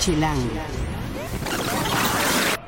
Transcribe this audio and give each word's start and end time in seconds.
Chilango. 0.00 0.48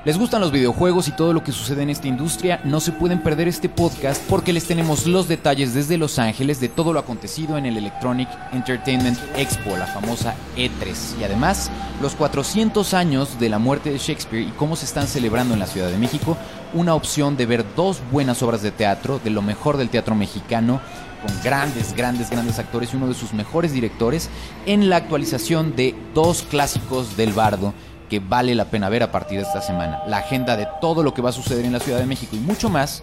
¿Les 0.04 0.18
gustan 0.18 0.42
los 0.42 0.52
videojuegos 0.52 1.08
y 1.08 1.12
todo 1.12 1.32
lo 1.32 1.42
que 1.42 1.52
sucede 1.52 1.82
en 1.82 1.88
esta 1.88 2.08
industria? 2.08 2.60
No 2.64 2.80
se 2.80 2.92
pueden 2.92 3.22
perder 3.22 3.48
este 3.48 3.68
podcast 3.68 4.22
porque 4.28 4.52
les 4.52 4.66
tenemos 4.66 5.06
los 5.06 5.28
detalles 5.28 5.72
desde 5.72 5.96
Los 5.96 6.18
Ángeles 6.18 6.60
de 6.60 6.68
todo 6.68 6.92
lo 6.92 6.98
acontecido 6.98 7.56
en 7.56 7.64
el 7.64 7.78
Electronic 7.78 8.28
Entertainment 8.52 9.16
Expo, 9.36 9.76
la 9.78 9.86
famosa 9.86 10.34
E3. 10.56 11.20
Y 11.20 11.24
además, 11.24 11.70
los 12.02 12.16
400 12.16 12.92
años 12.94 13.38
de 13.38 13.48
la 13.48 13.58
muerte 13.58 13.90
de 13.92 13.98
Shakespeare 13.98 14.48
y 14.48 14.50
cómo 14.50 14.76
se 14.76 14.84
están 14.84 15.06
celebrando 15.06 15.54
en 15.54 15.60
la 15.60 15.66
Ciudad 15.66 15.88
de 15.88 15.98
México, 15.98 16.36
una 16.74 16.94
opción 16.94 17.36
de 17.36 17.46
ver 17.46 17.64
dos 17.76 18.00
buenas 18.10 18.42
obras 18.42 18.60
de 18.60 18.72
teatro, 18.72 19.20
de 19.22 19.30
lo 19.30 19.40
mejor 19.40 19.76
del 19.76 19.88
teatro 19.88 20.14
mexicano, 20.14 20.80
con 21.22 21.32
grandes, 21.42 21.94
grandes, 21.94 22.30
grandes 22.30 22.58
actores 22.58 22.92
y 22.92 22.96
uno 22.96 23.08
de 23.08 23.14
sus 23.14 23.32
mejores 23.32 23.72
directores, 23.72 24.28
en 24.66 24.90
la 24.90 24.96
actualización 24.96 25.74
de 25.76 25.94
dos 26.14 26.42
clásicos 26.42 27.16
del 27.16 27.32
bardo 27.32 27.72
que 28.10 28.20
vale 28.20 28.54
la 28.54 28.66
pena 28.66 28.90
ver 28.90 29.02
a 29.02 29.10
partir 29.10 29.38
de 29.38 29.46
esta 29.46 29.62
semana. 29.62 30.02
La 30.06 30.18
agenda 30.18 30.56
de 30.56 30.68
todo 30.82 31.02
lo 31.02 31.14
que 31.14 31.22
va 31.22 31.30
a 31.30 31.32
suceder 31.32 31.64
en 31.64 31.72
la 31.72 31.80
Ciudad 31.80 31.98
de 31.98 32.04
México 32.04 32.36
y 32.36 32.40
mucho 32.40 32.68
más 32.68 33.02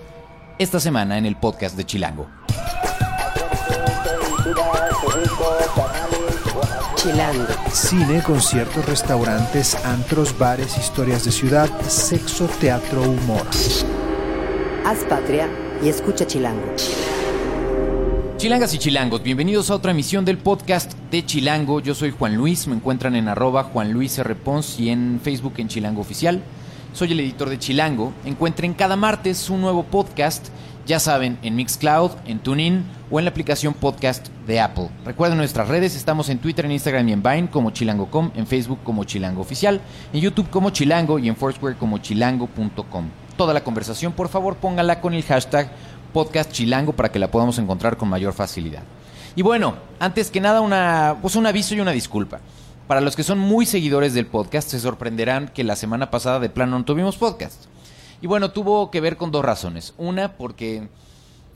esta 0.59 0.79
semana 0.79 1.17
en 1.17 1.25
el 1.25 1.35
podcast 1.35 1.75
de 1.75 1.85
Chilango. 1.85 2.27
Chilango. 6.95 7.47
Cine, 7.71 8.21
conciertos, 8.21 8.85
restaurantes, 8.85 9.73
antros, 9.85 10.37
bares, 10.37 10.77
historias 10.77 11.23
de 11.23 11.31
ciudad, 11.31 11.69
sexo, 11.87 12.47
teatro, 12.59 13.01
humor. 13.01 13.47
Haz 14.85 14.99
patria 15.07 15.47
y 15.81 15.87
escucha 15.89 16.27
Chilango. 16.27 16.75
Chilangas 18.39 18.73
y 18.73 18.77
chilangos, 18.77 19.21
bienvenidos 19.21 19.69
a 19.69 19.75
otra 19.75 19.91
emisión 19.91 20.23
del 20.23 20.37
podcast 20.37 20.93
de 21.11 21.25
Chilango. 21.25 21.81
Yo 21.81 21.93
soy 21.93 22.11
Juan 22.11 22.37
Luis, 22.37 22.67
me 22.67 22.75
encuentran 22.77 23.17
en 23.17 23.27
arroba 23.27 23.63
Juan 23.63 23.91
Luis 23.91 24.17
R. 24.17 24.33
Pons 24.33 24.79
y 24.79 24.91
en 24.91 25.19
Facebook 25.21 25.55
en 25.57 25.67
Chilango 25.67 25.99
Oficial. 25.99 26.41
Soy 26.93 27.11
el 27.11 27.19
editor 27.19 27.49
de 27.49 27.59
Chilango. 27.59 28.13
Encuentren 28.23 28.73
cada 28.73 28.95
martes 28.95 29.49
un 29.49 29.59
nuevo 29.59 29.83
podcast, 29.83 30.47
ya 30.85 31.01
saben, 31.01 31.37
en 31.41 31.57
Mixcloud, 31.57 32.11
en 32.25 32.39
TuneIn 32.39 32.85
o 33.11 33.19
en 33.19 33.25
la 33.25 33.31
aplicación 33.31 33.73
podcast 33.73 34.29
de 34.47 34.61
Apple. 34.61 34.87
Recuerden 35.03 35.37
nuestras 35.37 35.67
redes, 35.67 35.97
estamos 35.97 36.29
en 36.29 36.39
Twitter, 36.39 36.63
en 36.63 36.71
Instagram 36.71 37.09
y 37.09 37.11
en 37.11 37.21
Vine 37.21 37.49
como 37.49 37.71
chilango.com, 37.71 38.31
en 38.35 38.47
Facebook 38.47 38.79
como 38.85 39.03
Chilango 39.03 39.41
Oficial, 39.41 39.81
en 40.13 40.21
YouTube 40.21 40.49
como 40.49 40.69
Chilango 40.69 41.19
y 41.19 41.27
en 41.27 41.35
Foursquare 41.35 41.75
como 41.75 41.97
chilango.com. 41.97 43.09
Toda 43.35 43.53
la 43.53 43.63
conversación, 43.63 44.13
por 44.13 44.29
favor, 44.29 44.55
póngala 44.55 44.99
con 45.01 45.13
el 45.13 45.23
hashtag 45.23 45.71
podcast 46.13 46.51
chilango 46.51 46.93
para 46.93 47.11
que 47.11 47.19
la 47.19 47.31
podamos 47.31 47.57
encontrar 47.57 47.97
con 47.97 48.09
mayor 48.09 48.33
facilidad. 48.33 48.83
Y 49.35 49.41
bueno, 49.41 49.75
antes 49.99 50.31
que 50.31 50.41
nada, 50.41 50.61
una, 50.61 51.17
pues 51.21 51.35
un 51.35 51.45
aviso 51.45 51.75
y 51.75 51.79
una 51.79 51.91
disculpa. 51.91 52.39
Para 52.87 53.01
los 53.01 53.15
que 53.15 53.23
son 53.23 53.37
muy 53.37 53.65
seguidores 53.65 54.13
del 54.13 54.25
podcast, 54.25 54.69
se 54.69 54.79
sorprenderán 54.79 55.49
que 55.49 55.63
la 55.63 55.75
semana 55.75 56.09
pasada 56.09 56.39
de 56.39 56.49
plano 56.49 56.77
no 56.77 56.85
tuvimos 56.85 57.17
podcast. 57.17 57.65
Y 58.21 58.27
bueno, 58.27 58.51
tuvo 58.51 58.91
que 58.91 58.99
ver 58.99 59.15
con 59.15 59.31
dos 59.31 59.45
razones. 59.45 59.93
Una, 59.97 60.35
porque 60.37 60.89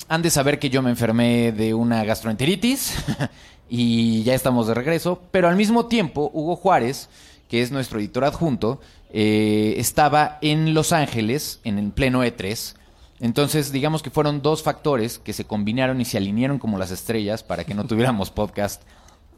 han 0.08 0.22
de 0.22 0.30
saber 0.30 0.60
que 0.60 0.70
yo 0.70 0.82
me 0.82 0.92
enfermé 0.92 1.52
de 1.52 1.74
una 1.74 2.04
gastroenteritis 2.04 2.96
y 3.70 4.24
ya 4.24 4.36
estamos 4.36 4.68
de 4.68 4.76
regreso. 4.76 5.22
Pero 5.32 5.48
al 5.48 5.56
mismo 5.56 5.88
tiempo, 5.88 6.30
Hugo 6.34 6.56
Juárez, 6.56 7.10
que 7.50 7.62
es 7.62 7.72
nuestro 7.72 8.00
editor 8.00 8.24
adjunto, 8.26 8.80
eh, 9.12 9.76
estaba 9.78 10.38
en 10.42 10.74
Los 10.74 10.94
Ángeles, 10.94 11.60
en 11.64 11.80
el 11.80 11.92
pleno 11.92 12.24
E3, 12.24 12.76
entonces, 13.24 13.72
digamos 13.72 14.04
que 14.04 14.10
fueron 14.10 14.42
dos 14.42 14.64
factores 14.64 15.18
que 15.18 15.32
se 15.32 15.46
combinaron 15.46 16.02
y 16.02 16.04
se 16.04 16.18
alinearon 16.18 16.60
como 16.60 16.78
las 16.78 16.92
estrellas 16.92 17.42
para 17.42 17.64
que 17.64 17.74
no 17.74 17.86
tuviéramos 17.88 18.32
podcast 18.32 18.84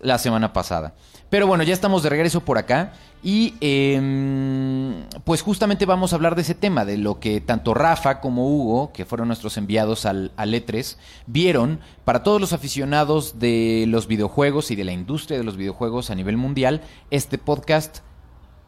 la 0.02 0.18
semana 0.18 0.54
pasada. 0.54 0.96
Pero 1.30 1.46
bueno, 1.46 1.64
ya 1.64 1.76
estamos 1.76 2.02
de 2.02 2.10
regreso 2.10 2.42
por 2.42 2.58
acá 2.58 2.94
y 3.22 3.54
eh, 3.62 5.06
pues 5.24 5.44
justamente 5.44 5.86
vamos 5.86 6.12
a 6.12 6.16
hablar 6.16 6.34
de 6.34 6.42
ese 6.42 6.56
tema, 6.56 6.84
de 6.84 6.98
lo 6.98 7.20
que 7.20 7.42
tanto 7.42 7.76
Rafa 7.76 8.22
como 8.22 8.50
Hugo, 8.50 8.92
que 8.92 9.06
fueron 9.06 9.28
nuestros 9.28 9.56
enviados 9.56 10.08
al, 10.08 10.32
al 10.36 10.56
E3, 10.56 10.98
vieron 11.28 11.80
para 12.06 12.24
todos 12.24 12.42
los 12.42 12.54
aficionados 12.54 13.38
de 13.38 13.86
los 13.88 14.08
videojuegos 14.08 14.72
y 14.72 14.76
de 14.76 14.84
la 14.84 14.94
industria 14.94 15.38
de 15.38 15.44
los 15.44 15.58
videojuegos 15.58 16.10
a 16.10 16.16
nivel 16.16 16.38
mundial, 16.38 16.82
este 17.12 17.38
podcast 17.38 18.00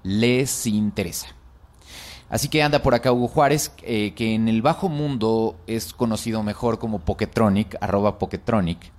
les 0.04 0.68
interesa. 0.68 1.37
Así 2.30 2.50
que 2.50 2.62
anda 2.62 2.82
por 2.82 2.94
acá 2.94 3.12
Hugo 3.14 3.28
Juárez, 3.30 3.72
eh, 3.84 4.14
que 4.16 4.34
en 4.36 4.48
el 4.50 4.62
bajo 4.62 4.90
mundo 4.90 5.56
es 5.66 5.94
conocido 5.94 6.44
mejor 6.44 6.78
como 6.78 7.00
Poketronic, 7.00 7.78
arroba 7.82 8.20
Poketronic. 8.20 8.92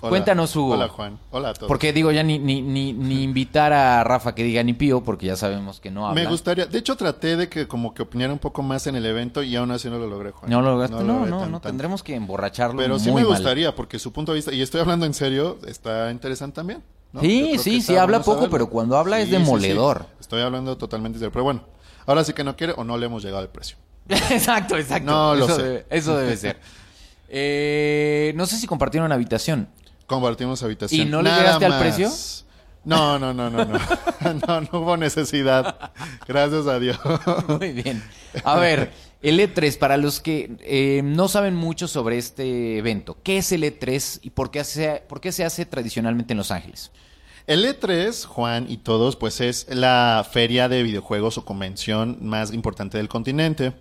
Hola. 0.00 0.10
Cuéntanos, 0.10 0.54
Hugo. 0.54 0.74
Hola, 0.74 0.86
Juan. 0.88 1.18
Hola 1.32 1.48
a 1.48 1.54
todos. 1.54 1.66
Porque 1.66 1.92
digo, 1.92 2.12
ya 2.12 2.22
ni, 2.22 2.38
ni, 2.38 2.62
ni, 2.62 2.92
ni 2.92 3.22
invitar 3.24 3.72
a 3.72 4.04
Rafa 4.04 4.32
que 4.32 4.44
diga 4.44 4.62
ni 4.62 4.72
pío, 4.74 5.02
porque 5.02 5.26
ya 5.26 5.34
sabemos 5.34 5.80
que 5.80 5.90
no 5.90 6.06
habla. 6.06 6.22
Me 6.22 6.28
gustaría, 6.30 6.66
de 6.66 6.78
hecho 6.78 6.94
traté 6.96 7.36
de 7.36 7.48
que 7.48 7.66
como 7.66 7.92
que 7.94 8.02
opinara 8.02 8.32
un 8.32 8.38
poco 8.38 8.62
más 8.62 8.86
en 8.86 8.94
el 8.94 9.04
evento 9.04 9.42
y 9.42 9.56
aún 9.56 9.72
así 9.72 9.90
no 9.90 9.98
lo 9.98 10.06
logré, 10.06 10.30
Juan. 10.30 10.48
No 10.48 10.62
lo 10.62 10.70
lograste, 10.70 10.94
no, 11.02 11.02
no, 11.02 11.26
no, 11.26 11.38
tan- 11.40 11.50
tan- 11.50 11.60
tendremos 11.62 12.04
que 12.04 12.14
emborracharlo 12.14 12.80
Pero 12.80 13.00
sí 13.00 13.08
me 13.10 13.16
mal. 13.22 13.26
gustaría, 13.26 13.74
porque 13.74 13.98
su 13.98 14.12
punto 14.12 14.30
de 14.30 14.36
vista, 14.36 14.52
y 14.54 14.62
estoy 14.62 14.80
hablando 14.80 15.04
en 15.04 15.14
serio, 15.14 15.58
está 15.66 16.12
interesante 16.12 16.54
también. 16.54 16.80
¿no? 17.12 17.20
Sí, 17.20 17.58
sí, 17.58 17.80
sí, 17.80 17.96
habla 17.96 18.20
poco, 18.22 18.48
pero 18.48 18.68
cuando 18.70 18.96
habla 18.96 19.18
es 19.18 19.24
Sí, 19.24 19.30
sí, 19.34 19.36
sí. 19.36 19.42
demoledor. 19.44 20.06
Estoy 20.20 20.42
hablando 20.42 20.76
totalmente 20.78 21.16
en 21.16 21.20
serio, 21.20 21.32
pero 21.32 21.42
bueno, 21.42 21.62
ahora 22.08 22.24
sí 22.24 22.32
que 22.32 22.42
no 22.42 22.56
quiere 22.56 22.72
o 22.76 22.84
no 22.84 22.96
le 22.96 23.06
hemos 23.06 23.22
llegado 23.22 23.42
al 23.42 23.50
precio. 23.50 23.76
exacto, 24.08 24.76
exacto. 24.76 25.10
No 25.10 25.34
lo 25.34 25.44
eso 25.44 25.56
sé. 25.56 25.62
Debe, 25.62 25.86
eso 25.90 26.16
debe 26.16 26.36
ser. 26.36 26.58
Eh, 27.30 28.32
no 28.36 28.46
sé 28.46 28.56
si 28.56 28.66
compartieron 28.66 29.12
habitación. 29.12 29.68
Compartimos 30.06 30.62
habitación. 30.62 31.06
¿Y 31.06 31.10
no 31.10 31.20
le 31.20 31.28
Nada 31.28 31.42
llegaste 31.42 31.66
al 31.66 31.78
precio? 31.78 32.10
No, 32.84 33.18
no, 33.18 33.34
no, 33.34 33.50
no, 33.50 33.66
no. 33.66 33.78
no, 34.46 34.60
no 34.62 34.80
hubo 34.80 34.96
necesidad. 34.96 35.92
Gracias 36.26 36.66
a 36.66 36.78
Dios. 36.78 36.98
Muy 37.48 37.72
bien. 37.72 38.02
A 38.44 38.56
ver, 38.56 38.92
el 39.20 39.40
E3, 39.40 39.76
para 39.76 39.98
los 39.98 40.20
que 40.20 40.56
eh, 40.60 41.02
no 41.04 41.28
saben 41.28 41.54
mucho 41.54 41.86
sobre 41.86 42.16
este 42.16 42.78
evento, 42.78 43.18
¿qué 43.22 43.36
es 43.36 43.52
el 43.52 43.62
E3 43.62 44.20
y 44.22 44.30
por 44.30 44.50
qué, 44.50 44.60
hace, 44.60 45.02
por 45.06 45.20
qué 45.20 45.30
se 45.30 45.44
hace 45.44 45.66
tradicionalmente 45.66 46.32
en 46.32 46.38
Los 46.38 46.50
Ángeles? 46.50 46.92
El 47.48 47.64
E3, 47.64 48.26
Juan 48.26 48.66
y 48.68 48.76
todos, 48.76 49.16
pues 49.16 49.40
es 49.40 49.66
la 49.70 50.28
feria 50.30 50.68
de 50.68 50.82
videojuegos 50.82 51.38
o 51.38 51.46
convención 51.46 52.18
más 52.20 52.52
importante 52.52 52.98
del 52.98 53.08
continente, 53.08 53.72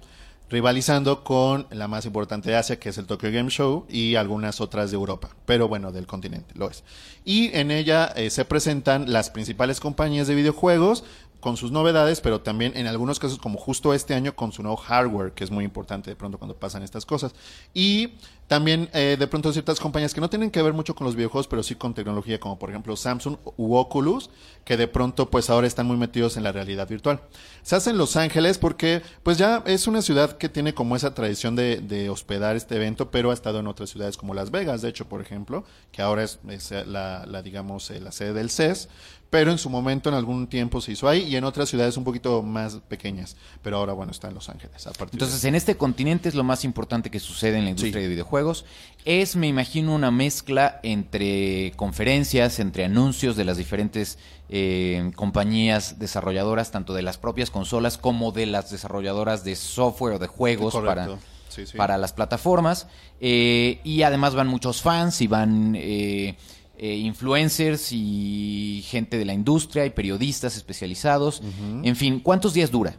rivalizando 0.50 1.26
con 1.26 1.68
la 1.72 1.90
más 1.90 2.06
importante 2.06 2.50
de 2.50 2.56
Asia, 2.56 2.80
que 2.80 2.88
es 2.88 2.98
el 2.98 3.08
Tokyo 3.08 3.30
Game 3.30 3.50
Show, 3.50 3.86
y 3.90 4.16
algunas 4.16 4.62
otras 4.62 4.90
de 4.92 4.96
Europa, 4.96 5.36
pero 5.46 5.68
bueno, 5.68 5.92
del 5.92 6.08
continente, 6.08 6.54
lo 6.56 6.70
es. 6.70 6.86
Y 7.26 7.54
en 7.58 7.72
ella 7.72 8.06
eh, 8.16 8.30
se 8.30 8.46
presentan 8.46 9.12
las 9.12 9.32
principales 9.32 9.82
compañías 9.82 10.28
de 10.28 10.36
videojuegos 10.36 11.04
con 11.48 11.56
sus 11.56 11.72
novedades, 11.72 12.20
pero 12.20 12.42
también 12.42 12.76
en 12.76 12.88
algunos 12.88 13.20
casos, 13.20 13.38
como 13.38 13.58
justo 13.58 13.94
este 13.94 14.14
año, 14.14 14.36
con 14.36 14.52
su 14.52 14.62
nuevo 14.64 14.76
hardware, 14.76 15.32
que 15.32 15.46
es 15.46 15.50
muy 15.50 15.64
importante 15.64 16.10
de 16.10 16.18
pronto 16.18 16.38
cuando 16.38 16.58
pasan 16.58 16.84
estas 16.84 17.06
cosas. 17.06 17.34
Y 17.74 18.16
también 18.48 18.90
eh, 18.94 19.16
de 19.18 19.28
pronto 19.28 19.54
ciertas 19.54 19.80
compañías 19.80 20.14
que 20.14 20.20
no 20.20 20.30
tienen 20.30 20.52
que 20.52 20.62
ver 20.62 20.74
mucho 20.74 20.94
con 20.94 21.06
los 21.06 21.16
videojuegos, 21.16 21.48
pero 21.48 21.64
sí 21.64 21.76
con 21.76 21.94
tecnología, 21.94 22.38
como 22.38 22.60
por 22.60 22.70
ejemplo 22.70 22.98
Samsung 22.98 23.38
u 23.56 23.76
Oculus, 23.76 24.30
que 24.66 24.76
de 24.76 24.90
pronto 24.90 25.30
pues 25.30 25.50
ahora 25.50 25.68
están 25.68 25.86
muy 25.86 25.96
metidos 25.96 26.36
en 26.36 26.44
la 26.44 26.52
realidad 26.52 26.88
virtual. 26.88 27.22
Se 27.62 27.78
hace 27.78 27.92
en 27.92 27.98
Los 27.98 28.18
Ángeles 28.18 28.58
porque 28.58 29.02
pues 29.24 29.38
ya 29.38 29.64
es 29.66 29.88
una 29.88 30.02
ciudad 30.02 30.38
que 30.38 30.50
tiene 30.50 30.74
como 30.74 30.98
esa 30.98 31.14
tradición 31.14 31.56
de, 31.56 32.10
hospedar 32.10 32.58
este 32.58 32.76
evento, 32.76 33.10
pero 33.10 33.32
ha 33.32 33.34
estado 33.34 33.60
en 33.60 33.68
otras 33.68 33.90
ciudades 33.90 34.18
como 34.18 34.34
Las 34.34 34.52
Vegas, 34.52 34.82
de 34.82 34.90
hecho, 34.90 35.08
por 35.08 35.22
ejemplo, 35.22 35.64
que 35.92 36.02
ahora 36.02 36.24
es, 36.24 36.40
la, 36.86 37.42
digamos, 37.42 37.90
eh, 37.92 38.02
la 38.02 38.12
sede 38.12 38.34
del 38.34 38.50
CES 38.50 38.90
pero 39.30 39.52
en 39.52 39.58
su 39.58 39.70
momento 39.70 40.10
en 40.10 40.16
algún 40.16 40.48
tiempo 40.48 40.80
se 40.80 40.94
hizo 40.94 41.08
ahí 41.10 41.24
y 41.24 41.36
en 41.36 41.44
otras 41.44 41.70
ciudades 41.70 41.98
un 41.98 42.04
poquito 42.04 42.42
más 42.44 42.76
pequeñas, 42.88 43.36
pero 43.62 43.78
ahora 43.78 43.94
bueno, 43.94 44.12
está 44.12 44.28
en 44.30 44.36
Los 44.36 44.48
Ángeles. 44.50 44.88
A 44.88 44.92
Entonces, 45.12 45.42
de... 45.42 45.50
en 45.50 45.56
este 45.56 45.76
continente 45.76 46.30
es 46.30 46.36
lo 46.36 46.44
más 46.44 46.64
importante 46.64 47.12
que 47.12 47.20
sucede 47.20 47.58
en 47.58 47.66
la 47.66 47.70
industria 47.72 47.94
Sí. 47.94 48.00
de 48.04 48.08
videojuegos. 48.08 48.66
Es, 49.06 49.36
me 49.36 49.48
imagino, 49.48 49.94
una 49.94 50.12
mezcla 50.12 50.80
entre 50.84 51.74
conferencias, 51.76 52.60
entre 52.60 52.86
anuncios 52.86 53.36
de 53.36 53.46
las 53.46 53.58
diferentes 53.58 54.18
eh, 54.50 55.12
compañías 55.16 56.00
desarrolladoras, 56.00 56.72
tanto 56.72 56.94
de 56.94 57.02
las 57.02 57.18
propias 57.18 57.50
consolas 57.52 57.98
como 57.98 58.32
de 58.32 58.46
las 58.46 58.72
desarrolladoras 58.72 59.44
de 59.44 59.56
software 59.58 60.14
o 60.16 60.20
de 60.20 60.28
juegos 60.28 60.74
para, 60.74 61.06
Correcto. 61.08 61.20
Sí, 61.50 61.66
sí. 61.66 61.76
para 61.78 61.98
las 61.98 62.14
plataformas. 62.14 62.88
Eh, 63.20 63.80
y 63.84 64.04
además 64.04 64.36
van 64.36 64.48
muchos 64.48 64.82
fans 64.82 65.22
y 65.22 65.28
van 65.28 65.74
eh, 65.76 66.38
eh, 66.78 66.96
influencers 66.96 67.92
y 67.92 68.84
gente 68.88 69.18
de 69.18 69.26
la 69.26 69.34
industria 69.34 69.86
y 69.86 69.90
periodistas 69.90 70.56
especializados. 70.56 71.42
En 71.84 71.96
fin, 71.96 72.20
¿cuántos 72.20 72.54
días 72.54 72.72
dura? 72.72 72.96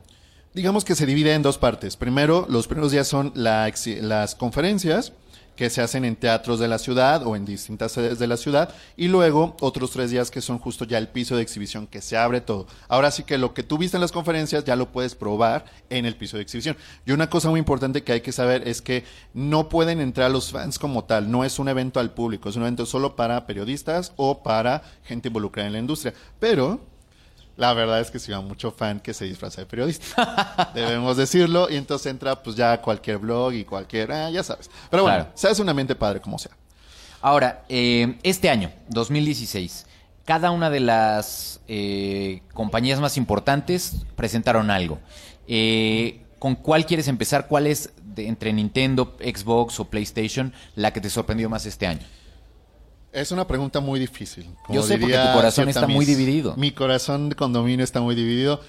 Digamos 0.55 0.85
que 0.85 0.95
se 0.95 1.07
divide 1.07 1.35
en 1.35 1.43
dos 1.43 1.59
partes. 1.59 1.97
Primero, 1.97 2.47
los 2.49 2.67
primeros 2.67 2.93
días 2.93 3.07
son 3.07 3.33
la 3.35 3.73
las 4.01 4.35
conferencias 4.35 5.13
que 5.59 5.71
se 5.71 5.83
hacen 5.83 6.05
en 6.05 6.15
teatros 6.15 6.61
de 6.61 6.69
la 6.69 6.79
ciudad 6.79 7.27
o 7.27 7.35
en 7.35 7.45
distintas 7.45 7.91
sedes 7.91 8.21
de 8.21 8.29
la 8.29 8.37
ciudad 8.37 8.73
y 8.97 9.09
luego 9.09 9.57
otros 9.61 9.91
tres 9.91 10.13
días 10.13 10.31
que 10.31 10.41
son 10.41 10.61
justo 10.61 10.85
ya 10.85 10.99
el 10.99 11.09
piso 11.09 11.35
de 11.35 11.43
exhibición 11.43 11.89
que 11.89 12.01
se 12.01 12.17
abre 12.17 12.41
todo. 12.41 12.69
Ahora 12.87 13.11
sí 13.11 13.25
que 13.25 13.39
lo 13.39 13.55
que 13.55 13.65
tú 13.65 13.77
viste 13.77 13.97
en 13.97 14.01
las 14.01 14.13
conferencias 14.13 14.63
ya 14.65 14.77
lo 14.77 14.93
puedes 14.93 15.17
probar 15.17 15.65
en 15.91 16.07
el 16.07 16.15
piso 16.15 16.37
de 16.37 16.45
exhibición. 16.45 16.77
Y 17.05 17.11
una 17.11 17.29
cosa 17.29 17.51
muy 17.51 17.59
importante 17.59 18.05
que 18.05 18.13
hay 18.13 18.21
que 18.21 18.31
saber 18.31 18.69
es 18.69 18.81
que 18.81 19.03
no 19.35 19.69
pueden 19.69 20.01
entrar 20.01 20.31
los 20.31 20.53
fans 20.53 20.79
como 20.79 21.07
tal, 21.07 21.29
no 21.29 21.45
es 21.45 21.59
un 21.59 21.69
evento 21.69 21.99
al 21.99 22.13
público, 22.13 22.49
es 22.49 22.55
un 22.55 22.63
evento 22.63 22.87
solo 22.87 23.17
para 23.17 23.45
periodistas 23.45 24.13
o 24.15 24.45
para 24.45 24.85
gente 25.03 25.27
involucrada 25.27 25.67
en 25.67 25.73
la 25.73 25.81
industria. 25.81 26.15
Pero 26.39 26.81
La 27.59 27.75
verdad 27.75 28.01
es 28.01 28.11
que 28.11 28.19
sí, 28.21 28.33
hay 28.33 28.41
mucho 28.43 28.71
fan 28.71 29.01
que 29.01 29.13
se 29.13 29.25
disfraza 29.25 29.61
de 29.61 29.67
periodista. 29.67 30.71
Debemos 30.75 31.17
decirlo. 31.17 31.69
Y 31.69 31.75
entonces 31.77 32.07
entra 32.11 32.41
pues 32.41 32.55
ya 32.57 32.81
cualquier 32.81 33.19
blog 33.19 33.53
y 33.53 33.65
cualquier... 33.65 34.13
ah, 34.13 34.31
ya 34.31 34.43
sabes. 34.45 34.71
Pero 34.91 35.03
bueno, 35.03 35.19
Claro. 35.19 35.33
se 35.35 35.49
hace 35.49 35.61
una 35.61 35.75
mente 35.75 35.95
padre 35.97 36.21
como 36.21 36.39
sea. 36.39 36.53
Ahora, 37.21 37.65
eh, 37.69 38.17
este 38.23 38.49
año, 38.49 38.71
2016, 38.91 39.87
cada 40.25 40.53
una 40.53 40.71
de 40.71 40.79
las 40.79 41.59
eh, 41.67 42.43
compañías 42.55 43.01
más 43.01 43.17
importantes 43.17 43.97
presentaron 44.15 44.71
algo. 44.71 45.01
Eh, 45.49 46.21
¿Con 46.39 46.55
cuál 46.55 46.87
quieres 46.87 47.09
empezar? 47.09 47.49
¿Cuál 47.49 47.67
es 47.67 47.91
de- 48.05 48.29
entre 48.29 48.53
Nintendo, 48.53 49.17
Xbox 49.19 49.81
o 49.81 49.87
PlayStation 49.87 50.53
la 50.77 50.93
que 50.93 51.01
te 51.01 51.11
sorprendió 51.11 51.51
más 51.51 51.67
este 51.67 51.89
año? 51.89 52.07
Es 53.13 53.33
una 53.33 53.47
pregunta 53.47 53.81
muy 53.81 53.99
difícil. 53.99 54.47
Yo 54.69 54.83
sé, 54.83 54.99
porque 54.99 55.17
tu 55.17 55.33
corazón 55.33 55.69
está 55.69 55.87
muy 55.87 56.05
dividido. 56.05 56.55
Mi 56.57 56.73
corazón 56.73 57.31
de 57.31 57.37
condominio 57.37 57.85
está 57.85 58.01
muy 58.01 58.15
dividido. 58.15 58.61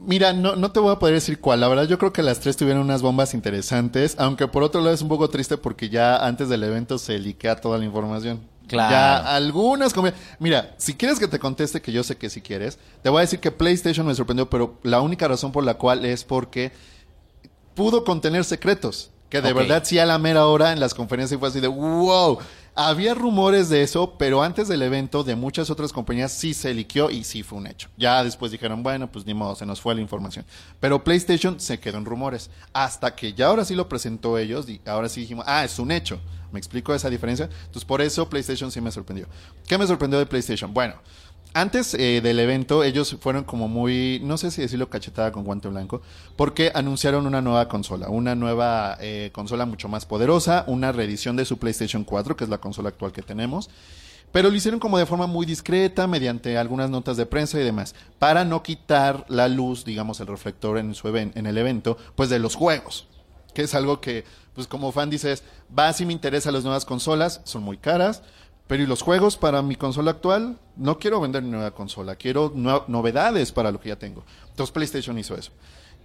Mira, 0.00 0.32
no, 0.32 0.56
no 0.56 0.72
te 0.72 0.80
voy 0.80 0.92
a 0.92 0.98
poder 0.98 1.14
decir 1.14 1.40
cuál. 1.40 1.60
La 1.60 1.68
verdad, 1.68 1.86
yo 1.86 1.98
creo 1.98 2.12
que 2.12 2.22
las 2.22 2.40
tres 2.40 2.56
tuvieron 2.56 2.82
unas 2.82 3.02
bombas 3.02 3.34
interesantes. 3.34 4.16
Aunque 4.18 4.48
por 4.48 4.62
otro 4.62 4.80
lado 4.80 4.94
es 4.94 5.02
un 5.02 5.08
poco 5.08 5.28
triste 5.28 5.58
porque 5.58 5.90
ya 5.90 6.16
antes 6.16 6.48
del 6.48 6.64
evento 6.64 6.98
se 6.98 7.18
liquea 7.18 7.56
toda 7.56 7.78
la 7.78 7.84
información. 7.84 8.40
Claro. 8.66 8.90
Ya 8.90 9.36
algunas. 9.36 9.92
Mira, 10.38 10.74
si 10.78 10.94
quieres 10.94 11.18
que 11.18 11.28
te 11.28 11.38
conteste, 11.38 11.82
que 11.82 11.92
yo 11.92 12.02
sé 12.02 12.16
que 12.16 12.30
si 12.30 12.40
quieres, 12.40 12.78
te 13.02 13.08
voy 13.08 13.18
a 13.18 13.20
decir 13.22 13.40
que 13.40 13.50
PlayStation 13.50 14.06
me 14.06 14.14
sorprendió, 14.14 14.48
pero 14.48 14.78
la 14.82 15.00
única 15.00 15.28
razón 15.28 15.52
por 15.52 15.64
la 15.64 15.74
cual 15.74 16.04
es 16.04 16.24
porque 16.24 16.72
pudo 17.74 18.04
contener 18.04 18.44
secretos. 18.44 19.10
Que 19.28 19.40
de 19.40 19.52
verdad 19.52 19.84
sí 19.84 19.98
a 19.98 20.06
la 20.06 20.18
mera 20.18 20.46
hora 20.46 20.72
en 20.72 20.80
las 20.80 20.92
conferencias 20.92 21.38
fue 21.38 21.48
así 21.48 21.60
de 21.60 21.68
wow. 21.68 22.38
Había 22.74 23.14
rumores 23.14 23.68
de 23.68 23.82
eso, 23.82 24.14
pero 24.16 24.42
antes 24.42 24.68
del 24.68 24.82
evento 24.82 25.24
de 25.24 25.34
muchas 25.34 25.70
otras 25.70 25.92
compañías 25.92 26.32
sí 26.32 26.54
se 26.54 26.72
liqueó 26.72 27.10
y 27.10 27.24
sí 27.24 27.42
fue 27.42 27.58
un 27.58 27.66
hecho. 27.66 27.88
Ya 27.96 28.22
después 28.22 28.52
dijeron, 28.52 28.82
bueno, 28.82 29.10
pues 29.10 29.26
ni 29.26 29.34
modo, 29.34 29.56
se 29.56 29.66
nos 29.66 29.80
fue 29.80 29.94
la 29.94 30.00
información. 30.00 30.44
Pero 30.78 31.02
PlayStation 31.02 31.58
se 31.58 31.80
quedó 31.80 31.98
en 31.98 32.04
rumores. 32.04 32.50
Hasta 32.72 33.14
que 33.14 33.32
ya 33.32 33.46
ahora 33.46 33.64
sí 33.64 33.74
lo 33.74 33.88
presentó 33.88 34.38
ellos 34.38 34.68
y 34.68 34.80
ahora 34.86 35.08
sí 35.08 35.22
dijimos, 35.22 35.44
ah, 35.48 35.64
es 35.64 35.78
un 35.78 35.90
hecho. 35.90 36.20
¿Me 36.52 36.58
explico 36.58 36.94
esa 36.94 37.10
diferencia? 37.10 37.48
Entonces 37.66 37.84
por 37.84 38.00
eso 38.00 38.28
PlayStation 38.28 38.70
sí 38.70 38.80
me 38.80 38.90
sorprendió. 38.90 39.26
¿Qué 39.66 39.76
me 39.76 39.86
sorprendió 39.86 40.18
de 40.18 40.26
PlayStation? 40.26 40.72
Bueno, 40.72 40.94
antes 41.52 41.94
eh, 41.94 42.20
del 42.22 42.38
evento, 42.38 42.84
ellos 42.84 43.16
fueron 43.20 43.44
como 43.44 43.68
muy, 43.68 44.20
no 44.22 44.38
sé 44.38 44.50
si 44.50 44.62
decirlo 44.62 44.88
cachetada 44.88 45.32
con 45.32 45.44
guante 45.44 45.68
blanco, 45.68 46.02
porque 46.36 46.70
anunciaron 46.74 47.26
una 47.26 47.40
nueva 47.40 47.68
consola, 47.68 48.08
una 48.08 48.34
nueva 48.34 48.96
eh, 49.00 49.30
consola 49.32 49.66
mucho 49.66 49.88
más 49.88 50.06
poderosa, 50.06 50.64
una 50.66 50.92
reedición 50.92 51.36
de 51.36 51.44
su 51.44 51.58
PlayStation 51.58 52.04
4, 52.04 52.36
que 52.36 52.44
es 52.44 52.50
la 52.50 52.58
consola 52.58 52.90
actual 52.90 53.12
que 53.12 53.22
tenemos. 53.22 53.70
Pero 54.32 54.48
lo 54.48 54.54
hicieron 54.54 54.78
como 54.78 54.96
de 54.96 55.06
forma 55.06 55.26
muy 55.26 55.44
discreta, 55.44 56.06
mediante 56.06 56.56
algunas 56.56 56.88
notas 56.88 57.16
de 57.16 57.26
prensa 57.26 57.58
y 57.58 57.64
demás, 57.64 57.96
para 58.20 58.44
no 58.44 58.62
quitar 58.62 59.24
la 59.28 59.48
luz, 59.48 59.84
digamos, 59.84 60.20
el 60.20 60.28
reflector 60.28 60.78
en, 60.78 60.94
su 60.94 61.08
en 61.08 61.46
el 61.46 61.58
evento, 61.58 61.96
pues 62.14 62.30
de 62.30 62.38
los 62.38 62.54
juegos 62.54 63.08
que 63.52 63.62
es 63.62 63.74
algo 63.74 64.00
que, 64.00 64.24
pues 64.54 64.66
como 64.66 64.92
fan 64.92 65.10
dices, 65.10 65.42
va 65.76 65.92
si 65.92 66.06
me 66.06 66.12
interesan 66.12 66.54
las 66.54 66.64
nuevas 66.64 66.84
consolas, 66.84 67.40
son 67.44 67.62
muy 67.62 67.78
caras, 67.78 68.22
pero 68.70 68.84
¿y 68.84 68.86
los 68.86 69.02
juegos 69.02 69.36
para 69.36 69.62
mi 69.62 69.74
consola 69.74 70.12
actual? 70.12 70.56
No 70.76 71.00
quiero 71.00 71.20
vender 71.20 71.42
nueva 71.42 71.72
consola, 71.72 72.14
quiero 72.14 72.52
novedades 72.54 73.50
para 73.50 73.72
lo 73.72 73.80
que 73.80 73.88
ya 73.88 73.96
tengo. 73.96 74.22
Entonces 74.48 74.70
PlayStation 74.70 75.18
hizo 75.18 75.34
eso. 75.34 75.50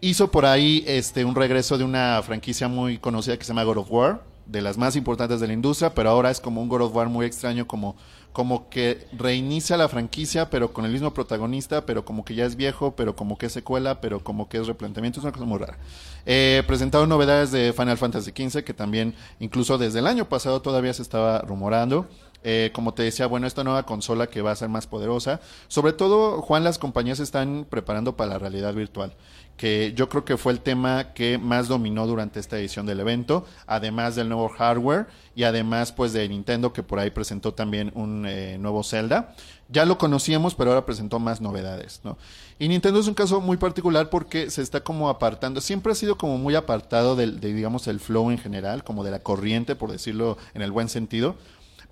Hizo 0.02 0.32
por 0.32 0.48
ahí 0.48 0.84
este 0.88 1.24
un 1.26 1.36
regreso 1.36 1.78
de 1.78 1.84
una 1.84 2.20
franquicia 2.24 2.68
muy 2.68 2.98
conocida 2.98 3.38
que 3.38 3.44
se 3.44 3.50
llama 3.50 3.66
God 3.66 3.78
of 3.78 3.92
War, 3.92 4.24
de 4.48 4.64
las 4.64 4.80
más 4.80 4.96
importantes 4.96 5.40
de 5.40 5.46
la 5.46 5.54
industria, 5.54 5.94
pero 5.94 6.10
ahora 6.10 6.32
es 6.32 6.40
como 6.40 6.60
un 6.60 6.68
God 6.68 6.82
of 6.82 6.96
War 6.96 7.08
muy 7.08 7.28
extraño, 7.28 7.68
como, 7.68 7.96
como 8.34 8.68
que 8.68 9.08
reinicia 9.14 9.78
la 9.78 9.88
franquicia, 9.88 10.50
pero 10.50 10.74
con 10.74 10.86
el 10.86 10.92
mismo 10.92 11.14
protagonista, 11.14 11.86
pero 11.86 12.04
como 12.04 12.26
que 12.26 12.34
ya 12.34 12.46
es 12.46 12.56
viejo, 12.56 12.96
pero 12.96 13.16
como 13.16 13.38
que 13.38 13.46
es 13.46 13.52
secuela, 13.52 14.02
pero 14.02 14.24
como 14.24 14.50
que 14.50 14.58
es 14.58 14.66
replanteamiento, 14.66 15.20
es 15.20 15.24
una 15.24 15.34
cosa 15.34 15.46
muy 15.46 15.60
rara. 15.60 15.78
Eh, 16.26 16.64
presentaron 16.66 17.10
novedades 17.10 17.52
de 17.52 17.74
Final 17.74 18.00
Fantasy 18.00 18.32
XV, 18.32 18.64
que 18.64 18.74
también 18.74 19.14
incluso 19.40 19.78
desde 19.78 20.00
el 20.00 20.08
año 20.08 20.28
pasado 20.28 20.64
todavía 20.64 20.96
se 20.96 21.04
estaba 21.04 21.42
rumorando. 21.42 22.08
Eh, 22.48 22.70
como 22.74 22.94
te 22.94 23.02
decía, 23.02 23.26
bueno, 23.26 23.48
esta 23.48 23.64
nueva 23.64 23.88
consola 23.88 24.28
que 24.28 24.44
va 24.44 24.52
a 24.52 24.56
ser 24.56 24.70
más 24.70 24.86
poderosa. 24.86 25.42
Sobre 25.68 25.94
todo, 25.94 26.44
Juan, 26.44 26.64
las 26.64 26.78
compañías 26.78 27.20
están 27.20 27.66
preparando 27.68 28.16
para 28.16 28.34
la 28.34 28.38
realidad 28.38 28.76
virtual, 28.76 29.16
que 29.58 29.94
yo 29.96 30.10
creo 30.10 30.26
que 30.26 30.38
fue 30.38 30.52
el 30.52 30.60
tema 30.60 31.14
que 31.14 31.40
más 31.40 31.68
dominó 31.68 32.06
durante 32.06 32.40
esta 32.40 32.60
edición 32.60 32.86
del 32.86 33.00
evento, 33.00 33.48
además 33.66 34.16
del 34.16 34.30
nuevo 34.30 34.48
hardware 34.50 35.08
y 35.36 35.42
además 35.42 35.92
pues 35.92 36.14
de 36.14 36.30
Nintendo 36.30 36.72
que 36.72 36.84
por 36.84 37.00
ahí 37.00 37.10
presentó 37.10 37.56
también 37.56 37.92
un 37.96 38.28
eh, 38.28 38.60
nuevo 38.60 38.84
Zelda. 38.84 39.34
Ya 39.70 39.86
lo 39.86 39.98
conocíamos, 39.98 40.54
pero 40.54 40.70
ahora 40.70 40.86
presentó 40.86 41.18
más 41.18 41.42
novedades, 41.42 42.02
¿no? 42.04 42.16
Y 42.60 42.68
Nintendo 42.68 43.00
es 43.00 43.08
un 43.08 43.16
caso 43.16 43.42
muy 43.42 43.58
particular 43.58 44.12
porque 44.12 44.52
se 44.52 44.62
está 44.62 44.82
como 44.82 45.10
apartando, 45.10 45.62
siempre 45.62 45.94
ha 45.94 45.96
sido 45.96 46.16
como 46.16 46.38
muy 46.38 46.54
apartado 46.54 47.16
del, 47.16 47.40
de, 47.40 47.54
digamos, 47.54 47.88
el 47.88 48.00
flow 48.00 48.30
en 48.30 48.38
general, 48.38 48.84
como 48.84 49.04
de 49.04 49.10
la 49.10 49.20
corriente, 49.20 49.76
por 49.76 49.92
decirlo 49.92 50.38
en 50.54 50.62
el 50.62 50.72
buen 50.72 50.90
sentido. 50.90 51.36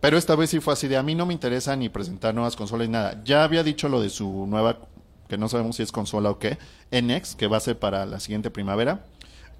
Pero 0.04 0.18
esta 0.18 0.36
vez 0.36 0.50
sí 0.50 0.60
fue 0.60 0.74
así 0.74 0.90
de 0.90 0.98
a 0.98 1.02
mí 1.02 1.16
no 1.16 1.26
me 1.26 1.32
interesa 1.32 1.78
ni 1.78 1.88
presentar 1.88 2.36
nuevas 2.36 2.58
consolas 2.58 2.90
ni 2.90 2.92
nada. 2.92 3.22
Ya 3.24 3.46
había 3.46 3.64
dicho 3.64 3.88
lo 3.88 4.02
de 4.02 4.10
su 4.10 4.46
nueva, 4.48 4.80
que 5.30 5.38
no 5.38 5.48
sabemos 5.48 5.78
si 5.78 5.84
es 5.84 5.94
consola 5.94 6.30
o 6.30 6.40
qué, 6.40 6.58
NX, 6.92 7.36
que 7.36 7.48
va 7.48 7.56
a 7.56 7.62
ser 7.62 7.80
para 7.80 8.06
la 8.06 8.20
siguiente 8.20 8.52
primavera. 8.52 9.06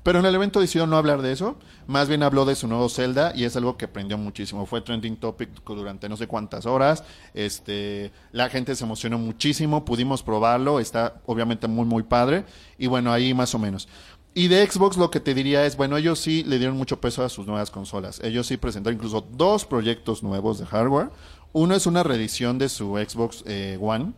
Pero 0.04 0.20
en 0.20 0.26
el 0.26 0.36
evento 0.36 0.60
decidió 0.60 0.86
no 0.86 0.98
hablar 0.98 1.22
de 1.22 1.32
eso, 1.32 1.56
más 1.88 2.10
bien 2.10 2.24
habló 2.24 2.44
de 2.44 2.56
su 2.56 2.68
nuevo 2.68 2.90
Zelda 2.90 3.32
y 3.34 3.46
es 3.46 3.56
algo 3.56 3.78
que 3.78 3.88
prendió 3.88 4.18
muchísimo. 4.18 4.66
Fue 4.66 4.82
trending 4.82 5.16
topic 5.16 5.50
durante 5.66 6.10
no 6.10 6.18
sé 6.18 6.28
cuántas 6.28 6.66
horas. 6.66 7.06
Este, 7.34 8.12
la 8.34 8.50
gente 8.50 8.76
se 8.76 8.84
emocionó 8.84 9.18
muchísimo, 9.18 9.86
pudimos 9.86 10.24
probarlo, 10.24 10.82
está 10.82 11.22
obviamente 11.26 11.70
muy 11.70 11.86
muy 11.86 12.04
padre 12.04 12.44
y 12.78 12.88
bueno, 12.88 13.14
ahí 13.14 13.34
más 13.34 13.56
o 13.56 13.60
menos. 13.60 13.88
Y 14.36 14.48
de 14.48 14.66
Xbox 14.66 14.98
lo 14.98 15.12
que 15.12 15.20
te 15.20 15.36
diría 15.36 15.66
es, 15.66 15.78
bueno, 15.78 15.96
ellos 15.96 16.20
sí 16.20 16.44
le 16.44 16.58
dieron 16.58 16.76
mucho 16.76 17.00
peso 17.00 17.24
a 17.24 17.30
sus 17.30 17.46
nuevas 17.46 17.70
consolas. 17.70 18.20
Ellos 18.24 18.48
sí 18.48 18.58
presentaron 18.58 18.96
incluso 18.96 19.22
dos 19.32 19.66
proyectos 19.66 20.24
nuevos 20.24 20.58
de 20.58 20.66
hardware. 20.66 21.12
Uno 21.52 21.76
es 21.76 21.86
una 21.86 22.02
reedición 22.02 22.58
de 22.58 22.68
su 22.70 22.96
Xbox 22.96 23.44
eh, 23.46 23.78
One, 23.80 24.14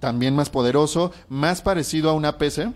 también 0.00 0.34
más 0.34 0.50
poderoso, 0.50 1.12
más 1.28 1.62
parecido 1.62 2.10
a 2.10 2.14
una 2.14 2.36
PC, 2.36 2.72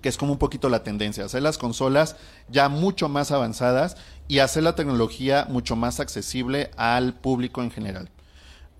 que 0.00 0.08
es 0.08 0.16
como 0.16 0.32
un 0.32 0.38
poquito 0.38 0.68
la 0.68 0.82
tendencia, 0.82 1.24
hacer 1.24 1.42
las 1.42 1.56
consolas 1.56 2.16
ya 2.48 2.68
mucho 2.68 3.08
más 3.08 3.30
avanzadas 3.30 3.96
y 4.26 4.40
hacer 4.40 4.64
la 4.64 4.74
tecnología 4.74 5.46
mucho 5.48 5.76
más 5.76 6.00
accesible 6.00 6.72
al 6.76 7.14
público 7.14 7.62
en 7.62 7.70
general. 7.70 8.10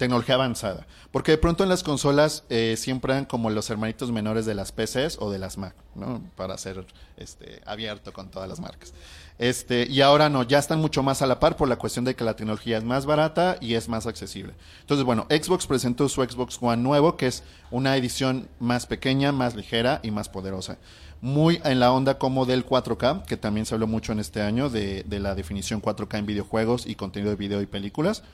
Tecnología 0.02 0.34
avanzada. 0.34 0.84
Porque 1.12 1.30
de 1.30 1.38
pronto 1.38 1.62
en 1.62 1.68
las 1.68 1.84
consolas 1.84 2.42
eh, 2.50 2.74
siempre 2.76 3.12
eran 3.12 3.24
como 3.24 3.50
los 3.50 3.70
hermanitos 3.70 4.10
menores 4.10 4.44
de 4.46 4.52
las 4.56 4.72
PCs 4.72 5.18
o 5.20 5.30
de 5.30 5.38
las 5.38 5.58
Mac, 5.58 5.76
¿no? 5.94 6.20
Para 6.34 6.58
ser 6.58 6.84
este, 7.16 7.62
abierto 7.66 8.12
con 8.12 8.28
todas 8.28 8.48
las 8.48 8.58
marcas. 8.58 8.92
Este, 9.38 9.86
y 9.88 10.00
ahora 10.00 10.28
no, 10.28 10.42
ya 10.42 10.58
están 10.58 10.80
mucho 10.80 11.04
más 11.04 11.22
a 11.22 11.28
la 11.28 11.38
par 11.38 11.56
por 11.56 11.68
la 11.68 11.76
cuestión 11.76 12.04
de 12.04 12.16
que 12.16 12.24
la 12.24 12.34
tecnología 12.34 12.78
es 12.78 12.82
más 12.82 13.06
barata 13.06 13.58
y 13.60 13.74
es 13.74 13.88
más 13.88 14.08
accesible. 14.08 14.54
Entonces, 14.80 15.06
bueno, 15.06 15.28
Xbox 15.30 15.68
presentó 15.68 16.08
su 16.08 16.20
Xbox 16.20 16.58
One 16.60 16.82
nuevo, 16.82 17.16
que 17.16 17.28
es 17.28 17.44
una 17.70 17.96
edición 17.96 18.48
más 18.58 18.86
pequeña, 18.86 19.30
más 19.30 19.54
ligera 19.54 20.00
y 20.02 20.10
más 20.10 20.28
poderosa. 20.28 20.78
Muy 21.20 21.60
en 21.62 21.78
la 21.78 21.92
onda 21.92 22.18
como 22.18 22.44
del 22.44 22.66
4K, 22.66 23.24
que 23.24 23.36
también 23.36 23.66
se 23.66 23.74
habló 23.76 23.86
mucho 23.86 24.10
en 24.10 24.18
este 24.18 24.42
año 24.42 24.68
de, 24.68 25.04
de 25.04 25.20
la 25.20 25.36
definición 25.36 25.80
4K 25.80 26.18
en 26.18 26.26
videojuegos 26.26 26.86
y 26.88 26.96
contenido 26.96 27.30
de 27.30 27.36
video 27.36 27.62
y 27.62 27.66
películas 27.66 28.24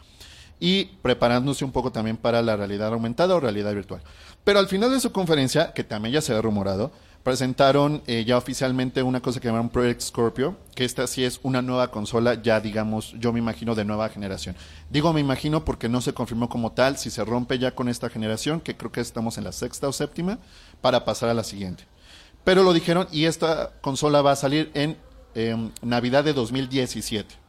y 0.61 0.87
preparándose 1.03 1.65
un 1.65 1.73
poco 1.73 1.93
también 1.93 2.17
para 2.17 2.43
la 2.43 2.57
realidad 2.57 2.93
aumentada 2.93 3.35
o 3.35 3.41
realidad 3.41 3.75
virtual. 3.75 4.03
Pero 4.45 4.59
al 4.59 4.69
final 4.69 4.91
de 4.91 5.00
su 5.00 5.12
conferencia, 5.12 5.73
que 5.73 5.85
también 5.85 6.15
ya 6.15 6.21
se 6.21 6.35
ha 6.35 6.41
rumorado, 6.41 6.91
presentaron 7.23 8.03
eh, 8.07 8.25
ya 8.27 8.38
oficialmente 8.38 9.03
una 9.03 9.21
cosa 9.21 9.41
que 9.41 9.49
llamaron 9.49 9.69
Project 9.69 10.00
Scorpio, 10.00 10.57
que 10.75 10.85
esta 10.85 11.07
sí 11.07 11.25
es 11.25 11.41
una 11.43 11.61
nueva 11.61 11.91
consola, 11.91 12.41
ya 12.43 12.61
digamos, 12.61 13.12
yo 13.19 13.33
me 13.33 13.38
imagino 13.38 13.75
de 13.75 13.85
nueva 13.85 14.09
generación. 14.09 14.57
Digo 14.91 15.12
me 15.12 15.21
imagino 15.21 15.65
porque 15.65 15.88
no 15.88 16.00
se 16.00 16.15
confirmó 16.15 16.49
como 16.49 16.73
tal 16.73 16.97
si 16.97 17.11
se 17.11 17.25
rompe 17.25 17.59
ya 17.59 17.75
con 17.75 17.88
esta 17.88 18.09
generación, 18.09 18.61
que 18.61 18.77
creo 18.77 18.93
que 18.93 19.00
estamos 19.00 19.37
en 19.37 19.45
la 19.45 19.53
sexta 19.53 19.88
o 19.88 19.93
séptima, 19.93 20.38
para 20.81 21.05
pasar 21.05 21.29
a 21.29 21.35
la 21.35 21.45
siguiente. 21.45 21.85
Pero 22.45 22.62
lo 22.62 22.73
dijeron 22.73 23.07
y 23.12 23.27
esta 23.27 23.73
consola 23.83 24.23
va 24.23 24.33
a 24.33 24.37
salir 24.37 24.71
en 24.73 24.97
eh, 25.35 25.71
Navidad 25.83 26.25
de 26.25 26.33
2017. 26.33 27.48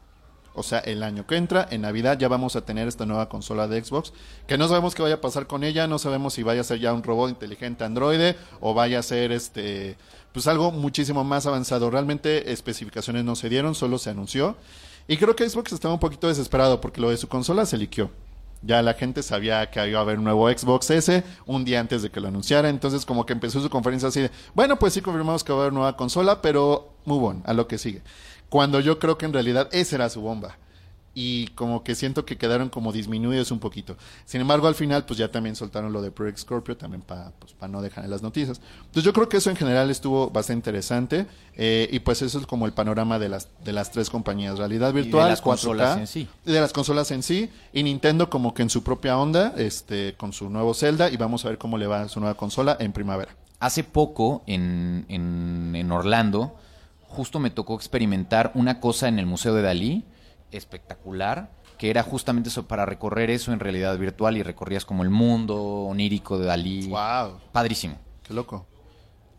O 0.59 0.63
sea, 0.63 0.79
el 0.79 1.03
año 1.03 1.25
que 1.25 1.37
entra, 1.37 1.65
en 1.71 1.83
Navidad, 1.83 2.19
ya 2.19 2.27
vamos 2.27 2.57
a 2.57 2.65
tener 2.65 2.89
esta 2.89 3.05
nueva 3.05 3.29
consola 3.29 3.69
de 3.69 3.81
Xbox, 3.81 4.11
que 4.45 4.57
no 4.57 4.67
sabemos 4.67 4.93
qué 4.93 5.01
vaya 5.01 5.15
a 5.15 5.21
pasar 5.21 5.47
con 5.47 5.63
ella, 5.63 5.87
no 5.87 5.99
sabemos 5.99 6.33
si 6.33 6.43
vaya 6.43 6.59
a 6.59 6.63
ser 6.65 6.79
ya 6.79 6.93
un 6.93 7.01
robot 7.01 7.29
inteligente 7.29 7.85
androide 7.85 8.35
o 8.59 8.73
vaya 8.73 8.99
a 8.99 9.03
ser 9.03 9.31
este, 9.31 9.95
pues 10.33 10.47
algo 10.47 10.71
muchísimo 10.71 11.23
más 11.23 11.45
avanzado. 11.45 11.89
Realmente 11.89 12.51
especificaciones 12.51 13.23
no 13.23 13.37
se 13.37 13.47
dieron, 13.47 13.73
solo 13.73 13.97
se 13.97 14.09
anunció. 14.09 14.57
Y 15.07 15.15
creo 15.15 15.33
que 15.33 15.49
Xbox 15.49 15.71
estaba 15.71 15.93
un 15.93 16.01
poquito 16.01 16.27
desesperado 16.27 16.81
porque 16.81 16.99
lo 16.99 17.09
de 17.09 17.15
su 17.15 17.29
consola 17.29 17.65
se 17.65 17.77
liqueó. 17.77 18.11
Ya 18.61 18.81
la 18.81 18.95
gente 18.95 19.23
sabía 19.23 19.71
que 19.71 19.87
iba 19.87 19.99
a 19.99 20.01
haber 20.01 20.17
un 20.17 20.25
nuevo 20.25 20.49
Xbox 20.49 20.89
S 20.89 21.23
un 21.45 21.63
día 21.63 21.79
antes 21.79 22.01
de 22.01 22.09
que 22.09 22.19
lo 22.19 22.27
anunciara. 22.27 22.67
Entonces, 22.67 23.05
como 23.05 23.25
que 23.25 23.31
empezó 23.31 23.61
su 23.61 23.69
conferencia 23.69 24.09
así 24.09 24.19
de, 24.19 24.31
bueno, 24.53 24.77
pues 24.77 24.91
sí 24.91 24.99
confirmamos 24.99 25.45
que 25.45 25.53
va 25.53 25.59
a 25.59 25.61
haber 25.61 25.73
nueva 25.73 25.95
consola, 25.95 26.41
pero 26.41 26.89
move 27.05 27.27
on, 27.27 27.43
a 27.45 27.53
lo 27.53 27.65
que 27.65 27.77
sigue. 27.77 28.01
Cuando 28.49 28.79
yo 28.79 28.99
creo 28.99 29.17
que 29.17 29.25
en 29.25 29.33
realidad 29.33 29.69
esa 29.71 29.95
era 29.95 30.09
su 30.09 30.21
bomba. 30.21 30.57
y 31.15 31.47
como 31.47 31.83
que 31.83 31.95
siento 31.95 32.23
que 32.23 32.37
quedaron 32.37 32.69
como 32.69 32.93
disminuidos 32.93 33.51
un 33.51 33.59
poquito. 33.59 33.97
Sin 34.25 34.41
embargo, 34.41 34.67
al 34.67 34.75
final, 34.75 35.05
pues 35.05 35.17
ya 35.17 35.29
también 35.29 35.55
soltaron 35.55 35.91
lo 35.91 36.01
de 36.01 36.11
Project 36.11 36.37
Scorpio, 36.37 36.77
también 36.77 37.01
para 37.01 37.31
pues, 37.31 37.55
no 37.69 37.81
dejar 37.81 38.05
en 38.05 38.11
las 38.11 38.21
noticias. 38.21 38.61
Entonces 38.77 39.03
yo 39.03 39.11
creo 39.11 39.27
que 39.27 39.37
eso 39.37 39.49
en 39.49 39.55
general 39.55 39.89
estuvo 39.89 40.29
bastante 40.29 40.59
interesante 40.59 41.27
eh, 41.55 41.89
y 41.91 41.99
pues 41.99 42.21
eso 42.21 42.39
es 42.39 42.45
como 42.45 42.65
el 42.67 42.73
panorama 42.73 43.19
de 43.19 43.27
las, 43.27 43.49
de 43.65 43.73
las 43.73 43.91
tres 43.91 44.09
compañías, 44.09 44.57
realidad 44.57 44.93
virtual, 44.93 45.25
de 45.25 45.29
las 45.31 45.41
consolas 45.41 45.97
en 45.97 46.07
sí. 46.07 46.27
De 46.45 46.61
las 46.61 46.71
consolas 46.71 47.11
en 47.11 47.23
sí 47.23 47.49
y 47.73 47.83
Nintendo 47.83 48.29
como 48.29 48.53
que 48.53 48.61
en 48.61 48.69
su 48.69 48.83
propia 48.83 49.17
onda, 49.17 49.53
este, 49.57 50.15
con 50.15 50.31
su 50.31 50.49
nuevo 50.49 50.73
Zelda 50.73 51.09
y 51.09 51.17
vamos 51.17 51.43
a 51.43 51.49
ver 51.49 51.57
cómo 51.57 51.77
le 51.77 51.87
va 51.87 52.07
su 52.07 52.19
nueva 52.19 52.35
consola 52.37 52.77
en 52.79 52.93
primavera. 52.93 53.35
Hace 53.59 53.83
poco 53.83 54.41
en, 54.47 55.05
en, 55.09 55.75
en 55.75 55.91
Orlando 55.91 56.55
justo 57.09 57.39
me 57.39 57.49
tocó 57.49 57.75
experimentar 57.75 58.51
una 58.55 58.79
cosa 58.79 59.07
en 59.07 59.19
el 59.19 59.25
Museo 59.25 59.53
de 59.53 59.63
Dalí 59.63 60.05
espectacular, 60.51 61.51
que 61.77 61.89
era 61.89 62.03
justamente 62.03 62.49
eso, 62.49 62.67
para 62.67 62.85
recorrer 62.85 63.29
eso 63.29 63.51
en 63.53 63.59
realidad 63.59 63.97
virtual 63.97 64.37
y 64.37 64.43
recorrías 64.43 64.85
como 64.85 65.03
el 65.03 65.09
mundo 65.09 65.55
onírico 65.61 66.37
de 66.37 66.45
Dalí. 66.45 66.87
¡Wow! 66.87 67.39
Padrísimo. 67.51 67.97
¡Qué 68.23 68.33
loco! 68.33 68.65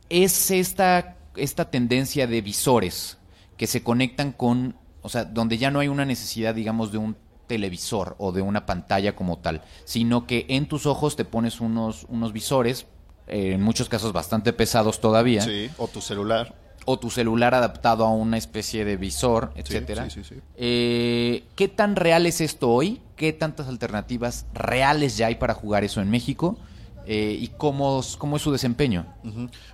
Es 0.08 0.50
esta, 0.50 1.16
esta 1.36 1.70
tendencia 1.70 2.26
de 2.26 2.40
visores 2.40 3.18
que 3.56 3.66
se 3.66 3.82
conectan 3.82 4.32
con, 4.32 4.76
o 5.02 5.08
sea, 5.08 5.24
donde 5.24 5.58
ya 5.58 5.70
no 5.70 5.80
hay 5.80 5.88
una 5.88 6.04
necesidad, 6.04 6.54
digamos, 6.54 6.92
de 6.92 6.98
un 6.98 7.16
televisor 7.46 8.16
o 8.18 8.32
de 8.32 8.42
una 8.42 8.64
pantalla 8.64 9.14
como 9.14 9.38
tal, 9.38 9.62
sino 9.84 10.26
que 10.26 10.46
en 10.48 10.66
tus 10.66 10.86
ojos 10.86 11.16
te 11.16 11.24
pones 11.24 11.60
unos, 11.60 12.06
unos 12.08 12.32
visores, 12.32 12.86
eh, 13.26 13.52
en 13.54 13.62
muchos 13.62 13.88
casos 13.88 14.12
bastante 14.12 14.52
pesados 14.52 15.00
todavía. 15.00 15.42
Sí, 15.42 15.68
o 15.76 15.88
tu 15.88 16.00
celular 16.00 16.54
o 16.90 16.98
tu 16.98 17.10
celular 17.10 17.54
adaptado 17.54 18.04
a 18.04 18.10
una 18.10 18.36
especie 18.36 18.84
de 18.84 18.96
visor, 18.96 19.52
etcétera. 19.54 20.08
Eh, 20.56 21.44
¿Qué 21.54 21.68
tan 21.68 21.94
real 21.94 22.26
es 22.26 22.40
esto 22.40 22.68
hoy? 22.68 23.00
¿Qué 23.16 23.32
tantas 23.32 23.68
alternativas 23.68 24.46
reales 24.52 25.16
ya 25.16 25.28
hay 25.28 25.36
para 25.36 25.54
jugar 25.54 25.84
eso 25.84 26.00
en 26.00 26.10
México? 26.10 26.58
Eh, 27.06 27.36
¿Y 27.40 27.48
cómo, 27.48 28.02
cómo 28.18 28.36
es 28.36 28.42
su 28.42 28.50
desempeño? 28.50 29.06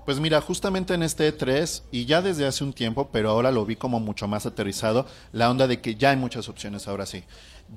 Pues 0.05 0.21
mira, 0.21 0.41
justamente 0.41 0.95
en 0.95 1.03
este 1.03 1.35
E3, 1.35 1.83
y 1.91 2.05
ya 2.05 2.23
desde 2.23 2.47
hace 2.47 2.65
un 2.65 2.73
tiempo, 2.73 3.09
pero 3.11 3.31
ahora 3.31 3.51
lo 3.51 3.65
vi 3.65 3.77
como 3.77 3.99
mucho 3.99 4.29
más 4.29 4.47
aterrizado, 4.47 5.07
la 5.33 5.51
onda 5.51 5.67
de 5.67 5.81
que 5.81 5.97
ya 5.97 6.11
hay 6.11 6.17
muchas 6.17 6.49
opciones 6.49 6.87
ahora 6.87 7.07
sí 7.07 7.25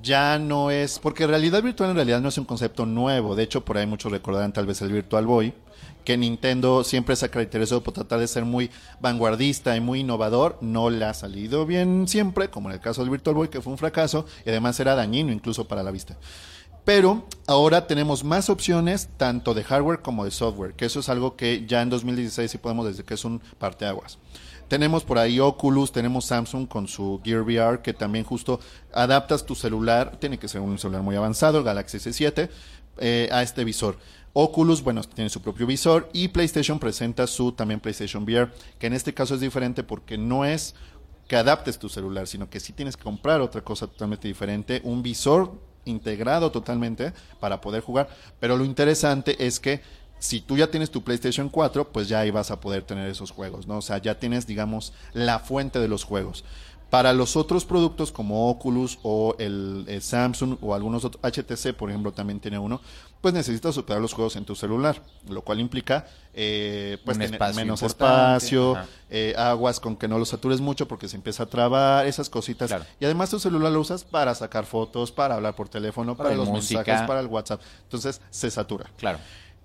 ya 0.02 0.38
no 0.38 0.70
es, 0.70 0.98
porque 0.98 1.26
realidad 1.26 1.62
virtual 1.62 1.90
en 1.90 1.96
realidad 1.96 2.20
no 2.20 2.28
es 2.28 2.38
un 2.38 2.44
concepto 2.44 2.86
nuevo, 2.86 3.34
de 3.34 3.42
hecho 3.42 3.64
por 3.64 3.76
ahí 3.76 3.86
muchos 3.86 4.12
recordarán 4.12 4.52
tal 4.52 4.66
vez 4.66 4.80
el 4.82 4.92
Virtual 4.92 5.26
Boy, 5.26 5.52
que 6.04 6.16
Nintendo 6.16 6.84
siempre 6.84 7.16
se 7.16 7.26
ha 7.26 7.30
caracterizado 7.30 7.82
por 7.82 7.94
tratar 7.94 8.20
de 8.20 8.28
ser 8.28 8.44
muy 8.44 8.70
vanguardista 9.00 9.76
y 9.76 9.80
muy 9.80 10.00
innovador, 10.00 10.58
no 10.60 10.90
le 10.90 11.04
ha 11.04 11.14
salido 11.14 11.66
bien 11.66 12.08
siempre, 12.08 12.48
como 12.48 12.68
en 12.68 12.74
el 12.74 12.80
caso 12.80 13.02
del 13.02 13.10
Virtual 13.10 13.36
Boy, 13.36 13.48
que 13.48 13.60
fue 13.60 13.72
un 13.72 13.78
fracaso 13.78 14.26
y 14.44 14.50
además 14.50 14.80
era 14.80 14.94
dañino 14.94 15.32
incluso 15.32 15.68
para 15.68 15.82
la 15.82 15.90
vista. 15.90 16.16
Pero 16.84 17.26
ahora 17.46 17.86
tenemos 17.86 18.24
más 18.24 18.48
opciones 18.48 19.10
tanto 19.16 19.54
de 19.54 19.64
hardware 19.64 20.00
como 20.00 20.24
de 20.24 20.30
software, 20.30 20.74
que 20.74 20.86
eso 20.86 21.00
es 21.00 21.08
algo 21.08 21.36
que 21.36 21.66
ya 21.66 21.82
en 21.82 21.90
2016 21.90 22.50
sí 22.50 22.58
podemos 22.58 22.86
decir 22.86 23.04
que 23.04 23.14
es 23.14 23.24
un 23.24 23.40
parteaguas. 23.58 24.18
Tenemos 24.70 25.02
por 25.02 25.18
ahí 25.18 25.40
Oculus, 25.40 25.90
tenemos 25.90 26.26
Samsung 26.26 26.68
con 26.68 26.86
su 26.86 27.20
Gear 27.24 27.42
VR, 27.42 27.82
que 27.82 27.92
también 27.92 28.24
justo 28.24 28.60
adaptas 28.92 29.44
tu 29.44 29.56
celular, 29.56 30.16
tiene 30.20 30.38
que 30.38 30.46
ser 30.46 30.60
un 30.60 30.78
celular 30.78 31.02
muy 31.02 31.16
avanzado, 31.16 31.58
el 31.58 31.64
Galaxy 31.64 31.98
S7, 31.98 32.48
eh, 33.00 33.28
a 33.32 33.42
este 33.42 33.64
visor. 33.64 33.98
Oculus, 34.32 34.82
bueno, 34.82 35.02
tiene 35.02 35.28
su 35.28 35.42
propio 35.42 35.66
visor 35.66 36.08
y 36.12 36.28
PlayStation 36.28 36.78
presenta 36.78 37.26
su 37.26 37.52
también 37.52 37.80
PlayStation 37.80 38.22
VR, 38.22 38.50
que 38.78 38.86
en 38.86 38.92
este 38.92 39.12
caso 39.12 39.34
es 39.34 39.40
diferente 39.40 39.82
porque 39.82 40.16
no 40.16 40.44
es 40.44 40.74
que 41.26 41.36
adaptes 41.36 41.78
tu 41.78 41.88
celular, 41.88 42.26
sino 42.26 42.48
que 42.48 42.60
sí 42.60 42.72
tienes 42.72 42.96
que 42.96 43.02
comprar 43.02 43.40
otra 43.40 43.62
cosa 43.62 43.86
totalmente 43.86 44.28
diferente, 44.28 44.80
un 44.84 45.02
visor 45.02 45.52
integrado 45.84 46.50
totalmente 46.50 47.12
para 47.40 47.60
poder 47.60 47.82
jugar. 47.82 48.08
Pero 48.38 48.56
lo 48.56 48.64
interesante 48.64 49.44
es 49.44 49.58
que 49.58 49.80
si 50.20 50.40
tú 50.40 50.56
ya 50.56 50.70
tienes 50.70 50.90
tu 50.90 51.02
PlayStation 51.02 51.48
4, 51.48 51.92
pues 51.92 52.08
ya 52.08 52.20
ahí 52.20 52.30
vas 52.30 52.50
a 52.50 52.60
poder 52.60 52.82
tener 52.82 53.08
esos 53.08 53.30
juegos, 53.30 53.66
¿no? 53.66 53.78
O 53.78 53.82
sea, 53.82 53.98
ya 53.98 54.18
tienes, 54.18 54.46
digamos, 54.46 54.92
la 55.12 55.38
fuente 55.38 55.78
de 55.78 55.88
los 55.88 56.04
juegos. 56.04 56.44
Para 56.90 57.12
los 57.12 57.36
otros 57.36 57.64
productos 57.64 58.10
como 58.10 58.50
Oculus 58.50 58.98
o 59.02 59.36
el, 59.38 59.86
Samsung 60.02 60.56
o 60.60 60.74
algunos 60.74 61.04
otros, 61.04 61.22
HTC 61.22 61.72
por 61.74 61.88
ejemplo 61.88 62.12
también 62.12 62.40
tiene 62.40 62.58
uno, 62.58 62.80
pues 63.20 63.32
necesitas 63.32 63.78
operar 63.78 64.02
los 64.02 64.12
juegos 64.12 64.34
en 64.34 64.44
tu 64.44 64.56
celular, 64.56 65.00
lo 65.28 65.42
cual 65.42 65.60
implica 65.60 66.06
eh, 66.34 66.98
pues 67.04 67.16
tener 67.16 67.40
menos 67.54 67.82
espacio, 67.82 68.76
eh, 69.08 69.34
aguas 69.36 69.78
con 69.78 69.96
que 69.96 70.08
no 70.08 70.18
lo 70.18 70.24
satures 70.24 70.60
mucho 70.60 70.88
porque 70.88 71.06
se 71.08 71.16
empieza 71.16 71.44
a 71.44 71.46
trabar, 71.46 72.06
esas 72.06 72.28
cositas. 72.28 72.74
Y 72.98 73.04
además 73.04 73.30
tu 73.30 73.38
celular 73.38 73.70
lo 73.70 73.80
usas 73.80 74.02
para 74.02 74.34
sacar 74.34 74.66
fotos, 74.66 75.12
para 75.12 75.36
hablar 75.36 75.54
por 75.54 75.68
teléfono, 75.68 76.16
para, 76.16 76.34
los 76.34 76.50
mensajes, 76.50 77.02
para 77.02 77.20
el 77.20 77.26
WhatsApp. 77.26 77.60
Entonces 77.84 78.20
se 78.30 78.50
satura. 78.50 78.90
Claro. 78.96 79.20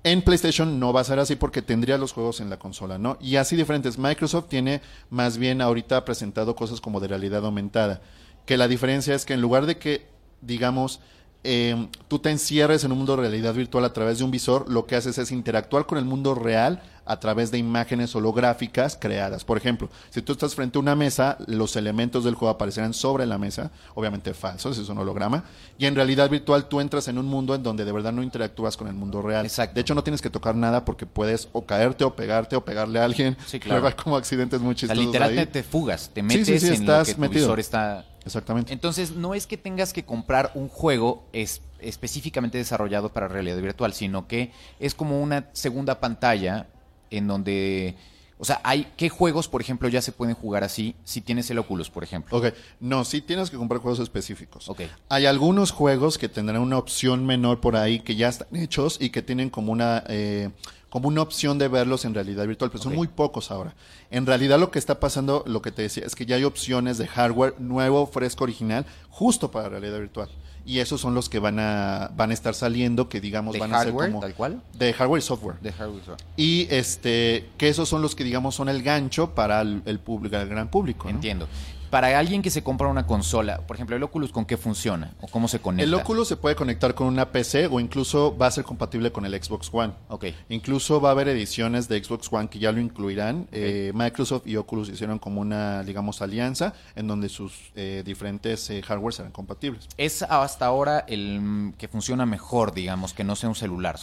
En 0.06 0.22
PlayStation 0.22 0.80
no 0.80 0.94
va 0.94 1.02
a 1.02 1.04
ser 1.04 1.18
así 1.18 1.36
porque 1.36 1.64
tendría 1.64 1.98
los 1.98 2.14
juegos 2.14 2.40
en 2.40 2.52
la 2.52 2.60
consola, 2.60 3.00
¿no? 3.00 3.18
Y 3.20 3.38
así 3.38 3.56
diferentes. 3.56 3.98
Microsoft 3.98 4.50
tiene 4.50 4.84
más 5.10 5.40
bien 5.40 5.64
ahorita 5.64 6.06
presentado 6.06 6.56
cosas 6.56 6.80
como 6.80 7.00
de 7.00 7.08
realidad 7.08 7.44
aumentada. 7.44 8.02
Que 8.46 8.56
la 8.56 8.68
diferencia 8.68 9.16
es 9.16 9.26
que 9.26 9.34
en 9.34 9.42
lugar 9.42 9.66
de 9.66 9.80
que, 9.80 10.06
digamos, 10.42 11.00
eh, 11.44 11.88
tú 12.08 12.20
te 12.20 12.30
encierres 12.30 12.84
en 12.84 12.92
un 12.92 13.00
mundo 13.00 13.16
de 13.16 13.24
realidad 13.24 13.56
virtual 13.56 13.84
a 13.84 13.94
través 13.94 14.20
de 14.20 14.26
un 14.26 14.30
visor, 14.30 14.70
lo 14.70 14.86
que 14.86 14.96
haces 14.96 15.18
es 15.18 15.32
interactuar 15.32 15.88
con 15.88 15.98
el 15.98 16.06
mundo 16.06 16.36
real 16.36 16.84
a 17.06 17.20
través 17.20 17.52
de 17.52 17.58
imágenes 17.58 18.16
holográficas 18.16 18.98
creadas. 19.00 19.44
Por 19.44 19.58
ejemplo, 19.58 19.90
si 20.10 20.22
tú 20.22 20.34
estás 20.34 20.56
frente 20.56 20.78
a 20.78 20.82
una 20.82 20.96
mesa, 20.96 21.38
los 21.48 21.76
elementos 21.76 22.24
del 22.24 22.36
juego 22.36 22.54
aparecerán 22.54 22.94
sobre 22.94 23.26
la 23.26 23.38
mesa, 23.38 23.72
obviamente 23.94 24.34
falsos, 24.34 24.78
es 24.78 24.90
un 24.90 24.98
holograma, 24.98 25.44
y 25.78 25.86
en 25.86 25.96
realidad 25.96 26.30
virtual 26.30 26.68
tú 26.68 26.82
entras 26.82 27.08
en 27.08 27.18
un 27.18 27.28
mundo 27.28 27.56
en 27.56 27.64
donde 27.64 27.86
de 27.86 27.92
verdad 27.92 28.12
no 28.12 28.24
interactúas 28.24 28.78
con 28.78 28.88
el 28.88 28.94
mundo 28.96 29.22
real. 29.22 29.46
Exacto. 29.46 29.76
De 29.76 29.82
hecho, 29.82 29.96
no 29.96 30.04
tienes 30.04 30.22
que 30.22 30.30
tocar 30.30 30.56
nada 30.56 30.86
porque 30.86 31.06
puedes 31.06 31.50
o 31.52 31.66
caerte 31.66 32.04
o 32.04 32.16
pegarte 32.16 32.56
o 32.56 32.66
pegarle 32.66 33.00
a 33.00 33.06
alguien. 33.06 33.38
Sí, 33.46 33.60
claro. 33.62 33.88
como 33.96 34.18
accidentes 34.18 34.60
muy 34.62 34.76
chistosos. 34.76 35.06
literalmente 35.06 35.48
te 35.48 35.64
fugas, 35.64 36.10
te 36.14 36.24
metes 36.24 36.64
en 36.64 36.74
estás 36.74 37.10
lo 37.10 37.16
que 37.16 37.28
tu 37.28 37.34
visor 37.34 37.60
está 37.60 38.06
Exactamente. 38.26 38.74
Entonces, 38.74 39.12
no 39.12 39.36
es 39.36 39.46
que 39.46 39.56
tengas 39.56 39.94
que 39.94 40.04
comprar 40.04 40.52
un 40.56 40.68
juego 40.68 41.26
específicamente 41.32 42.58
desarrollado 42.58 43.10
para 43.10 43.28
realidad 43.28 43.58
virtual, 43.58 43.94
sino 43.94 44.28
que 44.28 44.52
es 44.80 44.96
como 44.96 45.22
una 45.22 45.46
segunda 45.54 46.00
pantalla 46.00 46.68
en 47.10 47.28
donde... 47.28 47.96
O 48.38 48.44
sea, 48.44 48.60
hay 48.64 48.92
¿qué 48.98 49.08
juegos, 49.08 49.48
por 49.48 49.62
ejemplo, 49.62 49.88
ya 49.88 50.02
se 50.02 50.12
pueden 50.12 50.36
jugar 50.36 50.66
así 50.66 50.94
si 51.06 51.22
tienes 51.22 51.50
el 51.52 51.58
Oculus, 51.58 51.90
por 51.90 52.04
ejemplo? 52.04 52.38
Ok, 52.38 52.48
no, 52.82 53.06
sí 53.06 53.22
tienes 53.22 53.50
que 53.50 53.56
comprar 53.56 53.80
juegos 53.80 54.00
específicos. 54.00 54.68
Ok. 54.68 54.82
Hay 55.08 55.26
algunos 55.26 55.72
juegos 55.72 56.18
que 56.18 56.28
tendrán 56.28 56.62
una 56.62 56.78
opción 56.78 57.26
menor 57.26 57.62
por 57.62 57.78
ahí 57.78 58.02
que 58.02 58.18
ya 58.18 58.28
están 58.28 58.54
hechos 58.56 58.98
y 59.00 59.10
que 59.10 59.22
tienen 59.22 59.50
como 59.50 59.72
una... 59.72 60.04
Eh, 60.08 60.50
como 60.96 61.10
una 61.10 61.24
opción 61.24 61.58
de 61.58 61.68
verlos 61.68 62.06
en 62.06 62.14
realidad 62.14 62.48
virtual, 62.48 62.72
pero 62.72 62.82
son 62.82 62.96
muy 62.96 63.10
pocos 63.10 63.52
ahora. 63.52 63.76
En 64.12 64.26
realidad 64.26 64.58
lo 64.58 64.72
que 64.72 64.80
está 64.80 64.98
pasando, 65.02 65.44
lo 65.46 65.62
que 65.62 65.74
te 65.74 65.82
decía, 65.82 66.06
es 66.06 66.16
que 66.16 66.26
ya 66.26 66.38
hay 66.38 66.46
opciones 66.46 66.98
de 66.98 67.06
hardware 67.06 67.56
nuevo, 67.60 68.08
fresco, 68.08 68.46
original, 68.46 68.86
justo 69.10 69.52
para 69.52 69.68
realidad 69.68 70.00
virtual. 70.00 70.30
Y 70.65 70.79
esos 70.79 71.00
son 71.00 71.13
los 71.13 71.29
que 71.29 71.39
van 71.39 71.60
a 71.60 72.12
van 72.15 72.31
a 72.31 72.34
estar 72.34 72.55
saliendo, 72.55 73.07
que 73.07 73.22
digamos 73.22 73.57
van 73.57 73.74
a 73.74 73.84
ser 73.84 73.93
como 73.93 74.19
tal 74.19 74.34
cual, 74.34 74.62
de 74.74 74.93
hardware 74.93 75.19
y 75.19 75.22
software. 75.22 75.60
De 75.62 75.72
hardware 75.72 76.01
y 76.01 76.05
software. 76.05 76.29
Y 76.38 76.67
este 76.69 77.50
que 77.57 77.69
esos 77.69 77.88
son 77.88 78.01
los 78.01 78.15
que 78.15 78.24
digamos 78.24 78.55
son 78.55 78.69
el 78.69 78.81
gancho 78.81 79.36
para 79.36 79.62
el, 79.62 80.00
público, 80.03 80.38
el 80.38 80.50
gran 80.50 80.69
público. 80.69 81.07
Entiendo 81.10 81.48
para 81.96 82.20
alguien 82.20 82.42
que 82.42 82.50
se 82.50 82.62
compra 82.62 82.90
una 82.90 83.08
consola, 83.08 83.62
por 83.66 83.78
ejemplo, 83.78 83.96
el 83.96 84.04
Oculus, 84.04 84.34
¿con 84.34 84.44
qué 84.44 84.58
funciona? 84.58 85.14
¿O 85.22 85.30
cómo 85.30 85.48
se 85.48 85.60
conecta? 85.60 85.86
El 85.86 85.94
Oculus 85.94 86.28
se 86.28 86.36
puede 86.36 86.54
conectar 86.54 86.94
con 86.94 87.08
una 87.08 87.32
PC 87.32 87.68
o 87.68 87.80
incluso 87.80 88.36
va 88.36 88.48
a 88.48 88.52
ser 88.52 88.66
compatible 88.66 89.14
con 89.14 89.25
el 89.25 89.42
Xbox 89.42 89.70
One. 89.72 89.94
Ok. 90.10 90.25
Incluso 90.50 91.00
va 91.00 91.08
a 91.08 91.12
haber 91.14 91.30
ediciones 91.30 91.88
de 91.88 92.04
Xbox 92.04 92.28
One 92.30 92.50
que 92.50 92.60
ya 92.60 92.74
lo 92.74 92.82
incluirán. 92.82 93.48
Eh, 93.54 93.94
Microsoft 93.96 94.46
y 94.46 94.58
Oculus 94.58 94.90
hicieron 94.90 95.20
como 95.20 95.40
una, 95.40 95.84
digamos, 95.84 96.22
alianza 96.22 96.74
en 96.98 97.08
donde 97.08 97.30
sus 97.30 97.72
eh, 97.78 98.04
diferentes 98.06 98.70
eh, 98.72 98.82
hardware 98.82 99.14
serán 99.14 99.32
compatibles. 99.32 99.88
¿Es 99.96 100.22
hasta 100.22 100.66
ahora 100.66 101.06
el 101.08 101.72
que 101.78 101.88
funciona 101.88 102.25
mejor, 102.25 102.74
digamos, 102.74 103.14
que 103.14 103.24
no 103.24 103.38
sea 103.38 103.48
un 103.48 103.56
celular? 103.56 103.98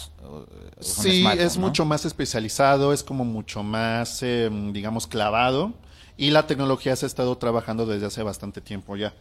sí, 0.81 1.27
es 1.37 1.59
mucho 1.59 1.85
más 1.85 2.07
especializado, 2.07 2.95
es 2.95 3.03
como 3.03 3.27
mucho 3.27 3.63
más, 3.63 4.25
digamos, 4.73 5.07
clavado 5.07 5.75
y 6.17 6.31
la 6.31 6.47
tecnología 6.47 6.97
se 6.97 7.07
ha 7.07 7.09
estado 7.09 7.37
trabajando 7.39 7.87
desde 7.87 8.07
hace 8.07 8.23
bastante 8.23 8.61
tiempo 8.61 8.97
ya. 8.97 9.15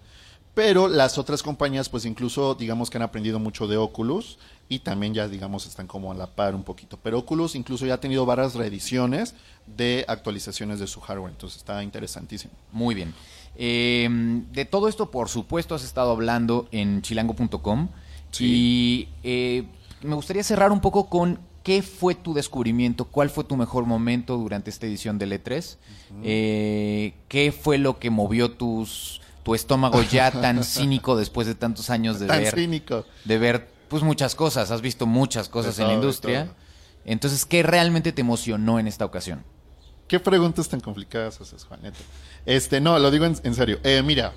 Pero 0.54 0.90
las 0.90 1.18
otras 1.18 1.44
compañías, 1.44 1.88
pues 1.88 2.06
incluso 2.06 2.56
digamos 2.56 2.90
que 2.90 2.98
han 2.98 3.04
aprendido 3.04 3.40
mucho 3.40 3.68
de 3.68 3.78
Oculus 3.78 4.38
y 4.68 4.80
también 4.80 5.14
ya 5.14 5.30
digamos 5.30 5.66
están 5.66 5.88
como 5.88 6.12
a 6.12 6.16
la 6.16 6.28
par 6.28 6.56
un 6.56 6.64
poquito. 6.64 6.98
Pero 7.02 7.20
Oculus 7.20 7.56
incluso 7.56 7.86
ya 7.86 7.94
ha 7.94 8.00
tenido 8.00 8.26
varias 8.26 8.56
reediciones 8.56 9.34
de 9.66 10.04
actualizaciones 10.10 10.80
de 10.80 10.88
su 10.88 11.00
hardware, 11.00 11.32
entonces 11.32 11.60
está 11.60 11.82
interesantísimo. 11.84 12.54
Muy 12.74 12.96
bien. 12.96 13.14
Em, 13.56 14.52
de 14.52 14.66
todo 14.66 14.90
esto, 14.90 15.10
por 15.10 15.30
supuesto, 15.30 15.74
has 15.76 15.84
estado 15.84 16.12
hablando 16.12 16.68
en 16.72 17.02
chilango.com 17.02 17.88
y 18.40 19.08
eh, 19.24 19.66
me 20.02 20.16
gustaría 20.16 20.44
cerrar 20.44 20.72
un 20.72 20.82
poco 20.82 21.10
con 21.10 21.40
¿Qué 21.64 21.82
fue 21.84 22.16
tu 22.16 22.34
descubrimiento? 22.34 23.06
¿Cuál 23.06 23.30
fue 23.30 23.44
tu 23.44 23.56
mejor 23.56 23.86
momento 23.86 24.38
durante 24.38 24.70
esta 24.70 24.88
edición 24.88 25.18
del 25.18 25.32
E3? 25.34 25.78
Eh, 26.24 27.14
¿Qué 27.28 27.52
fue 27.52 27.78
lo 27.78 28.00
que 28.00 28.10
movió 28.10 28.52
tus, 28.52 29.22
tu 29.44 29.54
estómago 29.54 30.02
ya 30.02 30.32
tan 30.42 30.64
cínico 30.64 31.16
después 31.16 31.46
de 31.48 31.56
tantos 31.56 31.90
años 31.90 32.20
de 32.20 32.28
Tan 32.28 32.42
ver 32.42 32.56
cínico. 32.56 33.06
de 33.26 33.38
ver 33.38 33.70
pues 33.90 34.04
muchas 34.04 34.36
cosas, 34.36 34.72
has 34.72 34.82
visto 34.82 35.06
muchas 35.06 35.50
cosas 35.50 35.78
en 35.80 35.88
la 35.88 35.94
industria. 35.94 36.54
Entonces, 37.04 37.46
¿qué 37.46 37.62
realmente 37.62 38.12
te 38.12 38.22
emocionó 38.22 38.80
en 38.80 38.88
esta 38.88 39.06
ocasión? 39.06 39.44
¿Qué 40.08 40.20
preguntas 40.20 40.70
tan 40.70 40.80
complicadas 40.80 41.42
haces, 41.42 41.66
Juaneta? 41.66 41.98
Este, 42.46 42.80
no, 42.80 42.98
lo 43.00 43.12
digo 43.12 43.26
en, 43.26 43.36
en 43.44 43.54
serio. 43.54 43.80
Eh, 43.84 44.02
mira, 44.04 44.34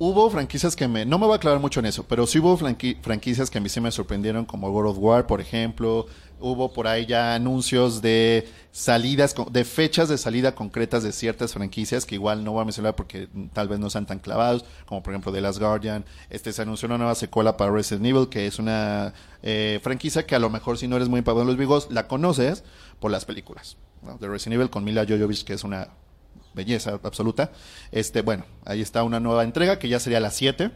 hubo 0.00 0.30
franquicias 0.30 0.74
que 0.74 0.88
me... 0.88 1.04
No 1.04 1.18
me 1.18 1.26
voy 1.26 1.34
a 1.34 1.36
aclarar 1.36 1.60
mucho 1.60 1.78
en 1.78 1.86
eso, 1.86 2.04
pero 2.08 2.26
sí 2.26 2.38
hubo 2.38 2.56
franqui- 2.58 2.96
franquicias 3.02 3.50
que 3.50 3.58
a 3.58 3.60
mí 3.60 3.68
sí 3.68 3.82
me 3.82 3.92
sorprendieron, 3.92 4.46
como 4.46 4.70
World 4.70 4.92
of 4.92 4.98
War, 4.98 5.26
por 5.26 5.42
ejemplo. 5.42 6.06
Hubo 6.40 6.72
por 6.72 6.88
ahí 6.88 7.04
ya 7.04 7.34
anuncios 7.34 8.00
de 8.00 8.48
salidas, 8.72 9.34
de 9.52 9.62
fechas 9.62 10.08
de 10.08 10.16
salida 10.16 10.54
concretas 10.54 11.02
de 11.02 11.12
ciertas 11.12 11.52
franquicias, 11.52 12.06
que 12.06 12.14
igual 12.14 12.44
no 12.44 12.52
voy 12.52 12.62
a 12.62 12.64
mencionar 12.64 12.96
porque 12.96 13.28
tal 13.52 13.68
vez 13.68 13.78
no 13.78 13.90
sean 13.90 14.06
tan 14.06 14.20
clavados, 14.20 14.64
como 14.86 15.02
por 15.02 15.12
ejemplo 15.12 15.32
The 15.32 15.42
Last 15.42 15.58
Guardian. 15.58 16.06
Este, 16.30 16.54
se 16.54 16.62
anunció 16.62 16.86
una 16.86 16.96
nueva 16.96 17.14
secuela 17.14 17.58
para 17.58 17.70
Resident 17.70 18.06
Evil, 18.06 18.30
que 18.30 18.46
es 18.46 18.58
una 18.58 19.12
eh, 19.42 19.80
franquicia 19.82 20.24
que 20.24 20.34
a 20.34 20.38
lo 20.38 20.48
mejor 20.48 20.78
si 20.78 20.88
no 20.88 20.96
eres 20.96 21.10
muy 21.10 21.18
empapado 21.18 21.42
en 21.42 21.48
los 21.48 21.58
vigos, 21.58 21.88
la 21.90 22.08
conoces 22.08 22.64
por 23.00 23.10
las 23.10 23.26
películas. 23.26 23.76
¿no? 24.00 24.16
De 24.16 24.26
Resident 24.26 24.54
Evil 24.54 24.70
con 24.70 24.82
Mila 24.82 25.04
Jovovich, 25.06 25.44
que 25.44 25.52
es 25.52 25.62
una 25.62 25.88
belleza 26.54 26.98
absoluta. 27.02 27.50
Este, 27.92 28.22
bueno, 28.22 28.44
ahí 28.64 28.80
está 28.80 29.02
una 29.04 29.20
nueva 29.20 29.44
entrega 29.44 29.78
que 29.78 29.88
ya 29.88 30.00
sería 30.00 30.20
la 30.20 30.30
7. 30.30 30.70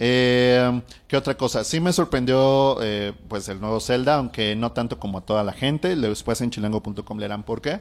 Eh, 0.00 0.80
¿Qué 1.08 1.16
otra 1.16 1.36
cosa? 1.36 1.64
Sí 1.64 1.80
me 1.80 1.92
sorprendió 1.92 2.78
eh, 2.80 3.12
pues 3.28 3.48
el 3.48 3.60
nuevo 3.60 3.80
Zelda, 3.80 4.14
aunque 4.14 4.54
no 4.54 4.72
tanto 4.72 4.98
como 4.98 5.18
a 5.18 5.20
toda 5.22 5.42
la 5.42 5.52
gente. 5.52 5.96
Después 5.96 6.40
en 6.40 6.50
chilango.com 6.50 7.18
leerán 7.18 7.42
por 7.42 7.60
qué. 7.60 7.80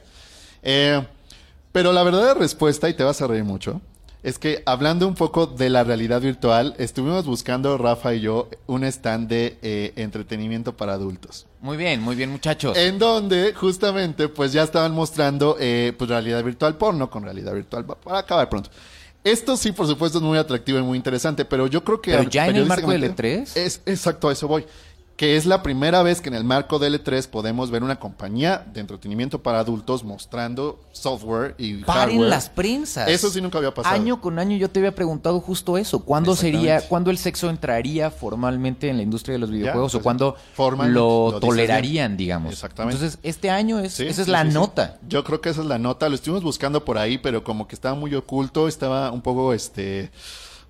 Eh, 0.64 1.06
pero 1.72 1.94
la 1.94 2.04
verdadera 2.04 2.34
respuesta, 2.34 2.90
y 2.90 2.96
te 2.96 3.04
vas 3.04 3.22
a 3.22 3.28
reír 3.28 3.44
mucho, 3.44 3.82
es 4.24 4.40
que 4.40 4.64
hablando 4.66 5.08
un 5.08 5.16
poco 5.16 5.46
de 5.48 5.70
la 5.70 5.84
realidad 5.84 6.20
virtual, 6.22 6.76
estuvimos 6.78 7.26
buscando, 7.26 7.78
Rafa 7.78 8.14
y 8.16 8.22
yo, 8.22 8.50
un 8.66 8.84
stand 8.84 9.30
de 9.30 9.58
eh, 9.62 9.94
entretenimiento 9.96 10.76
para 10.76 10.94
adultos. 10.94 11.46
Muy 11.62 11.78
bien, 11.78 12.02
muy 12.02 12.16
bien, 12.16 12.30
muchachos. 12.32 12.78
En 12.78 13.00
donde 13.00 13.54
justamente 13.54 14.28
pues 14.28 14.52
ya 14.54 14.64
estaban 14.64 14.94
mostrando 14.94 15.56
eh, 15.60 15.94
pues 15.98 16.10
realidad 16.10 16.44
virtual 16.44 16.76
porno 16.78 17.10
con 17.10 17.24
realidad 17.24 17.54
virtual 17.54 17.86
pa- 17.86 17.96
para 17.96 18.20
acabar 18.20 18.50
pronto. 18.50 18.70
Esto 19.24 19.58
sí, 19.58 19.72
por 19.74 19.88
supuesto, 19.88 20.20
es 20.20 20.24
muy 20.24 20.38
atractivo 20.38 20.80
y 20.80 20.84
muy 20.84 20.98
interesante, 20.98 21.44
pero 21.44 21.68
yo 21.68 21.84
creo 21.84 22.00
que... 22.02 22.12
Pero 22.12 22.30
ya 22.30 22.48
en 22.48 22.56
el 22.56 22.66
marco 22.66 22.90
del 22.92 23.02
periodísticamente- 23.14 23.44
E3. 23.56 23.58
Es 23.58 23.82
exacto, 23.86 24.30
a 24.30 24.34
eso 24.34 24.48
voy. 24.48 24.66
Que 25.18 25.36
es 25.36 25.48
la 25.48 25.64
primera 25.64 26.04
vez 26.04 26.22
que 26.22 26.30
en 26.30 26.36
el 26.36 26.44
marco 26.44 26.78
del 26.78 27.04
E3 27.04 27.28
podemos 27.28 27.72
ver 27.72 27.82
una 27.82 28.00
compañía 28.00 28.64
de 28.72 28.82
entretenimiento 28.82 29.42
para 29.42 29.58
adultos 29.60 30.04
mostrando 30.04 30.80
software 30.92 31.56
y 31.58 31.78
Paren 31.84 32.10
hardware. 32.18 32.30
las 32.30 32.50
prensas. 32.50 33.10
Eso 33.10 33.32
sí 33.32 33.42
nunca 33.42 33.58
había 33.58 33.74
pasado. 33.74 33.96
Año 33.96 34.22
con 34.22 34.38
año 34.38 34.56
yo 34.58 34.70
te 34.70 34.80
había 34.80 34.94
preguntado 34.94 35.40
justo 35.40 35.76
eso. 35.80 36.02
¿Cuándo 36.06 36.36
sería, 36.36 36.82
cuándo 36.88 37.10
el 37.10 37.18
sexo 37.18 37.50
entraría 37.50 38.12
formalmente 38.12 38.90
en 38.90 38.98
la 38.98 39.02
industria 39.04 39.34
de 39.34 39.40
los 39.40 39.50
videojuegos 39.50 39.94
pues, 39.94 40.00
o 40.02 40.04
cuándo 40.04 40.36
formalmente, 40.54 41.00
lo, 41.00 41.32
lo 41.32 41.40
tolerarían, 41.40 42.16
digamos? 42.16 42.54
Exactamente. 42.54 42.98
Entonces, 43.04 43.20
este 43.24 43.50
año 43.50 43.80
es, 43.80 43.94
Sí, 43.94 44.06
esa 44.06 44.22
es 44.22 44.28
la 44.28 44.44
sí. 44.44 44.50
nota. 44.54 45.00
Yo 45.10 45.24
creo 45.24 45.42
que 45.42 45.50
esa 45.50 45.62
es 45.62 45.68
la 45.68 45.80
nota. 45.80 46.10
Lo 46.10 46.14
estuvimos 46.16 46.44
buscando 46.44 46.86
por 46.86 47.00
ahí, 47.00 47.18
pero 47.18 47.44
como 47.44 47.68
que 47.68 47.74
estaba 47.74 47.96
muy 47.96 48.14
oculto, 48.14 48.68
estaba 48.68 49.12
un 49.12 49.24
poco, 49.24 49.52
este, 49.54 50.12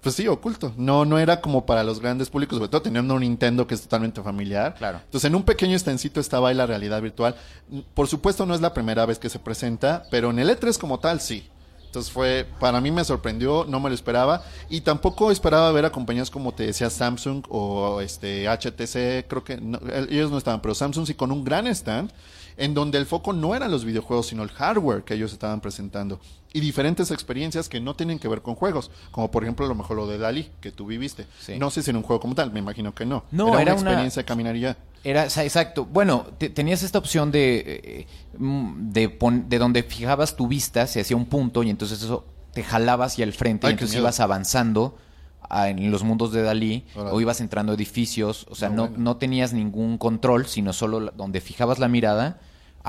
pues 0.08 0.16
sí, 0.16 0.28
oculto. 0.30 0.74
No, 0.78 1.04
no 1.04 1.20
era 1.20 1.42
como 1.42 1.66
para 1.66 1.84
los 1.84 2.00
grandes 2.00 2.30
públicos, 2.30 2.58
sobre 2.58 2.70
todo 2.70 2.82
teniendo 2.82 3.14
un 3.14 3.20
Nintendo 3.20 3.68
que 3.68 3.76
es 3.76 3.82
totalmente 3.82 4.22
familiar. 4.22 4.74
Claro. 4.76 5.02
Entonces, 5.04 5.28
en 5.28 5.36
un 5.36 5.44
pequeño 5.44 5.76
estancito 5.76 6.22
estaba 6.22 6.48
ahí 6.48 6.56
la 6.56 6.66
realidad 6.66 7.02
virtual. 7.02 7.36
Por 7.94 8.08
supuesto, 8.08 8.46
no 8.46 8.56
es 8.56 8.62
la 8.62 8.74
primera 8.74 9.06
vez 9.06 9.20
que 9.20 9.28
se 9.28 9.38
presenta, 9.38 10.04
pero 10.10 10.30
en 10.30 10.40
el 10.40 10.50
E3 10.50 10.78
como 10.78 11.00
tal, 11.00 11.20
sí. 11.20 11.46
Entonces 11.88 12.10
fue, 12.10 12.46
para 12.60 12.80
mí 12.80 12.90
me 12.90 13.04
sorprendió, 13.04 13.66
no 13.68 13.82
me 13.82 13.90
lo 13.90 13.96
esperaba 13.96 14.44
y 14.70 14.80
tampoco 14.82 15.30
esperaba 15.32 15.70
ver 15.74 15.84
a 15.86 15.90
compañías 15.92 16.30
como 16.30 16.54
te 16.54 16.64
decía 16.68 16.90
Samsung 16.90 17.44
o 17.50 18.00
este 18.00 18.48
HTC, 18.48 19.26
creo 19.28 19.44
que 19.44 19.58
no, 19.58 19.78
el- 19.94 20.08
ellos 20.12 20.32
no 20.32 20.38
estaban, 20.38 20.62
pero 20.62 20.74
Samsung 20.76 21.06
sí 21.08 21.16
con 21.16 21.32
un 21.34 21.44
gran 21.44 21.66
stand 21.68 22.12
en 22.58 22.74
donde 22.74 22.98
el 22.98 23.06
foco 23.06 23.34
no 23.34 23.56
eran 23.56 23.72
los 23.72 23.86
videojuegos, 23.86 24.28
sino 24.28 24.44
el 24.44 24.50
hardware 24.50 25.04
que 25.04 25.14
ellos 25.14 25.32
estaban 25.32 25.62
presentando 25.62 26.20
y 26.54 26.60
diferentes 26.60 27.12
experiencias 27.12 27.70
que 27.70 27.80
no 27.80 27.96
tienen 27.96 28.18
que 28.20 28.28
ver 28.28 28.42
con 28.42 28.56
juegos, 28.56 28.90
como 29.12 29.30
por 29.30 29.44
ejemplo 29.44 29.66
a 29.66 29.70
lo 29.70 29.76
mejor 29.76 29.96
lo 29.98 30.08
de 30.08 30.18
Dalí 30.18 30.50
que 30.60 30.72
tú 30.72 30.86
viviste. 30.88 31.28
Sí. 31.40 31.60
No 31.60 31.70
sé 31.70 31.84
si 31.84 31.92
en 31.92 31.98
un 31.98 32.04
juego 32.04 32.20
como 32.20 32.34
tal, 32.36 32.52
me 32.52 32.60
imagino 32.60 32.96
que 32.96 33.06
no. 33.06 33.24
No, 33.32 33.50
era, 33.54 33.62
era 33.62 33.74
una 33.74 33.82
una- 33.82 33.92
experiencia 33.92 34.22
de 34.22 34.26
caminar 34.26 34.56
y 34.56 34.62
ya. 34.62 34.78
Era, 35.04 35.26
o 35.26 35.30
sea, 35.30 35.44
exacto. 35.44 35.86
Bueno, 35.86 36.26
te- 36.40 36.50
tenías 36.50 36.82
esta 36.84 36.98
opción 36.98 37.32
de, 37.32 37.60
eh, 37.84 38.08
mm, 38.40 38.92
de, 38.92 39.10
pon- 39.10 39.48
de 39.48 39.60
donde 39.60 39.84
fijabas 39.84 40.36
tu 40.36 40.48
vista, 40.48 40.88
se 40.88 41.00
hacía 41.02 41.16
un 41.16 41.28
punto 41.28 41.62
y 41.64 41.70
entonces 41.70 42.02
eso 42.02 42.26
te 42.54 42.64
jalaba 42.64 43.06
hacia 43.06 43.24
el 43.24 43.34
frente 43.34 43.68
Ay, 43.68 43.72
y 43.72 43.74
entonces 43.74 43.94
miedo. 43.96 44.04
ibas 44.06 44.20
avanzando 44.20 44.98
a- 45.50 45.70
en 45.70 45.92
los 45.92 46.04
mundos 46.04 46.32
de 46.32 46.42
Dalí 46.42 46.86
o 46.96 47.22
ibas 47.22 47.40
entrando 47.40 47.72
a 47.72 47.76
edificios. 47.76 48.48
O 48.50 48.56
sea, 48.56 48.70
No, 48.70 48.76
no, 48.76 48.82
bueno. 48.90 48.98
no 49.04 49.18
tenías 49.18 49.54
ningún 49.54 49.98
control, 50.00 50.48
sino 50.48 50.74
solo 50.74 51.12
donde 51.16 51.40
fijabas 51.40 51.78
la 51.78 51.88
mirada, 51.88 52.40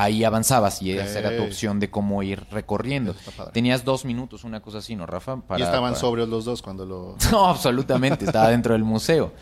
ahí 0.00 0.22
avanzabas 0.22 0.80
y 0.80 0.92
esa 0.92 1.18
era 1.18 1.37
tu 1.37 1.42
opción 1.42 1.80
de 1.80 1.90
cómo 1.90 2.22
ir 2.22 2.46
recorriendo. 2.52 3.14
Tenías 3.52 3.84
dos 3.84 4.04
minutos, 4.04 4.44
una 4.44 4.61
cosa 4.61 4.78
así, 4.78 4.94
¿no, 4.94 5.06
Rafa? 5.06 5.40
Para- 5.40 5.58
y 5.58 5.62
estaban 5.64 5.90
para- 5.92 6.00
sobrios 6.00 6.28
los 6.28 6.44
dos 6.44 6.62
cuando 6.62 6.87
lo... 6.87 7.16
no, 7.32 7.46
absolutamente, 7.46 8.24
estaba 8.24 8.48
dentro 8.50 8.74
del 8.74 8.84
museo. 8.84 9.32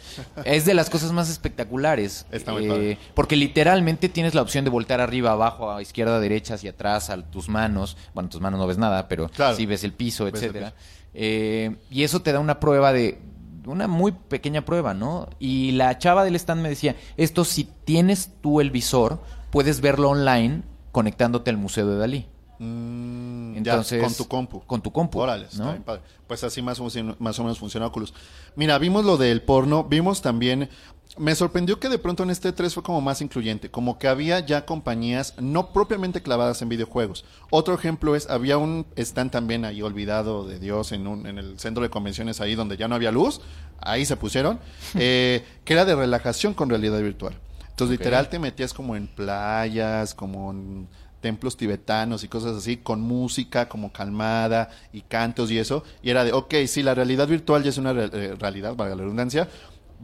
Es 0.45 0.65
de 0.65 0.73
las 0.75 0.89
cosas 0.89 1.13
más 1.13 1.29
espectaculares. 1.29 2.25
eh, 2.31 2.37
Está 2.37 2.53
muy 2.53 2.67
padre. 2.69 2.99
Porque 3.15 3.37
literalmente 3.37 4.09
tienes 4.09 4.35
la 4.35 4.43
opción 4.43 4.65
de 4.65 4.71
voltear 4.71 5.01
arriba, 5.01 5.33
abajo, 5.33 5.71
a 5.71 5.83
izquierda, 5.83 6.19
derecha, 6.21 6.55
hacia 6.55 6.71
atrás, 6.71 7.11
a 7.11 7.21
tus 7.23 7.49
manos. 7.49 7.97
Bueno, 8.15 8.29
tus 8.31 8.41
manos 8.41 8.59
no 8.59 8.67
ves 8.67 8.79
nada, 8.79 9.09
pero 9.09 9.29
Claro. 9.29 9.57
sí 9.57 9.67
ves 9.67 9.85
el 9.85 9.93
piso, 9.93 10.27
etcétera. 10.27 10.73
Eh, 11.13 11.77
y 11.91 12.03
eso 12.03 12.21
te 12.23 12.33
da 12.33 12.41
una 12.41 12.61
prueba 12.61 12.93
de 12.93 13.19
una 13.67 13.89
muy 13.89 14.13
pequeña 14.13 14.65
prueba, 14.65 14.95
¿no? 14.95 15.29
Y 15.41 15.73
la 15.73 15.99
chava 15.99 16.23
del 16.25 16.37
stand 16.37 16.63
me 16.63 16.69
decía, 16.69 16.95
esto 17.17 17.45
si 17.45 17.65
tienes 17.85 18.31
tú 18.41 18.61
el 18.61 18.71
visor, 18.71 19.21
puedes 19.57 19.81
verlo 19.81 20.11
online 20.11 20.65
conectándote 20.93 21.49
al 21.49 21.57
museo 21.57 21.89
de 21.89 21.97
Dalí. 21.97 22.27
Mm, 22.59 23.57
Entonces, 23.57 24.03
ya, 24.03 24.05
con 24.05 24.15
tu 24.15 24.29
compu. 24.29 24.61
con 24.67 24.83
tu 24.83 24.93
compu, 24.93 25.19
Órale, 25.19 25.47
¿no? 25.57 25.75
padre. 25.83 26.03
Pues 26.27 26.45
así 26.45 26.61
más 26.61 26.79
o, 26.79 26.91
menos, 26.95 27.19
más 27.19 27.39
o 27.39 27.43
menos 27.43 27.59
funciona 27.59 27.87
Oculus. 27.87 28.13
Mira, 28.55 28.77
vimos 28.77 29.07
lo 29.07 29.17
del 29.17 29.41
porno, 29.41 29.85
vimos 29.85 30.21
también... 30.21 30.69
Me 31.17 31.35
sorprendió 31.35 31.81
que 31.81 31.89
de 31.89 31.99
pronto 31.99 32.23
en 32.23 32.29
este 32.29 32.53
3 32.53 32.75
fue 32.75 32.83
como 32.83 33.01
más 33.01 33.23
incluyente, 33.23 33.71
como 33.71 33.99
que 33.99 34.09
había 34.09 34.41
ya 34.41 34.67
compañías 34.67 35.33
no 35.39 35.73
propiamente 35.73 36.21
clavadas 36.21 36.61
en 36.61 36.69
videojuegos. 36.69 37.25
Otro 37.49 37.73
ejemplo 37.73 38.15
es, 38.15 38.29
había 38.29 38.59
un 38.59 38.85
stand 38.95 39.31
también 39.31 39.65
ahí 39.65 39.81
olvidado 39.81 40.47
de 40.47 40.59
Dios 40.59 40.93
en, 40.93 41.07
un, 41.07 41.27
en 41.27 41.39
el 41.39 41.59
centro 41.59 41.83
de 41.83 41.89
convenciones 41.89 42.43
ahí 42.43 42.57
donde 42.57 42.77
ya 42.77 42.89
no 42.89 42.95
había 42.95 43.11
luz, 43.11 43.41
ahí 43.81 44.05
se 44.05 44.19
pusieron, 44.19 44.61
eh, 44.97 45.47
que 45.65 45.73
era 45.73 45.87
de 45.87 45.95
relajación 45.95 46.53
con 46.53 46.69
realidad 46.69 47.01
virtual. 47.01 47.39
Entonces 47.77 47.99
literal 47.99 48.29
te 48.31 48.39
metías 48.39 48.73
como 48.73 48.97
en 48.97 49.07
playas, 49.07 50.15
como 50.15 50.51
en 50.51 50.89
templos 51.21 51.57
tibetanos 51.57 52.25
y 52.25 52.29
cosas 52.29 52.57
así, 52.57 52.79
con 52.79 53.01
música 53.03 53.69
como 53.69 53.93
calmada 53.93 54.71
y 54.93 55.03
cantos 55.03 55.51
y 55.51 55.59
eso. 55.59 55.83
Y 56.03 56.09
era 56.11 56.25
de, 56.25 56.33
ok, 56.33 56.55
sí, 56.67 56.83
la 56.83 56.95
realidad 56.95 57.29
virtual 57.29 57.63
ya 57.63 57.71
es 57.71 57.79
una 57.79 57.93
re- 57.93 58.11
eh, 58.13 58.35
realidad, 58.39 58.75
valga 58.77 58.95
la 58.95 59.03
redundancia. 59.03 59.49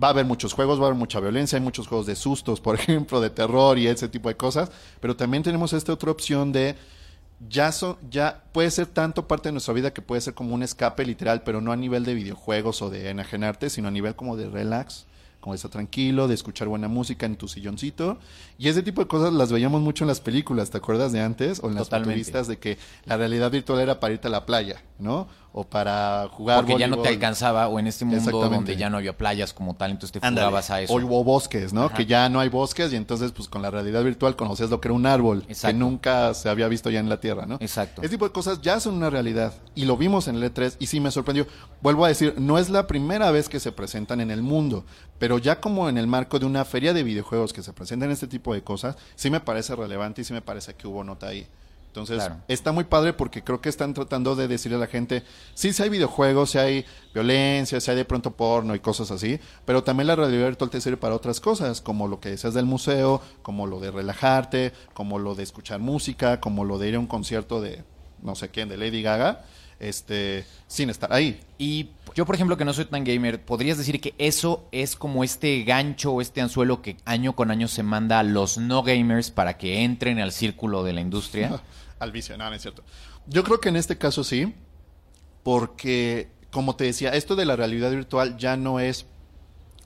Va 0.02 0.08
a 0.08 0.10
haber 0.10 0.24
muchos 0.26 0.52
juegos, 0.52 0.78
va 0.80 0.84
a 0.84 0.86
haber 0.88 0.98
mucha 0.98 1.20
violencia, 1.20 1.56
hay 1.58 1.64
muchos 1.64 1.86
juegos 1.88 2.06
de 2.06 2.16
sustos, 2.16 2.60
por 2.66 2.74
ejemplo, 2.74 3.20
de 3.20 3.30
terror 3.30 3.78
y 3.78 3.86
ese 3.86 4.08
tipo 4.08 4.28
de 4.28 4.36
cosas. 4.36 4.70
Pero 5.00 5.16
también 5.16 5.42
tenemos 5.42 5.72
esta 5.72 5.92
otra 5.94 6.10
opción 6.10 6.52
de 6.52 6.76
ya, 7.48 7.72
so- 7.72 7.98
ya 8.10 8.44
puede 8.52 8.70
ser 8.70 8.86
tanto 8.86 9.26
parte 9.26 9.48
de 9.48 9.52
nuestra 9.52 9.74
vida 9.74 9.92
que 9.92 10.02
puede 10.02 10.20
ser 10.20 10.34
como 10.34 10.54
un 10.54 10.62
escape 10.62 11.04
literal, 11.04 11.42
pero 11.42 11.60
no 11.60 11.72
a 11.72 11.76
nivel 11.76 12.04
de 12.04 12.14
videojuegos 12.14 12.82
o 12.82 12.90
de 12.90 13.10
enajenarte, 13.10 13.70
sino 13.70 13.88
a 13.88 13.90
nivel 13.90 14.14
como 14.14 14.36
de 14.36 14.48
relax, 14.48 15.06
como 15.42 15.54
de 15.54 15.56
estar 15.56 15.72
tranquilo, 15.72 16.28
de 16.28 16.34
escuchar 16.34 16.68
buena 16.68 16.86
música 16.86 17.26
en 17.26 17.34
tu 17.34 17.48
silloncito. 17.48 18.16
Y 18.58 18.68
ese 18.68 18.82
tipo 18.82 19.02
de 19.02 19.08
cosas 19.08 19.32
las 19.32 19.50
veíamos 19.50 19.82
mucho 19.82 20.04
en 20.04 20.08
las 20.08 20.20
películas, 20.20 20.70
¿te 20.70 20.78
acuerdas 20.78 21.10
de 21.10 21.20
antes? 21.20 21.58
O 21.64 21.68
en 21.68 21.74
las 21.74 21.90
futuristas 21.90 22.46
de 22.46 22.58
que 22.58 22.78
la 23.06 23.16
realidad 23.16 23.50
virtual 23.50 23.80
era 23.80 23.98
para 23.98 24.14
irte 24.14 24.28
a 24.28 24.30
la 24.30 24.46
playa, 24.46 24.80
¿no? 25.02 25.26
O 25.54 25.64
para 25.64 26.28
jugar 26.30 26.58
Porque 26.64 26.78
ya 26.78 26.86
no 26.86 26.98
te 26.98 27.10
alcanzaba, 27.10 27.68
o 27.68 27.78
en 27.78 27.86
este 27.86 28.06
mundo 28.06 28.20
Exactamente. 28.20 28.54
donde 28.56 28.76
ya 28.76 28.88
no 28.88 28.96
había 28.96 29.16
playas 29.18 29.52
como 29.52 29.74
tal, 29.74 29.90
entonces 29.90 30.12
te 30.18 30.26
Ándale. 30.26 30.46
jugabas 30.46 30.70
a 30.70 30.80
eso. 30.80 30.94
O 30.94 30.96
hubo 30.96 31.22
bosques, 31.24 31.74
¿no? 31.74 31.90
Que 31.92 32.06
ya 32.06 32.28
no 32.30 32.40
hay 32.40 32.48
bosques 32.48 32.90
y 32.92 32.96
entonces 32.96 33.32
pues 33.32 33.48
con 33.48 33.60
la 33.60 33.70
realidad 33.70 34.02
virtual 34.02 34.34
conocías 34.34 34.70
lo 34.70 34.80
que 34.80 34.88
era 34.88 34.94
un 34.94 35.04
árbol 35.04 35.44
Exacto. 35.48 35.66
que 35.66 35.74
nunca 35.78 36.32
se 36.32 36.48
había 36.48 36.68
visto 36.68 36.88
ya 36.88 37.00
en 37.00 37.08
la 37.10 37.20
Tierra, 37.20 37.44
¿no? 37.44 37.56
Exacto. 37.60 38.00
Ese 38.00 38.10
tipo 38.10 38.24
de 38.26 38.32
cosas 38.32 38.62
ya 38.62 38.80
son 38.80 38.94
una 38.94 39.10
realidad 39.10 39.52
y 39.74 39.84
lo 39.84 39.96
vimos 39.98 40.26
en 40.28 40.36
el 40.36 40.44
E3 40.44 40.76
y 40.78 40.86
sí 40.86 41.00
me 41.00 41.10
sorprendió. 41.10 41.46
Vuelvo 41.82 42.06
a 42.06 42.08
decir, 42.08 42.34
no 42.38 42.56
es 42.58 42.70
la 42.70 42.86
primera 42.86 43.30
vez 43.30 43.48
que 43.50 43.60
se 43.60 43.72
presentan 43.72 44.20
en 44.20 44.30
el 44.30 44.40
mundo, 44.42 44.84
pero 45.18 45.36
ya 45.38 45.60
como 45.60 45.88
en 45.90 45.98
el 45.98 46.06
marco 46.06 46.38
de 46.38 46.46
una 46.46 46.64
feria 46.64 46.94
de 46.94 47.02
videojuegos 47.02 47.52
que 47.52 47.62
se 47.62 47.72
presentan 47.74 48.10
este 48.10 48.26
tipo 48.26 48.54
de 48.54 48.62
cosas, 48.62 48.96
sí 49.16 49.28
me 49.30 49.40
parece 49.40 49.76
relevante 49.76 50.22
y 50.22 50.24
sí 50.24 50.32
me 50.32 50.40
parece 50.42 50.74
que 50.74 50.86
hubo 50.88 51.04
nota 51.04 51.26
ahí. 51.26 51.46
Entonces, 51.92 52.16
Claro. 52.24 52.36
está 52.48 52.72
muy 52.72 52.84
padre 52.84 53.12
porque 53.12 53.44
creo 53.44 53.60
que 53.60 53.68
están 53.68 53.92
tratando 53.92 54.34
de 54.34 54.48
decirle 54.48 54.76
a 54.76 54.80
la 54.80 54.86
gente, 54.86 55.24
sí, 55.52 55.74
sí 55.74 55.82
hay 55.82 55.90
videojuegos, 55.90 56.52
sí 56.52 56.56
hay 56.56 56.86
violencia, 57.12 57.78
sí 57.82 57.90
hay 57.90 57.98
de 57.98 58.06
pronto 58.06 58.30
porno 58.30 58.74
y 58.74 58.78
cosas 58.80 59.10
así, 59.10 59.38
pero 59.66 59.84
también 59.84 60.06
la 60.06 60.16
realidad 60.16 60.46
virtual 60.46 60.70
te 60.70 60.80
sirve 60.80 60.96
para 60.96 61.14
otras 61.14 61.38
cosas, 61.38 61.82
como 61.82 62.08
lo 62.08 62.18
que 62.18 62.30
decías 62.30 62.54
del 62.54 62.64
museo, 62.64 63.20
como 63.42 63.66
lo 63.66 63.78
de 63.78 63.90
relajarte, 63.90 64.72
como 64.94 65.18
lo 65.18 65.34
de 65.34 65.42
escuchar 65.42 65.80
música, 65.80 66.40
como 66.40 66.64
lo 66.64 66.78
de 66.78 66.88
ir 66.88 66.94
a 66.94 66.98
un 66.98 67.06
concierto 67.06 67.60
de 67.60 67.84
no 68.22 68.36
sé 68.36 68.48
quién, 68.48 68.70
de 68.70 68.78
Lady 68.78 69.02
Gaga. 69.02 69.44
Este, 69.82 70.46
sin 70.66 70.90
estar 70.90 71.12
ahí. 71.12 71.40
Y 71.58 71.90
yo, 72.14 72.24
por 72.24 72.34
ejemplo, 72.34 72.56
que 72.56 72.64
no 72.64 72.72
soy 72.72 72.84
tan 72.86 73.04
gamer, 73.04 73.44
¿podrías 73.44 73.76
decir 73.76 74.00
que 74.00 74.14
eso 74.18 74.66
es 74.72 74.96
como 74.96 75.24
este 75.24 75.62
gancho 75.64 76.12
o 76.12 76.20
este 76.20 76.40
anzuelo 76.40 76.82
que 76.82 76.96
año 77.04 77.34
con 77.34 77.50
año 77.50 77.68
se 77.68 77.82
manda 77.82 78.20
a 78.20 78.22
los 78.22 78.58
no 78.58 78.82
gamers 78.82 79.30
para 79.30 79.58
que 79.58 79.82
entren 79.82 80.20
al 80.20 80.32
círculo 80.32 80.84
de 80.84 80.92
la 80.92 81.00
industria? 81.00 81.60
al 81.98 82.12
vicio, 82.12 82.38
no, 82.38 82.48
no 82.48 82.54
es 82.54 82.62
cierto. 82.62 82.82
Yo 83.26 83.44
creo 83.44 83.60
que 83.60 83.68
en 83.68 83.76
este 83.76 83.98
caso 83.98 84.24
sí, 84.24 84.54
porque, 85.42 86.28
como 86.50 86.76
te 86.76 86.84
decía, 86.84 87.10
esto 87.10 87.36
de 87.36 87.44
la 87.44 87.56
realidad 87.56 87.90
virtual 87.90 88.36
ya 88.36 88.56
no 88.56 88.80
es 88.80 89.06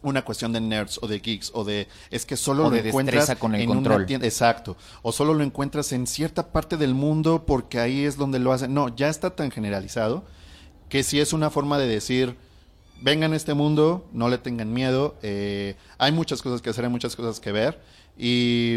una 0.08 0.24
cuestión 0.24 0.52
de 0.52 0.60
nerds 0.60 0.98
o 1.02 1.06
de 1.06 1.18
geeks 1.20 1.50
o 1.54 1.64
de 1.64 1.88
es 2.10 2.24
que 2.26 2.36
solo 2.36 2.66
O 2.66 2.70
lo 2.70 2.76
de 2.76 2.88
encuentras 2.88 3.34
con 3.36 3.54
el 3.54 3.62
en 3.62 3.68
control. 3.68 3.96
una 3.96 4.06
tienda 4.06 4.26
exacto 4.26 4.76
o 5.02 5.12
solo 5.12 5.34
lo 5.34 5.42
encuentras 5.44 5.92
en 5.92 6.06
cierta 6.06 6.52
parte 6.52 6.76
del 6.76 6.94
mundo 6.94 7.44
porque 7.46 7.78
ahí 7.80 8.04
es 8.04 8.16
donde 8.16 8.38
lo 8.38 8.52
hacen 8.52 8.72
no 8.72 8.94
ya 8.94 9.08
está 9.08 9.30
tan 9.34 9.50
generalizado 9.50 10.24
que 10.88 11.02
si 11.02 11.20
es 11.20 11.32
una 11.32 11.50
forma 11.50 11.78
de 11.78 11.86
decir 11.88 12.36
vengan 13.00 13.32
a 13.32 13.36
este 13.36 13.54
mundo 13.54 14.06
no 14.12 14.28
le 14.28 14.38
tengan 14.38 14.72
miedo 14.72 15.16
eh, 15.22 15.76
hay 15.98 16.12
muchas 16.12 16.42
cosas 16.42 16.62
que 16.62 16.70
hacer 16.70 16.84
hay 16.84 16.90
muchas 16.90 17.16
cosas 17.16 17.40
que 17.40 17.52
ver 17.52 17.80
y 18.16 18.76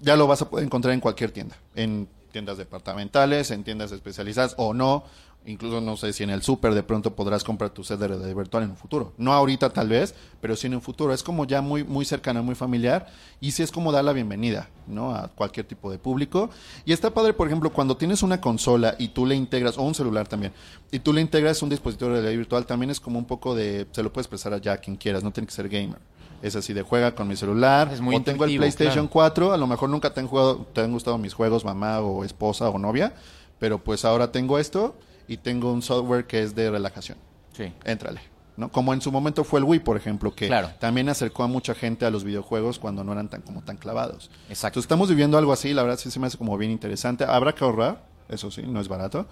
ya 0.00 0.16
lo 0.16 0.26
vas 0.26 0.42
a 0.42 0.50
poder 0.50 0.64
encontrar 0.66 0.94
en 0.94 1.00
cualquier 1.00 1.30
tienda 1.30 1.56
en 1.74 2.08
tiendas 2.32 2.58
departamentales 2.58 3.50
en 3.50 3.62
tiendas 3.64 3.92
especializadas 3.92 4.54
o 4.58 4.74
no 4.74 5.04
Incluso 5.46 5.80
no 5.80 5.96
sé 5.96 6.12
si 6.12 6.24
en 6.24 6.30
el 6.30 6.42
súper 6.42 6.74
de 6.74 6.82
pronto 6.82 7.14
podrás 7.14 7.44
comprar 7.44 7.70
tu 7.70 7.84
set 7.84 8.00
de 8.00 8.08
realidad 8.08 8.34
virtual 8.34 8.64
en 8.64 8.70
un 8.70 8.76
futuro. 8.76 9.12
No 9.16 9.32
ahorita 9.32 9.70
tal 9.70 9.88
vez, 9.88 10.12
pero 10.40 10.56
sí 10.56 10.66
en 10.66 10.74
un 10.74 10.82
futuro. 10.82 11.14
Es 11.14 11.22
como 11.22 11.44
ya 11.44 11.60
muy, 11.60 11.84
muy 11.84 12.04
cercano, 12.04 12.42
muy 12.42 12.56
familiar. 12.56 13.06
Y 13.40 13.52
sí 13.52 13.62
es 13.62 13.70
como 13.70 13.92
dar 13.92 14.02
la 14.02 14.12
bienvenida, 14.12 14.68
¿no? 14.88 15.14
A 15.14 15.28
cualquier 15.28 15.64
tipo 15.64 15.88
de 15.90 15.98
público. 15.98 16.50
Y 16.84 16.92
está 16.92 17.10
padre, 17.10 17.32
por 17.32 17.46
ejemplo, 17.46 17.70
cuando 17.70 17.96
tienes 17.96 18.24
una 18.24 18.40
consola 18.40 18.96
y 18.98 19.08
tú 19.08 19.24
le 19.24 19.36
integras, 19.36 19.78
o 19.78 19.82
un 19.82 19.94
celular 19.94 20.26
también, 20.26 20.52
y 20.90 20.98
tú 20.98 21.12
le 21.12 21.20
integras 21.20 21.62
un 21.62 21.68
dispositivo 21.68 22.10
de 22.10 22.16
realidad 22.16 22.36
virtual, 22.38 22.66
también 22.66 22.90
es 22.90 22.98
como 22.98 23.18
un 23.18 23.24
poco 23.24 23.54
de, 23.54 23.86
se 23.92 24.02
lo 24.02 24.12
puedes 24.12 24.26
prestar 24.26 24.52
a 24.52 24.58
ya 24.58 24.78
quien 24.78 24.96
quieras, 24.96 25.22
no 25.22 25.32
tiene 25.32 25.46
que 25.46 25.54
ser 25.54 25.68
gamer. 25.68 26.00
Es 26.42 26.56
así 26.56 26.72
de 26.72 26.82
juega 26.82 27.14
con 27.14 27.28
mi 27.28 27.36
celular. 27.36 27.90
Es 27.92 28.00
muy 28.00 28.16
o 28.16 28.22
tengo 28.22 28.44
el 28.44 28.56
PlayStation 28.56 29.06
claro. 29.06 29.10
4, 29.10 29.52
a 29.52 29.56
lo 29.56 29.66
mejor 29.68 29.90
nunca 29.90 30.12
te 30.12 30.18
han 30.18 30.26
jugado, 30.26 30.66
te 30.72 30.80
han 30.80 30.90
gustado 30.90 31.18
mis 31.18 31.34
juegos, 31.34 31.64
mamá 31.64 32.00
o 32.00 32.24
esposa 32.24 32.68
o 32.68 32.78
novia, 32.78 33.14
pero 33.60 33.78
pues 33.78 34.04
ahora 34.04 34.32
tengo 34.32 34.58
esto 34.58 34.96
y 35.28 35.36
tengo 35.38 35.72
un 35.72 35.82
software 35.82 36.26
que 36.26 36.42
es 36.42 36.54
de 36.54 36.70
relajación. 36.70 37.18
Sí. 37.52 37.72
Éntrale. 37.84 38.20
¿no? 38.56 38.70
Como 38.70 38.94
en 38.94 39.02
su 39.02 39.12
momento 39.12 39.44
fue 39.44 39.60
el 39.60 39.64
Wii, 39.64 39.80
por 39.80 39.98
ejemplo, 39.98 40.34
que 40.34 40.46
Claro. 40.46 40.70
también 40.78 41.10
acercó 41.10 41.42
a 41.42 41.46
mucha 41.46 41.74
gente 41.74 42.06
a 42.06 42.10
los 42.10 42.24
videojuegos 42.24 42.78
cuando 42.78 43.04
no 43.04 43.12
eran 43.12 43.28
tan 43.28 43.42
como 43.42 43.62
tan 43.62 43.76
clavados. 43.76 44.30
Exacto. 44.48 44.78
Entonces 44.78 44.84
estamos 44.84 45.08
viviendo 45.10 45.36
algo 45.36 45.52
así, 45.52 45.74
la 45.74 45.82
verdad 45.82 45.98
sí 45.98 46.10
se 46.10 46.18
me 46.18 46.26
hace 46.26 46.38
como 46.38 46.56
bien 46.56 46.70
interesante. 46.70 47.24
Habrá 47.24 47.54
que 47.54 47.62
ahorrar, 47.64 48.02
eso 48.30 48.50
sí, 48.50 48.62
no 48.62 48.80
es 48.80 48.88
barato. 48.88 49.26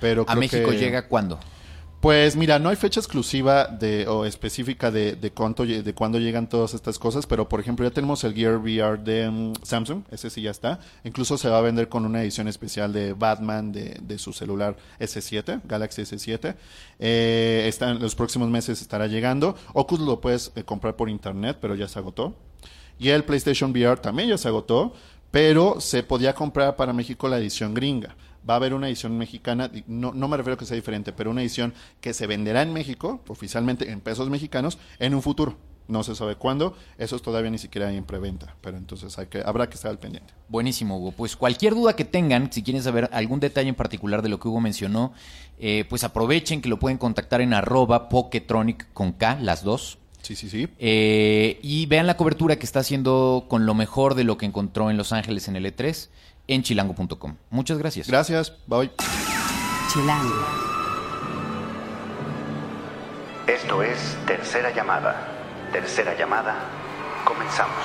Pero 0.00 0.22
¿A 0.22 0.26
creo 0.26 0.38
México 0.40 0.70
que- 0.70 0.78
llega 0.78 1.06
cuándo? 1.06 1.38
Pues 2.04 2.36
mira, 2.36 2.58
no 2.58 2.68
hay 2.68 2.76
fecha 2.76 3.00
exclusiva 3.00 3.64
de, 3.64 4.06
o 4.06 4.26
específica 4.26 4.90
de, 4.90 5.16
de, 5.16 5.30
cuándo 5.30 6.18
llegan 6.18 6.50
todas 6.50 6.74
estas 6.74 6.98
cosas, 6.98 7.24
pero 7.24 7.48
por 7.48 7.60
ejemplo 7.60 7.88
ya 7.88 7.94
tenemos 7.94 8.22
el 8.24 8.34
Gear 8.34 8.58
VR 8.58 8.98
de 8.98 9.30
mm, 9.30 9.54
Samsung, 9.62 10.02
ese 10.10 10.28
sí 10.28 10.42
ya 10.42 10.50
está. 10.50 10.80
Incluso 11.04 11.38
se 11.38 11.48
va 11.48 11.56
a 11.56 11.60
vender 11.62 11.88
con 11.88 12.04
una 12.04 12.20
edición 12.22 12.46
especial 12.46 12.92
de 12.92 13.14
Batman 13.14 13.72
de, 13.72 13.98
de 14.02 14.18
su 14.18 14.34
celular 14.34 14.76
S7, 15.00 15.62
Galaxy 15.64 16.02
S7. 16.02 16.56
Eh, 16.98 17.64
está 17.68 17.92
en 17.92 18.00
los 18.00 18.14
próximos 18.14 18.50
meses 18.50 18.82
estará 18.82 19.06
llegando. 19.06 19.56
Oculus 19.72 20.06
lo 20.06 20.20
puedes 20.20 20.52
eh, 20.56 20.62
comprar 20.62 20.96
por 20.96 21.08
internet, 21.08 21.56
pero 21.58 21.74
ya 21.74 21.88
se 21.88 21.98
agotó. 21.98 22.36
Y 22.98 23.08
el 23.08 23.24
PlayStation 23.24 23.70
VR 23.70 23.98
también 23.98 24.28
ya 24.28 24.36
se 24.36 24.48
agotó, 24.48 24.92
pero 25.30 25.80
se 25.80 26.02
podía 26.02 26.34
comprar 26.34 26.76
para 26.76 26.92
México 26.92 27.28
la 27.28 27.38
edición 27.38 27.72
gringa. 27.72 28.14
Va 28.48 28.54
a 28.54 28.56
haber 28.58 28.74
una 28.74 28.88
edición 28.88 29.16
mexicana, 29.16 29.70
no, 29.86 30.12
no 30.12 30.28
me 30.28 30.36
refiero 30.36 30.54
a 30.54 30.58
que 30.58 30.66
sea 30.66 30.76
diferente, 30.76 31.12
pero 31.12 31.30
una 31.30 31.40
edición 31.40 31.72
que 32.00 32.12
se 32.12 32.26
venderá 32.26 32.62
en 32.62 32.72
México, 32.72 33.22
oficialmente 33.28 33.90
en 33.90 34.00
pesos 34.00 34.28
mexicanos, 34.28 34.78
en 34.98 35.14
un 35.14 35.22
futuro. 35.22 35.56
No 35.86 36.02
se 36.02 36.14
sabe 36.14 36.36
cuándo, 36.36 36.74
eso 36.96 37.18
todavía 37.18 37.50
ni 37.50 37.58
siquiera 37.58 37.88
hay 37.88 37.96
en 37.96 38.04
preventa, 38.04 38.56
pero 38.62 38.78
entonces 38.78 39.18
hay 39.18 39.26
que, 39.26 39.42
habrá 39.44 39.68
que 39.68 39.74
estar 39.74 39.90
al 39.90 39.98
pendiente. 39.98 40.32
Buenísimo, 40.48 40.96
Hugo. 40.96 41.12
Pues 41.12 41.36
cualquier 41.36 41.74
duda 41.74 41.94
que 41.94 42.06
tengan, 42.06 42.50
si 42.50 42.62
quieren 42.62 42.82
saber 42.82 43.10
algún 43.12 43.38
detalle 43.38 43.68
en 43.68 43.74
particular 43.74 44.22
de 44.22 44.30
lo 44.30 44.40
que 44.40 44.48
Hugo 44.48 44.60
mencionó, 44.60 45.12
eh, 45.58 45.84
pues 45.90 46.02
aprovechen 46.02 46.62
que 46.62 46.70
lo 46.70 46.78
pueden 46.78 46.96
contactar 46.96 47.42
en 47.42 47.52
arroba 47.52 48.08
Poketronic 48.08 48.92
con 48.94 49.12
K, 49.12 49.38
las 49.42 49.62
dos. 49.62 49.98
Sí, 50.22 50.36
sí, 50.36 50.48
sí. 50.48 50.68
Eh, 50.78 51.58
y 51.62 51.84
vean 51.84 52.06
la 52.06 52.16
cobertura 52.16 52.56
que 52.56 52.64
está 52.64 52.80
haciendo 52.80 53.44
con 53.48 53.66
lo 53.66 53.74
mejor 53.74 54.14
de 54.14 54.24
lo 54.24 54.38
que 54.38 54.46
encontró 54.46 54.90
en 54.90 54.96
Los 54.96 55.12
Ángeles 55.12 55.48
en 55.48 55.56
el 55.56 55.66
E3 55.66 56.08
en 56.46 56.62
chilango.com. 56.62 57.36
Muchas 57.50 57.78
gracias. 57.78 58.08
Gracias, 58.08 58.52
bye. 58.66 58.90
Chilango. 59.92 60.46
Esto 63.46 63.82
es 63.82 64.16
Tercera 64.26 64.74
Llamada. 64.74 65.28
Tercera 65.72 66.16
Llamada. 66.18 66.56
Comenzamos. 67.24 67.76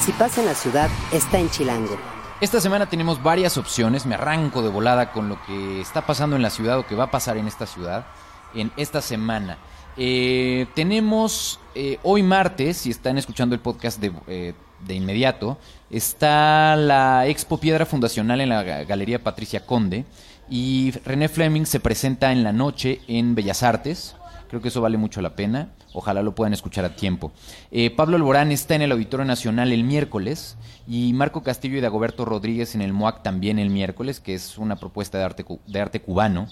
Si 0.00 0.12
pasa 0.12 0.40
en 0.40 0.46
la 0.46 0.54
ciudad, 0.54 0.90
está 1.12 1.38
en 1.38 1.50
Chilango. 1.50 1.96
Esta 2.40 2.60
semana 2.60 2.86
tenemos 2.86 3.22
varias 3.22 3.56
opciones. 3.56 4.04
Me 4.04 4.14
arranco 4.14 4.62
de 4.62 4.68
volada 4.68 5.12
con 5.12 5.28
lo 5.28 5.42
que 5.46 5.80
está 5.80 6.06
pasando 6.06 6.36
en 6.36 6.42
la 6.42 6.50
ciudad 6.50 6.78
o 6.78 6.86
que 6.86 6.94
va 6.94 7.04
a 7.04 7.10
pasar 7.10 7.36
en 7.36 7.46
esta 7.46 7.66
ciudad 7.66 8.06
en 8.54 8.72
esta 8.76 9.00
semana. 9.00 9.58
Eh, 9.96 10.66
tenemos 10.74 11.60
eh, 11.74 11.98
hoy 12.02 12.22
martes, 12.22 12.78
si 12.78 12.90
están 12.90 13.16
escuchando 13.18 13.54
el 13.54 13.60
podcast 13.60 14.00
de, 14.00 14.12
eh, 14.26 14.54
de 14.86 14.94
inmediato, 14.94 15.58
está 15.90 16.76
la 16.76 17.26
Expo 17.26 17.58
Piedra 17.58 17.86
Fundacional 17.86 18.40
en 18.40 18.48
la 18.50 18.62
ga- 18.64 18.86
Galería 18.86 19.22
Patricia 19.22 19.64
Conde 19.64 20.04
y 20.48 20.92
René 21.04 21.28
Fleming 21.28 21.64
se 21.64 21.80
presenta 21.80 22.32
en 22.32 22.42
la 22.44 22.52
noche 22.52 23.00
en 23.08 23.34
Bellas 23.34 23.62
Artes. 23.62 24.16
Creo 24.48 24.62
que 24.62 24.68
eso 24.68 24.80
vale 24.80 24.96
mucho 24.96 25.20
la 25.20 25.34
pena. 25.34 25.70
Ojalá 25.92 26.22
lo 26.22 26.34
puedan 26.34 26.52
escuchar 26.52 26.84
a 26.84 26.94
tiempo. 26.94 27.32
Eh, 27.72 27.90
Pablo 27.90 28.16
Alborán 28.16 28.52
está 28.52 28.74
en 28.74 28.82
el 28.82 28.92
Auditorio 28.92 29.24
Nacional 29.24 29.72
el 29.72 29.82
miércoles 29.82 30.56
y 30.86 31.12
Marco 31.14 31.42
Castillo 31.42 31.78
y 31.78 31.80
Dagoberto 31.80 32.24
Rodríguez 32.24 32.74
en 32.74 32.82
el 32.82 32.92
MOAC 32.92 33.22
también 33.22 33.58
el 33.58 33.70
miércoles, 33.70 34.20
que 34.20 34.34
es 34.34 34.58
una 34.58 34.76
propuesta 34.76 35.18
de 35.18 35.24
arte, 35.24 35.44
de 35.66 35.80
arte 35.80 36.00
cubano. 36.00 36.46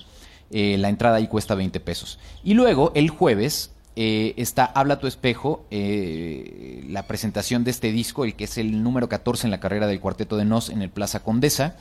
Eh, 0.51 0.77
la 0.79 0.89
entrada 0.89 1.17
ahí 1.19 1.29
cuesta 1.29 1.55
20 1.55 1.79
pesos. 1.81 2.19
Y 2.43 2.55
luego, 2.55 2.91
el 2.95 3.11
jueves, 3.11 3.73
eh, 3.97 4.35
está 4.37 4.65
Habla 4.65 4.99
tu 4.99 5.07
espejo, 5.07 5.67
eh, 5.71 6.85
la 6.89 7.07
presentación 7.07 7.65
de 7.65 7.71
este 7.71 7.93
disco, 7.93 8.25
el 8.25 8.35
que 8.35 8.45
es 8.45 8.59
el 8.59 8.83
número 8.83 9.09
14 9.09 9.47
en 9.47 9.51
la 9.51 9.61
carrera 9.61 9.87
del 9.87 10.01
Cuarteto 10.01 10.37
de 10.37 10.45
Nos 10.45 10.69
en 10.71 10.83
el 10.83 10.91
Plaza 10.91 11.21
Condesa. 11.21 11.77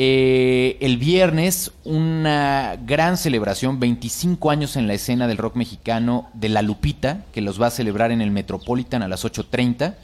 Eh, 0.00 0.78
el 0.80 0.96
viernes, 0.96 1.72
una 1.82 2.78
gran 2.86 3.16
celebración, 3.16 3.80
25 3.80 4.52
años 4.52 4.76
en 4.76 4.86
la 4.86 4.94
escena 4.94 5.26
del 5.26 5.38
rock 5.38 5.56
mexicano 5.56 6.28
de 6.34 6.48
La 6.48 6.62
Lupita, 6.62 7.24
que 7.32 7.40
los 7.40 7.60
va 7.60 7.66
a 7.66 7.70
celebrar 7.72 8.12
en 8.12 8.20
el 8.20 8.30
Metropolitan 8.30 9.02
a 9.02 9.08
las 9.08 9.24
8.30. 9.24 9.96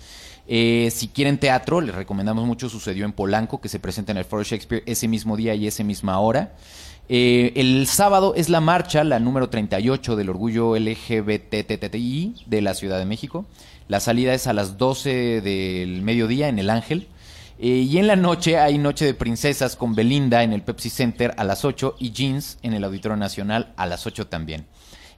Eh, 0.49 0.89
si 0.93 1.07
quieren 1.07 1.39
teatro, 1.39 1.81
les 1.81 1.95
recomendamos 1.95 2.45
mucho, 2.45 2.69
sucedió 2.69 3.05
en 3.05 3.13
Polanco, 3.13 3.61
que 3.61 3.69
se 3.69 3.79
presenta 3.79 4.11
en 4.11 4.19
el 4.19 4.25
Foro 4.25 4.43
Shakespeare 4.43 4.83
ese 4.85 5.07
mismo 5.07 5.37
día 5.37 5.55
y 5.55 5.69
esa 5.69 5.85
misma 5.85 6.19
hora. 6.19 6.55
Eh, 7.09 7.53
el 7.57 7.87
sábado 7.87 8.35
es 8.35 8.49
la 8.49 8.61
marcha, 8.61 9.05
la 9.05 9.21
número 9.21 9.51
38 9.51 10.17
del 10.17 10.31
orgullo 10.31 10.77
LGBTTI 10.77 12.45
de 12.47 12.63
la 12.63 12.75
Ciudad 12.75 12.99
de 12.99 13.05
México. 13.05 13.45
La 13.89 14.01
salida 14.01 14.33
es 14.33 14.47
a 14.47 14.55
las 14.55 14.79
12 14.79 15.43
del 15.43 16.01
mediodía 16.03 16.49
en 16.49 16.59
el 16.59 16.71
Ángel. 16.71 17.09
Eh, 17.59 17.87
y 17.89 17.99
en 17.99 18.07
la 18.07 18.17
noche 18.17 18.59
hay 18.59 18.79
Noche 18.79 19.05
de 19.05 19.15
Princesas 19.15 19.77
con 19.77 19.95
Belinda 19.95 20.43
en 20.43 20.53
el 20.53 20.63
Pepsi 20.63 20.91
Center 20.91 21.35
a 21.37 21.45
las 21.45 21.65
8 21.65 21.97
y 21.99 22.11
Jeans 22.11 22.59
en 22.63 22.73
el 22.75 22.83
Auditorio 22.83 23.17
Nacional 23.17 23.73
a 23.77 23.87
las 23.87 24.07
8 24.07 24.27
también. 24.27 24.67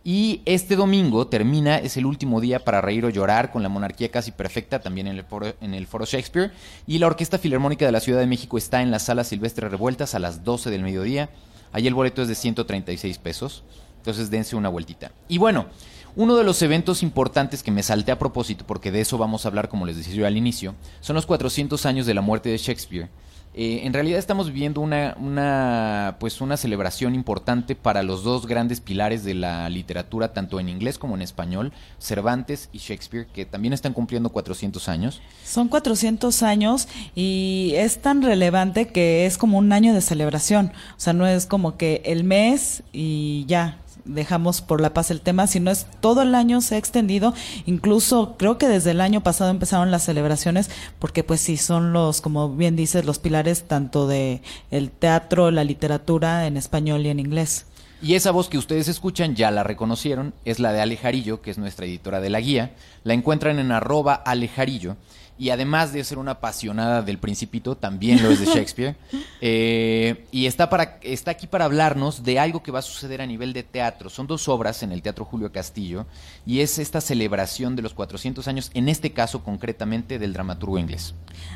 Y 0.05 0.43
este 0.45 0.77
domingo 0.77 1.27
termina, 1.27 1.79
es 1.79 1.97
el 1.97 2.07
último 2.07 2.41
día 2.41 2.61
para 2.61 2.81
reír 2.81 3.05
o 3.05 3.11
llorar 3.11 3.51
con 3.51 3.63
la 3.63 3.69
monarquía 3.69 4.11
casi 4.11 4.31
perfecta, 4.31 4.81
también 4.81 5.09
en 5.09 5.17
el, 5.17 5.25
foro, 5.25 5.55
en 5.61 5.75
el 5.75 5.87
foro 5.87 6.05
Shakespeare. 6.05 6.53
Y 6.87 6.99
la 6.99 7.09
Orquesta 7.09 7.39
Filarmónica 7.39 7.87
de 7.87 7.93
la 7.93 7.99
Ciudad 7.99 8.21
de 8.21 8.27
México 8.27 8.59
está 8.59 8.83
en 8.83 8.93
la 8.93 9.01
Sala 9.01 9.25
Silvestre 9.25 9.69
Revueltas 9.69 10.15
a 10.15 10.21
las 10.21 10.45
12 10.45 10.71
del 10.71 10.83
mediodía. 10.83 11.29
Ahí 11.77 11.87
el 11.87 11.93
boleto 11.93 12.23
es 12.23 12.29
de 12.29 12.35
136 12.35 13.19
pesos. 13.19 13.63
Entonces 13.99 14.31
dense 14.31 14.57
una 14.57 14.71
vueltita. 14.71 15.13
Y 15.29 15.37
bueno, 15.37 15.67
uno 16.15 16.35
de 16.37 16.43
los 16.43 16.63
eventos 16.63 17.03
importantes 17.03 17.63
que 17.63 17.71
me 17.71 17.83
salté 17.83 18.13
a 18.13 18.19
propósito, 18.19 18.65
porque 18.67 18.91
de 18.91 19.03
eso 19.03 19.19
vamos 19.19 19.45
a 19.45 19.49
hablar 19.49 19.69
como 19.69 19.85
les 19.85 19.99
decía 19.99 20.15
yo 20.15 20.27
al 20.27 20.39
inicio, 20.39 20.75
son 21.03 21.17
los 21.17 21.27
400 21.27 21.85
años 21.85 22.07
de 22.07 22.15
la 22.15 22.23
muerte 22.23 22.49
de 22.49 22.57
Shakespeare. 22.57 23.11
Eh, 23.59 23.87
en 23.87 23.95
realidad 23.95 24.19
estamos 24.19 24.49
viviendo 24.49 24.83
una, 24.83 25.17
una, 25.19 26.17
pues 26.21 26.43
una 26.43 26.59
celebración 26.59 27.15
importante 27.15 27.75
para 27.75 28.03
los 28.03 28.23
dos 28.23 28.47
grandes 28.47 28.81
pilares 28.81 29.25
de 29.25 29.33
la 29.33 29.71
literatura, 29.71 30.35
tanto 30.35 30.61
en 30.61 30.69
inglés 30.69 30.99
como 30.99 31.15
en 31.15 31.23
español, 31.23 31.73
Cervantes 31.99 32.69
y 32.75 32.79
Shakespeare, 32.79 33.27
que 33.33 33.47
también 33.47 33.73
están 33.73 33.95
cumpliendo 33.95 34.29
400 34.29 34.91
años. 34.91 35.23
Son 35.43 35.69
400 35.69 36.43
años 36.43 36.87
y 37.15 37.73
es 37.77 38.03
tan 38.03 38.21
relevante 38.21 38.89
que 38.89 39.25
es 39.25 39.39
como 39.39 39.57
un 39.57 39.73
año 39.73 39.95
de 39.95 40.03
celebración. 40.03 40.73
O 40.91 41.01
sea, 41.01 41.15
no 41.15 41.27
es 41.27 41.47
como 41.47 41.79
que 41.79 42.03
el 42.05 42.25
mes 42.25 42.83
y 42.93 43.47
ya. 43.49 43.79
Dejamos 44.07 44.63
por 44.63 44.81
la 44.81 44.95
paz 44.95 45.11
el 45.11 45.21
tema, 45.21 45.47
sino 45.47 45.71
es 45.71 45.87
todo 46.01 46.23
el 46.23 46.35
año 46.35 46.61
se 46.61 46.77
ha 46.77 46.79
extendido, 46.79 47.35
incluso 47.67 48.37
creo 48.39 48.59
que 48.59 48.69
desde 48.69 48.93
el 48.93 49.01
año 49.01 49.23
pasado 49.23 49.51
empezaron 49.51 49.91
las 49.91 50.05
celebraciones, 50.05 50.71
porque 50.99 51.25
pues 51.25 51.41
sí, 51.41 51.57
son 51.57 51.93
los, 51.93 52.21
como 52.21 52.55
bien 52.55 52.77
dices, 52.77 53.05
los 53.05 53.19
pilares 53.19 53.65
tanto 53.65 54.07
de 54.07 54.43
el 54.71 54.91
teatro, 54.91 55.51
la 55.51 55.65
literatura 55.65 56.47
en 56.47 56.57
español 56.57 57.05
y 57.07 57.11
en 57.11 57.21
inglés. 57.21 57.67
Y 58.03 58.15
esa 58.15 58.31
voz 58.31 58.49
que 58.49 58.59
ustedes 58.59 58.89
escuchan 58.89 59.35
ya 59.35 59.51
la 59.51 59.65
reconocieron, 59.65 60.35
es 60.45 60.59
la 60.59 60.73
de 60.73 60.83
Alejarillo, 60.83 61.41
que 61.41 61.51
es 61.51 61.59
nuestra 61.59 61.87
editora 61.87 62.21
de 62.21 62.29
la 62.29 62.41
guía. 62.41 62.73
La 63.05 63.15
encuentran 63.15 63.59
en 63.59 63.73
arroba 63.73 64.15
Alejarillo 64.15 64.97
y 65.39 65.51
además 65.51 65.93
de 65.93 66.03
ser 66.05 66.19
una 66.19 66.33
apasionada 66.33 67.03
del 67.03 67.19
Principito, 67.19 67.77
también 67.77 68.23
lo 68.23 68.31
es 68.31 68.41
de 68.41 68.47
Shakespeare. 68.55 68.97
Eh, 69.41 70.25
y 70.31 70.47
está, 70.47 70.71
para, 70.71 70.99
está 71.03 71.33
aquí 71.33 71.47
para 71.47 71.67
hablarnos 71.67 72.23
de 72.23 72.39
algo 72.39 72.63
que 72.63 72.73
va 72.73 72.79
a 72.79 72.83
suceder 72.83 73.21
a 73.21 73.27
nivel 73.27 73.53
de 73.53 73.63
teatro. 73.63 74.09
Son 74.09 74.27
dos 74.27 74.49
obras 74.49 74.83
en 74.83 74.93
el 74.93 75.03
Teatro 75.03 75.25
Julio 75.25 75.53
Castillo 75.53 76.07
y 76.47 76.61
es 76.61 76.79
esta 76.79 77.01
celebración 77.01 77.77
de 77.77 77.83
los 77.83 77.95
400 77.95 78.49
años, 78.49 78.71
en 78.75 78.89
este 78.89 79.13
caso 79.13 79.43
concretamente 79.43 80.19
del 80.19 80.33
dramaturgo 80.33 80.79
inglés. 80.79 81.15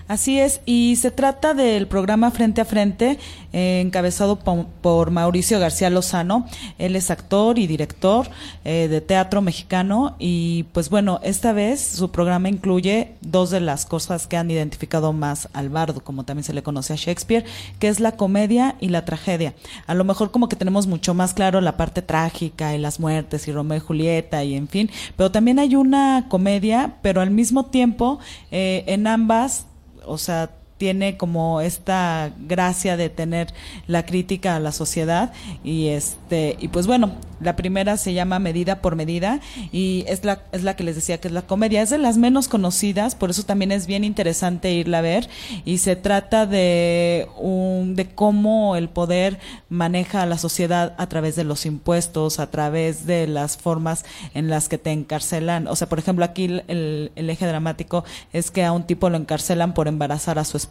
Así 0.09 0.39
es, 0.39 0.61
y 0.67 0.97
se 0.97 1.11
trata 1.11 1.55
del 1.55 1.87
programa 1.87 2.31
Frente 2.31 2.61
a 2.61 2.65
Frente, 2.65 3.19
eh, 3.53 3.81
encabezado 3.81 4.39
por, 4.39 5.11
Mauricio 5.11 5.59
García 5.59 5.89
Lozano. 5.89 6.47
Él 6.79 6.97
es 6.97 7.11
actor 7.11 7.59
y 7.59 7.67
director 7.67 8.29
eh, 8.65 8.89
de 8.91 9.01
teatro 9.01 9.41
mexicano 9.41 10.17
y 10.19 10.65
pues 10.73 10.91
bueno, 10.91 11.21
esta 11.23 11.53
vez 11.53 11.81
su 11.81 12.11
programa 12.11 12.49
incluye 12.49 13.15
dos 13.21 13.51
de 13.51 13.61
las 13.61 13.70
las 13.71 13.87
cosas 13.87 14.27
que 14.27 14.37
han 14.37 14.51
identificado 14.51 15.13
más 15.13 15.49
al 15.53 15.69
bardo, 15.69 16.03
como 16.03 16.25
también 16.25 16.43
se 16.43 16.53
le 16.53 16.65
conoce 16.65 16.93
a 16.93 16.97
Shakespeare, 16.97 17.45
que 17.79 17.87
es 17.87 18.01
la 18.01 18.17
comedia 18.17 18.75
y 18.81 18.89
la 18.89 19.05
tragedia. 19.05 19.55
A 19.87 19.95
lo 19.95 20.03
mejor 20.03 20.33
como 20.33 20.49
que 20.49 20.57
tenemos 20.57 20.89
mucho 20.89 21.15
más 21.15 21.35
claro 21.35 21.61
la 21.61 21.77
parte 21.77 22.03
trágica 22.03 22.75
y 22.75 22.79
las 22.79 22.99
muertes 22.99 23.47
y 23.47 23.53
Romeo 23.53 23.79
y 23.79 23.81
Julieta 23.81 24.43
y 24.43 24.57
en 24.57 24.67
fin, 24.67 24.91
pero 25.17 25.31
también 25.31 25.61
hay 25.61 25.77
una 25.77 26.27
comedia, 26.29 26.97
pero 27.01 27.21
al 27.21 27.31
mismo 27.31 27.67
tiempo 27.67 28.19
eh, 28.51 28.83
en 28.89 29.07
ambas, 29.07 29.67
o 30.05 30.19
sea, 30.19 30.51
tiene 30.81 31.19
como 31.19 31.61
esta 31.61 32.33
gracia 32.39 32.97
de 32.97 33.11
tener 33.11 33.53
la 33.87 34.07
crítica 34.07 34.57
a 34.57 34.61
la 34.61 34.73
sociedad 34.73 35.31
y 35.63 35.89
este 35.89 36.57
y 36.59 36.69
pues 36.69 36.87
bueno 36.87 37.19
la 37.41 37.57
primera 37.57 37.97
se 37.97 38.13
llama 38.13 38.39
Medida 38.39 38.81
por 38.81 38.97
Medida 38.97 39.41
y 39.73 40.05
es 40.07 40.25
la, 40.25 40.43
es 40.53 40.63
la 40.63 40.77
que 40.77 40.85
les 40.85 40.95
decía 40.95 41.19
que 41.19 41.29
es 41.29 41.35
la 41.35 41.43
comedia. 41.43 41.83
Es 41.83 41.91
de 41.91 41.99
las 41.99 42.19
menos 42.19 42.49
conocidas, 42.49 43.15
por 43.15 43.31
eso 43.31 43.45
también 43.45 43.73
es 43.73 43.87
bien 43.87 44.05
interesante 44.05 44.73
irla 44.73 44.99
a 44.99 45.03
ver. 45.03 45.29
Y 45.65 45.79
se 45.79 45.97
trata 45.97 46.47
de, 46.47 47.27
un, 47.39 47.97
de 47.97 48.07
cómo 48.07 48.77
el 48.77 48.89
poder 48.89 49.39
maneja 49.69 50.23
a 50.23 50.27
la 50.27 50.39
sociedad 50.39 50.95
a 50.99 51.09
través 51.09 51.35
de 51.35 51.45
los 51.45 51.65
impuestos, 51.65 52.39
a 52.41 52.51
través 52.51 53.07
de 53.07 53.27
las 53.27 53.57
formas 53.57 54.05
en 54.35 54.51
las 54.51 54.69
que 54.69 54.79
te 54.79 54.93
encarcelan. 54.93 55.67
O 55.67 55.77
sea, 55.77 55.89
por 55.89 55.99
ejemplo, 55.99 56.25
aquí 56.25 56.45
el, 56.45 57.13
el 57.15 57.31
eje 57.31 57.47
dramático 57.47 58.05
es 58.33 58.51
que 58.51 58.65
a 58.65 58.73
un 58.73 58.85
tipo 58.85 59.09
lo 59.09 59.17
encarcelan 59.17 59.73
por 59.73 59.89
embarazar 59.89 60.39
a 60.39 60.45
su 60.45 60.59
esposa. 60.59 60.70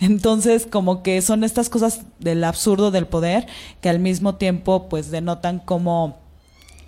Entonces, 0.00 0.66
como 0.66 1.02
que 1.02 1.22
son 1.22 1.44
estas 1.44 1.68
cosas 1.68 2.02
del 2.18 2.44
absurdo 2.44 2.90
del 2.90 3.06
poder 3.06 3.46
que 3.80 3.88
al 3.88 3.98
mismo 3.98 4.36
tiempo 4.36 4.88
pues 4.88 5.10
denotan 5.10 5.58
como 5.58 6.18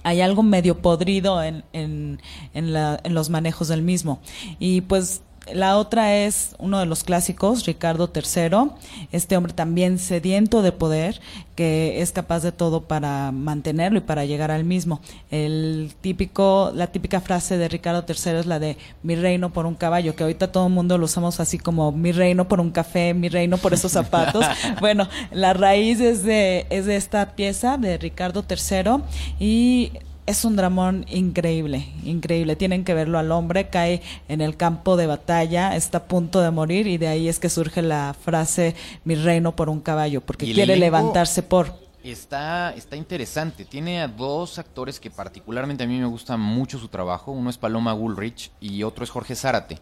hay 0.04 0.20
algo 0.20 0.42
medio 0.42 0.78
podrido 0.78 1.42
en, 1.42 1.64
en, 1.72 2.20
en, 2.54 2.72
la, 2.72 3.00
en 3.04 3.14
los 3.14 3.30
manejos 3.30 3.68
del 3.68 3.82
mismo. 3.82 4.20
Y 4.58 4.80
pues 4.82 5.22
la 5.52 5.76
otra 5.76 6.16
es 6.16 6.54
uno 6.58 6.78
de 6.78 6.86
los 6.86 7.02
clásicos, 7.02 7.66
Ricardo 7.66 8.10
III, 8.14 8.70
este 9.10 9.36
hombre 9.36 9.52
también 9.52 9.98
sediento 9.98 10.62
de 10.62 10.70
poder, 10.70 11.20
que 11.56 12.00
es 12.00 12.12
capaz 12.12 12.40
de 12.40 12.52
todo 12.52 12.82
para 12.82 13.32
mantenerlo 13.32 13.98
y 13.98 14.02
para 14.02 14.24
llegar 14.24 14.50
al 14.50 14.64
mismo. 14.64 15.00
El 15.30 15.92
típico, 16.00 16.70
la 16.74 16.86
típica 16.86 17.20
frase 17.20 17.58
de 17.58 17.68
Ricardo 17.68 18.04
III 18.06 18.38
es 18.38 18.46
la 18.46 18.60
de 18.60 18.76
mi 19.02 19.16
reino 19.16 19.52
por 19.52 19.66
un 19.66 19.74
caballo, 19.74 20.14
que 20.14 20.22
ahorita 20.22 20.52
todo 20.52 20.68
el 20.68 20.72
mundo 20.72 20.96
lo 20.96 21.06
usamos 21.06 21.40
así 21.40 21.58
como 21.58 21.90
mi 21.90 22.12
reino 22.12 22.46
por 22.46 22.60
un 22.60 22.70
café, 22.70 23.12
mi 23.12 23.28
reino 23.28 23.58
por 23.58 23.74
esos 23.74 23.92
zapatos. 23.92 24.46
bueno, 24.80 25.08
la 25.32 25.54
raíz 25.54 26.00
es 26.00 26.22
de, 26.22 26.66
es 26.70 26.86
de 26.86 26.96
esta 26.96 27.34
pieza 27.34 27.78
de 27.78 27.98
Ricardo 27.98 28.44
III 28.48 29.02
y 29.40 29.92
es 30.26 30.44
un 30.44 30.56
dramón 30.56 31.04
increíble, 31.08 31.86
increíble. 32.04 32.56
Tienen 32.56 32.84
que 32.84 32.94
verlo 32.94 33.18
al 33.18 33.32
hombre, 33.32 33.68
cae 33.68 34.02
en 34.28 34.40
el 34.40 34.56
campo 34.56 34.96
de 34.96 35.06
batalla, 35.06 35.76
está 35.76 35.98
a 35.98 36.04
punto 36.04 36.40
de 36.40 36.50
morir 36.50 36.86
y 36.86 36.98
de 36.98 37.08
ahí 37.08 37.28
es 37.28 37.38
que 37.38 37.48
surge 37.48 37.82
la 37.82 38.14
frase 38.18 38.74
mi 39.04 39.14
reino 39.14 39.56
por 39.56 39.68
un 39.68 39.80
caballo, 39.80 40.20
porque 40.20 40.52
quiere 40.52 40.76
levantarse 40.76 41.42
por. 41.42 41.82
Está, 42.04 42.72
está 42.74 42.96
interesante. 42.96 43.64
Tiene 43.64 44.00
a 44.00 44.08
dos 44.08 44.58
actores 44.58 44.98
que 44.98 45.10
particularmente 45.10 45.84
a 45.84 45.86
mí 45.86 45.98
me 45.98 46.06
gusta 46.06 46.36
mucho 46.36 46.78
su 46.78 46.88
trabajo. 46.88 47.30
Uno 47.30 47.48
es 47.48 47.58
Paloma 47.58 47.94
Woolrich 47.94 48.50
y 48.60 48.82
otro 48.82 49.04
es 49.04 49.10
Jorge 49.10 49.36
Zárate. 49.36 49.78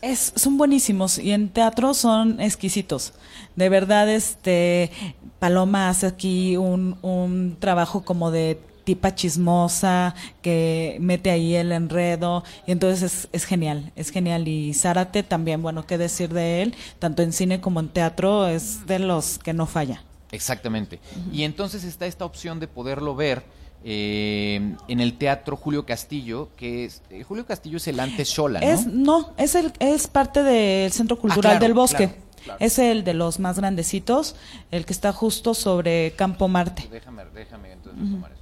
Es, 0.00 0.32
son 0.34 0.58
buenísimos 0.58 1.18
y 1.18 1.30
en 1.30 1.48
teatro 1.50 1.94
son 1.94 2.40
exquisitos. 2.40 3.12
De 3.54 3.68
verdad, 3.68 4.08
este 4.08 4.90
Paloma 5.38 5.88
hace 5.88 6.06
aquí 6.06 6.56
un, 6.56 6.98
un 7.02 7.56
trabajo 7.60 8.02
como 8.04 8.32
de 8.32 8.58
tipa 8.84 9.14
chismosa 9.14 10.14
que 10.42 10.96
mete 11.00 11.30
ahí 11.30 11.54
el 11.54 11.72
enredo 11.72 12.44
y 12.66 12.72
entonces 12.72 13.28
es, 13.32 13.44
genial, 13.44 13.92
es 13.96 14.10
genial 14.10 14.48
y 14.48 14.74
Zárate 14.74 15.22
también, 15.22 15.62
bueno, 15.62 15.86
qué 15.86 15.98
decir 15.98 16.32
de 16.32 16.62
él, 16.62 16.74
tanto 16.98 17.22
en 17.22 17.32
cine 17.32 17.60
como 17.60 17.80
en 17.80 17.88
teatro 17.88 18.46
es 18.46 18.86
de 18.86 18.98
los 18.98 19.38
que 19.38 19.52
no 19.52 19.66
falla. 19.66 20.02
Exactamente. 20.30 20.98
Y 21.30 21.42
entonces 21.42 21.84
está 21.84 22.06
esta 22.06 22.24
opción 22.24 22.58
de 22.58 22.66
poderlo 22.66 23.14
ver 23.14 23.42
eh, 23.84 24.76
en 24.88 25.00
el 25.00 25.18
Teatro 25.18 25.56
Julio 25.56 25.84
Castillo, 25.84 26.48
que 26.56 26.84
es, 26.84 27.02
eh, 27.10 27.22
Julio 27.22 27.44
Castillo 27.44 27.76
es 27.76 27.88
el 27.88 28.00
antes 28.00 28.28
Shola, 28.28 28.60
¿no? 28.60 28.66
Es, 28.66 28.86
no, 28.86 29.32
es, 29.36 29.54
el, 29.54 29.72
es 29.78 30.06
parte 30.06 30.42
del 30.42 30.92
Centro 30.92 31.18
Cultural 31.18 31.56
ah, 31.56 31.60
del 31.60 31.74
Bosque. 31.74 32.14
Es 32.58 32.78
el 32.78 33.04
de 33.04 33.14
los 33.14 33.38
más 33.38 33.58
grandecitos, 33.58 34.34
el 34.70 34.84
que 34.84 34.92
está 34.92 35.12
justo 35.12 35.54
sobre 35.54 36.12
Campo 36.16 36.48
Marte. 36.48 36.88
Déjame, 36.90 37.24
déjame 37.34 37.72
entonces 37.72 38.10
tomar 38.10 38.32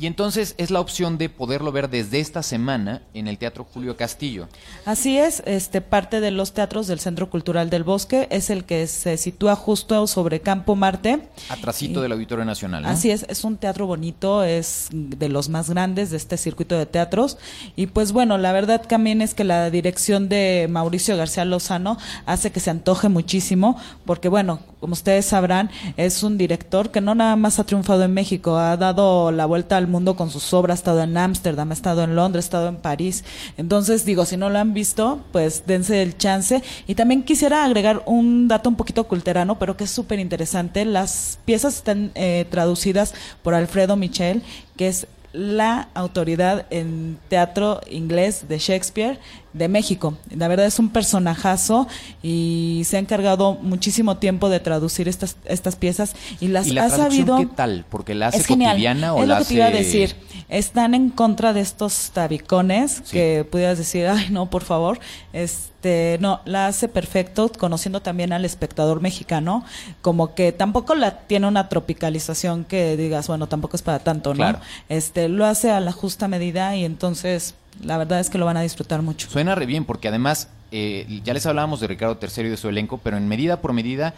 Y 0.00 0.06
entonces 0.06 0.54
es 0.58 0.70
la 0.70 0.80
opción 0.80 1.18
de 1.18 1.28
poderlo 1.28 1.72
ver 1.72 1.90
desde 1.90 2.20
esta 2.20 2.44
semana 2.44 3.02
en 3.14 3.26
el 3.26 3.36
Teatro 3.36 3.64
Julio 3.64 3.96
Castillo. 3.96 4.46
Así 4.84 5.18
es, 5.18 5.42
este 5.44 5.80
parte 5.80 6.20
de 6.20 6.30
los 6.30 6.52
teatros 6.52 6.86
del 6.86 7.00
Centro 7.00 7.30
Cultural 7.30 7.68
del 7.68 7.82
Bosque 7.82 8.28
es 8.30 8.48
el 8.48 8.64
que 8.64 8.86
se 8.86 9.16
sitúa 9.16 9.56
justo 9.56 10.06
sobre 10.06 10.38
Campo 10.38 10.76
Marte. 10.76 11.28
Atrasito 11.48 12.00
del 12.00 12.12
Auditorio 12.12 12.44
Nacional. 12.44 12.84
Así 12.84 13.10
es, 13.10 13.26
es 13.28 13.42
un 13.42 13.56
teatro 13.56 13.88
bonito, 13.88 14.44
es 14.44 14.86
de 14.92 15.28
los 15.28 15.48
más 15.48 15.68
grandes 15.68 16.12
de 16.12 16.16
este 16.16 16.36
circuito 16.36 16.78
de 16.78 16.86
teatros. 16.86 17.36
Y 17.74 17.88
pues 17.88 18.12
bueno, 18.12 18.38
la 18.38 18.52
verdad 18.52 18.86
también 18.86 19.20
es 19.20 19.34
que 19.34 19.42
la 19.42 19.68
dirección 19.68 20.28
de 20.28 20.68
Mauricio 20.70 21.16
García 21.16 21.44
Lozano 21.44 21.98
hace 22.24 22.52
que 22.52 22.60
se 22.60 22.70
antoje 22.70 23.08
muchísimo, 23.08 23.76
porque 24.04 24.28
bueno, 24.28 24.60
como 24.78 24.92
ustedes 24.92 25.26
sabrán, 25.26 25.70
es 25.96 26.22
un 26.22 26.38
director 26.38 26.92
que 26.92 27.00
no 27.00 27.16
nada 27.16 27.34
más 27.34 27.58
ha 27.58 27.64
triunfado 27.64 28.04
en 28.04 28.14
México, 28.14 28.56
ha 28.58 28.76
dado 28.76 29.32
la 29.32 29.44
vuelta 29.44 29.76
al 29.76 29.87
mundo 29.88 30.16
con 30.16 30.30
sus 30.30 30.52
obras, 30.52 30.78
ha 30.78 30.80
estado 30.80 31.02
en 31.02 31.16
Ámsterdam, 31.16 31.70
ha 31.70 31.74
estado 31.74 32.02
en 32.02 32.16
Londres, 32.16 32.44
ha 32.44 32.48
estado 32.48 32.68
en 32.68 32.76
París. 32.76 33.24
Entonces, 33.56 34.04
digo, 34.04 34.24
si 34.24 34.36
no 34.36 34.50
lo 34.50 34.58
han 34.58 34.74
visto, 34.74 35.20
pues 35.32 35.64
dense 35.66 36.02
el 36.02 36.16
chance. 36.16 36.62
Y 36.86 36.94
también 36.94 37.22
quisiera 37.22 37.64
agregar 37.64 38.02
un 38.06 38.48
dato 38.48 38.68
un 38.68 38.76
poquito 38.76 39.04
culterano, 39.04 39.58
pero 39.58 39.76
que 39.76 39.84
es 39.84 39.90
súper 39.90 40.18
interesante. 40.18 40.84
Las 40.84 41.38
piezas 41.44 41.76
están 41.76 42.10
eh, 42.14 42.46
traducidas 42.50 43.14
por 43.42 43.54
Alfredo 43.54 43.96
Michel, 43.96 44.42
que 44.76 44.88
es 44.88 45.06
la 45.32 45.88
autoridad 45.94 46.66
en 46.70 47.18
teatro 47.28 47.80
inglés 47.90 48.46
de 48.48 48.58
Shakespeare 48.58 49.18
de 49.52 49.68
México. 49.68 50.16
La 50.34 50.48
verdad 50.48 50.66
es 50.66 50.78
un 50.78 50.90
personajazo 50.90 51.88
y 52.22 52.82
se 52.84 52.96
ha 52.96 53.00
encargado 53.00 53.54
muchísimo 53.54 54.16
tiempo 54.18 54.48
de 54.48 54.60
traducir 54.60 55.08
estas 55.08 55.36
estas 55.44 55.76
piezas 55.76 56.14
y 56.40 56.48
las 56.48 56.70
ha 56.70 56.90
sabido. 56.90 57.36
¿Qué 57.36 57.46
tal? 57.46 57.84
Porque 57.88 58.14
la 58.14 58.28
hace 58.28 58.44
cotidiana 58.44 59.14
o 59.14 59.22
es 59.22 59.28
la 59.28 59.38
lo 59.38 59.44
que 59.44 59.48
te 59.48 59.54
iba 59.54 59.66
a 59.66 59.70
decir. 59.70 60.16
Están 60.48 60.94
en 60.94 61.10
contra 61.10 61.52
de 61.52 61.60
estos 61.60 62.10
tabicones 62.12 63.02
que 63.10 63.46
pudieras 63.50 63.78
decir, 63.78 64.06
ay 64.06 64.28
no, 64.30 64.48
por 64.48 64.64
favor. 64.64 65.00
Este, 65.32 66.18
no, 66.20 66.40
la 66.44 66.66
hace 66.66 66.88
perfecto, 66.88 67.50
conociendo 67.58 68.00
también 68.00 68.32
al 68.32 68.44
espectador 68.44 69.00
mexicano, 69.00 69.64
como 70.00 70.34
que 70.34 70.52
tampoco 70.52 70.94
la 70.94 71.20
tiene 71.20 71.46
una 71.46 71.68
tropicalización 71.68 72.64
que 72.64 72.96
digas, 72.96 73.28
bueno, 73.28 73.46
tampoco 73.46 73.76
es 73.76 73.82
para 73.82 73.98
tanto, 73.98 74.34
¿no? 74.34 74.58
Este, 74.88 75.17
lo 75.26 75.46
hace 75.46 75.70
a 75.70 75.80
la 75.80 75.90
justa 75.92 76.28
medida 76.28 76.76
y 76.76 76.84
entonces 76.84 77.54
la 77.82 77.98
verdad 77.98 78.20
es 78.20 78.30
que 78.30 78.38
lo 78.38 78.46
van 78.46 78.56
a 78.56 78.62
disfrutar 78.62 79.02
mucho. 79.02 79.28
Suena 79.30 79.54
re 79.54 79.66
bien, 79.66 79.84
porque 79.84 80.08
además, 80.08 80.48
eh, 80.70 81.20
ya 81.24 81.34
les 81.34 81.46
hablábamos 81.46 81.80
de 81.80 81.86
Ricardo 81.86 82.18
III 82.20 82.46
y 82.46 82.50
de 82.50 82.56
su 82.56 82.68
elenco, 82.68 82.98
pero 82.98 83.16
en 83.16 83.26
medida 83.28 83.60
por 83.60 83.72
medida 83.72 84.14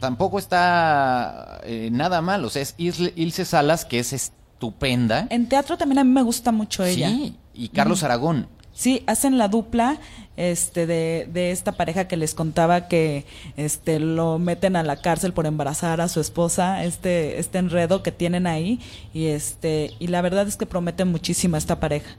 tampoco 0.00 0.38
está 0.38 1.60
eh, 1.64 1.88
nada 1.92 2.20
mal. 2.20 2.44
O 2.44 2.50
sea, 2.50 2.62
es 2.62 2.74
Ilse 2.78 3.44
Salas, 3.44 3.84
que 3.84 3.98
es 3.98 4.12
estupenda. 4.12 5.26
En 5.30 5.48
teatro 5.48 5.76
también 5.76 5.98
a 5.98 6.04
mí 6.04 6.10
me 6.10 6.22
gusta 6.22 6.52
mucho 6.52 6.84
ella. 6.84 7.08
Sí, 7.08 7.36
y 7.54 7.68
Carlos 7.68 8.02
Aragón. 8.02 8.48
Sí, 8.76 9.02
hacen 9.06 9.38
la 9.38 9.48
dupla 9.48 9.98
este 10.36 10.86
de, 10.86 11.26
de 11.32 11.50
esta 11.50 11.72
pareja 11.72 12.08
que 12.08 12.18
les 12.18 12.34
contaba 12.34 12.88
que 12.88 13.24
este 13.56 13.98
lo 13.98 14.38
meten 14.38 14.76
a 14.76 14.82
la 14.82 15.00
cárcel 15.00 15.32
por 15.32 15.46
embarazar 15.46 16.02
a 16.02 16.08
su 16.08 16.20
esposa, 16.20 16.84
este 16.84 17.38
este 17.38 17.56
enredo 17.56 18.02
que 18.02 18.12
tienen 18.12 18.46
ahí 18.46 18.78
y 19.14 19.28
este 19.28 19.92
y 19.98 20.08
la 20.08 20.20
verdad 20.20 20.46
es 20.46 20.58
que 20.58 20.66
prometen 20.66 21.08
muchísimo 21.08 21.56
esta 21.56 21.80
pareja. 21.80 22.16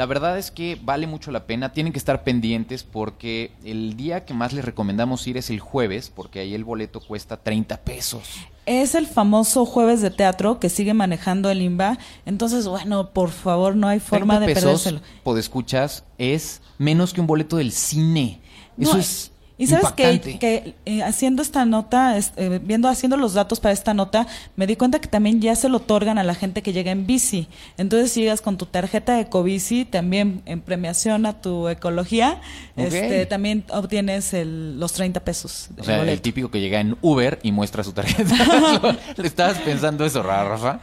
La 0.00 0.06
verdad 0.06 0.38
es 0.38 0.50
que 0.50 0.80
vale 0.82 1.06
mucho 1.06 1.30
la 1.30 1.44
pena, 1.44 1.74
tienen 1.74 1.92
que 1.92 1.98
estar 1.98 2.24
pendientes 2.24 2.84
porque 2.84 3.52
el 3.64 3.98
día 3.98 4.24
que 4.24 4.32
más 4.32 4.54
les 4.54 4.64
recomendamos 4.64 5.26
ir 5.26 5.36
es 5.36 5.50
el 5.50 5.60
jueves, 5.60 6.08
porque 6.08 6.40
ahí 6.40 6.54
el 6.54 6.64
boleto 6.64 7.00
cuesta 7.00 7.36
30 7.36 7.76
pesos. 7.82 8.22
Es 8.64 8.94
el 8.94 9.06
famoso 9.06 9.66
jueves 9.66 10.00
de 10.00 10.10
teatro 10.10 10.58
que 10.58 10.70
sigue 10.70 10.94
manejando 10.94 11.50
el 11.50 11.60
IMBA, 11.60 11.98
entonces 12.24 12.66
bueno, 12.66 13.10
por 13.10 13.28
favor, 13.28 13.76
no 13.76 13.88
hay 13.88 14.00
forma 14.00 14.38
30 14.38 14.46
de 14.46 14.54
pesos, 14.54 14.84
perdérselo. 14.84 15.38
escuchas 15.38 16.04
es 16.16 16.62
menos 16.78 17.12
que 17.12 17.20
un 17.20 17.26
boleto 17.26 17.58
del 17.58 17.70
cine. 17.70 18.40
Eso 18.78 18.94
No, 18.94 18.98
es 18.98 19.29
y 19.60 19.66
sabes 19.68 19.92
que, 19.92 20.12
impactante. 20.12 20.38
que, 20.38 20.74
eh, 20.86 21.02
haciendo 21.02 21.42
esta 21.42 21.64
nota, 21.64 22.18
eh, 22.18 22.60
viendo 22.62 22.88
haciendo 22.88 23.16
los 23.16 23.34
datos 23.34 23.60
para 23.60 23.72
esta 23.72 23.94
nota, 23.94 24.26
me 24.56 24.66
di 24.66 24.74
cuenta 24.76 25.00
que 25.00 25.06
también 25.08 25.40
ya 25.40 25.54
se 25.54 25.68
lo 25.68 25.76
otorgan 25.76 26.18
a 26.18 26.24
la 26.24 26.34
gente 26.34 26.62
que 26.62 26.72
llega 26.72 26.90
en 26.90 27.06
bici. 27.06 27.46
Entonces 27.78 28.10
si 28.12 28.20
llegas 28.22 28.40
con 28.40 28.56
tu 28.56 28.66
tarjeta 28.66 29.14
de 29.14 29.22
Ecobici, 29.22 29.84
también 29.84 30.42
en 30.46 30.60
premiación 30.60 31.26
a 31.26 31.40
tu 31.40 31.68
ecología, 31.68 32.40
este, 32.76 33.26
también 33.26 33.64
obtienes 33.70 34.32
el- 34.34 34.80
los 34.80 34.92
30 34.94 35.20
pesos. 35.20 35.68
O 35.78 35.84
sea, 35.84 36.02
el 36.02 36.20
típico 36.20 36.50
que 36.50 36.60
llega 36.60 36.80
en 36.80 36.96
Uber 37.02 37.38
y 37.42 37.52
muestra 37.52 37.84
su 37.84 37.92
tarjeta. 37.92 38.34
¿Le 39.16 39.26
estabas 39.26 39.58
pensando 39.58 40.04
eso, 40.04 40.22
Rafa? 40.22 40.80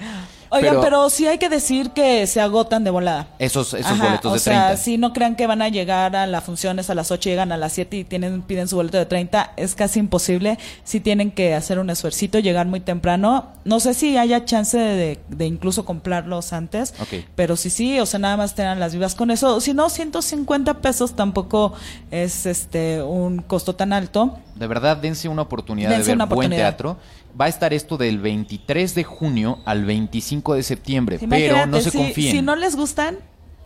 Oigan, 0.50 0.78
pero, 0.82 1.10
sí 1.10 1.28
hay 1.28 1.38
que 1.38 1.50
decir 1.50 1.92
que 1.92 2.26
se 2.28 2.42
agotan 2.42 2.84
de 2.84 2.90
volada. 2.90 3.28
Esos, 3.40 3.74
esos 3.74 3.92
Ajá, 3.92 4.06
boletos 4.06 4.32
o 4.32 4.34
de 4.34 4.40
sea, 4.40 4.68
30. 4.68 4.84
si 4.84 4.98
no 4.98 5.14
crean 5.14 5.36
que 5.36 5.48
van 5.48 5.62
a 5.62 5.70
llegar 5.70 6.16
a 6.16 6.28
las 6.28 6.44
funciones 6.44 6.90
a 6.90 6.96
las 6.96 7.12
8, 7.12 7.30
llegan 7.30 7.52
a 7.52 7.58
las 7.58 7.74
7 7.74 7.98
y 7.98 8.04
tienen, 8.04 8.42
piden 8.42 8.68
su 8.68 8.76
boleto 8.76 8.98
de 8.98 9.06
30, 9.06 9.54
es 9.58 9.76
casi 9.76 10.00
imposible. 10.00 10.58
Si 10.84 11.00
tienen 11.00 11.32
que 11.32 11.54
hacer 11.54 11.80
un 11.80 11.90
esfuercito, 11.90 12.40
llegar 12.40 12.68
muy 12.68 12.80
temprano. 12.80 13.48
No 13.66 13.80
sé 13.80 13.94
si 13.94 14.18
haya 14.18 14.46
chance 14.46 14.78
de, 14.78 15.20
de 15.28 15.46
incluso 15.46 15.86
comprarlos 15.86 16.54
antes, 16.54 16.94
pero 17.36 17.56
sí, 17.56 17.70
sí, 17.70 18.00
o 18.00 18.06
sea, 18.06 18.20
nada 18.20 18.38
más 18.38 18.56
tengan 18.56 18.80
las 18.80 18.94
vivas 18.94 19.16
con 19.16 19.32
eso. 19.32 19.60
Si 19.62 19.74
no, 19.74 19.90
150 19.90 20.76
pesos 20.76 21.16
tampoco 21.16 21.74
es 22.12 22.46
este 22.46 23.02
un 23.02 23.40
costo 23.42 23.76
tan 23.76 23.94
alto. 23.94 24.38
De 24.56 24.68
verdad, 24.68 24.98
dense 24.98 25.30
una 25.30 25.44
oportunidad 25.44 25.90
Dense 25.90 26.04
de 26.04 26.08
ver 26.10 26.16
una 26.16 26.26
buen 26.26 26.50
teatro. 26.50 26.98
Va 27.40 27.46
a 27.46 27.50
estar 27.50 27.72
esto 27.74 27.98
del 27.98 28.18
23 28.20 28.96
de 28.96 29.04
junio 29.04 29.60
al 29.66 29.86
25 29.86 30.37
de 30.56 30.64
septiembre, 30.64 31.20
pero 31.30 31.66
no 31.66 31.80
se 31.82 31.92
confíen. 31.92 32.32
Si 32.32 32.42
no 32.42 32.56
les 32.56 32.76
gustan, 32.76 33.18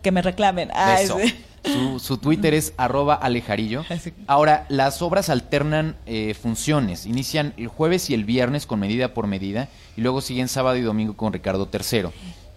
que 0.02 0.12
me 0.12 0.22
reclamen. 0.22 0.70
Ay, 0.74 1.06
Eso. 1.06 1.20
sí. 1.20 1.34
Su, 1.64 2.00
su 2.00 2.18
Twitter 2.18 2.56
es 2.56 2.74
arroba 2.78 3.14
alejarillo. 3.14 3.86
Ahora, 4.26 4.66
las 4.70 5.04
obras 5.04 5.30
alternan 5.30 5.96
eh, 6.08 6.34
funciones. 6.34 7.06
Inician 7.06 7.54
el 7.56 7.68
jueves 7.68 8.10
y 8.10 8.16
el 8.16 8.26
viernes 8.26 8.66
con 8.66 8.80
medida 8.80 9.14
por 9.14 9.28
medida 9.28 9.70
y 9.96 10.02
luego 10.02 10.22
siguen 10.22 10.48
sábado 10.48 10.78
y 10.78 10.82
domingo 10.82 11.16
con 11.16 11.34
Ricardo 11.34 11.70
III. 11.72 12.08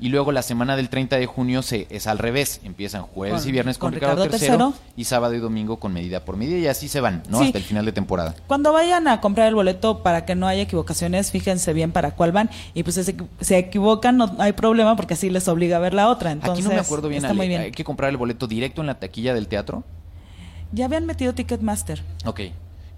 Y 0.04 0.10
luego 0.10 0.32
la 0.32 0.42
semana 0.42 0.76
del 0.76 0.90
30 0.90 1.16
de 1.16 1.24
junio 1.24 1.62
se, 1.62 1.86
es 1.88 2.06
al 2.06 2.18
revés. 2.18 2.60
Empiezan 2.62 3.04
jueves 3.04 3.40
Con- 3.40 3.48
y 3.48 3.52
viernes 3.52 3.78
con, 3.78 3.86
con 3.86 3.94
Ricardo, 3.94 4.24
Ricardo 4.26 4.74
III 4.74 4.80
y 4.98 5.04
sábado 5.04 5.32
y 5.32 5.38
domingo 5.38 5.78
con 5.78 5.94
medida 5.94 6.26
por 6.26 6.36
medida 6.36 6.58
y 6.58 6.66
así 6.66 6.88
se 6.88 7.00
van, 7.00 7.22
¿no? 7.30 7.38
Sí. 7.38 7.46
Hasta 7.46 7.56
el 7.56 7.64
final 7.64 7.86
de 7.86 7.92
temporada. 7.92 8.34
Cuando 8.46 8.70
vayan 8.74 9.08
a 9.08 9.22
comprar 9.22 9.48
el 9.48 9.54
boleto 9.54 10.02
para 10.02 10.26
que 10.26 10.34
no 10.34 10.46
haya 10.46 10.60
equivocaciones, 10.60 11.30
fíjense 11.30 11.72
bien 11.72 11.90
para 11.90 12.10
cuál 12.10 12.32
van 12.32 12.50
y 12.74 12.82
pues 12.82 12.96
si 12.96 13.02
se, 13.04 13.16
se 13.40 13.56
equivocan 13.56 14.18
no 14.18 14.36
hay 14.40 14.52
problema 14.52 14.94
porque 14.94 15.14
así 15.14 15.30
les 15.30 15.48
obliga 15.48 15.78
a 15.78 15.80
ver 15.80 15.94
la 15.94 16.10
otra. 16.10 16.32
Entonces, 16.32 16.66
Aquí 16.66 16.68
no 16.68 16.74
me 16.74 16.82
acuerdo 16.82 17.08
bien, 17.08 17.20
está 17.24 17.28
Ale. 17.30 17.38
muy 17.38 17.48
bien. 17.48 17.62
Hay 17.62 17.72
que 17.72 17.84
comprar 17.84 18.10
el 18.10 18.18
boleto 18.18 18.46
directo 18.46 18.82
en 18.82 18.88
la 18.88 18.98
taquilla 19.00 19.32
del 19.32 19.48
teatro. 19.48 19.84
Ya 20.72 20.84
habían 20.84 21.06
metido 21.06 21.32
Ticketmaster. 21.32 22.02
Ok. 22.26 22.40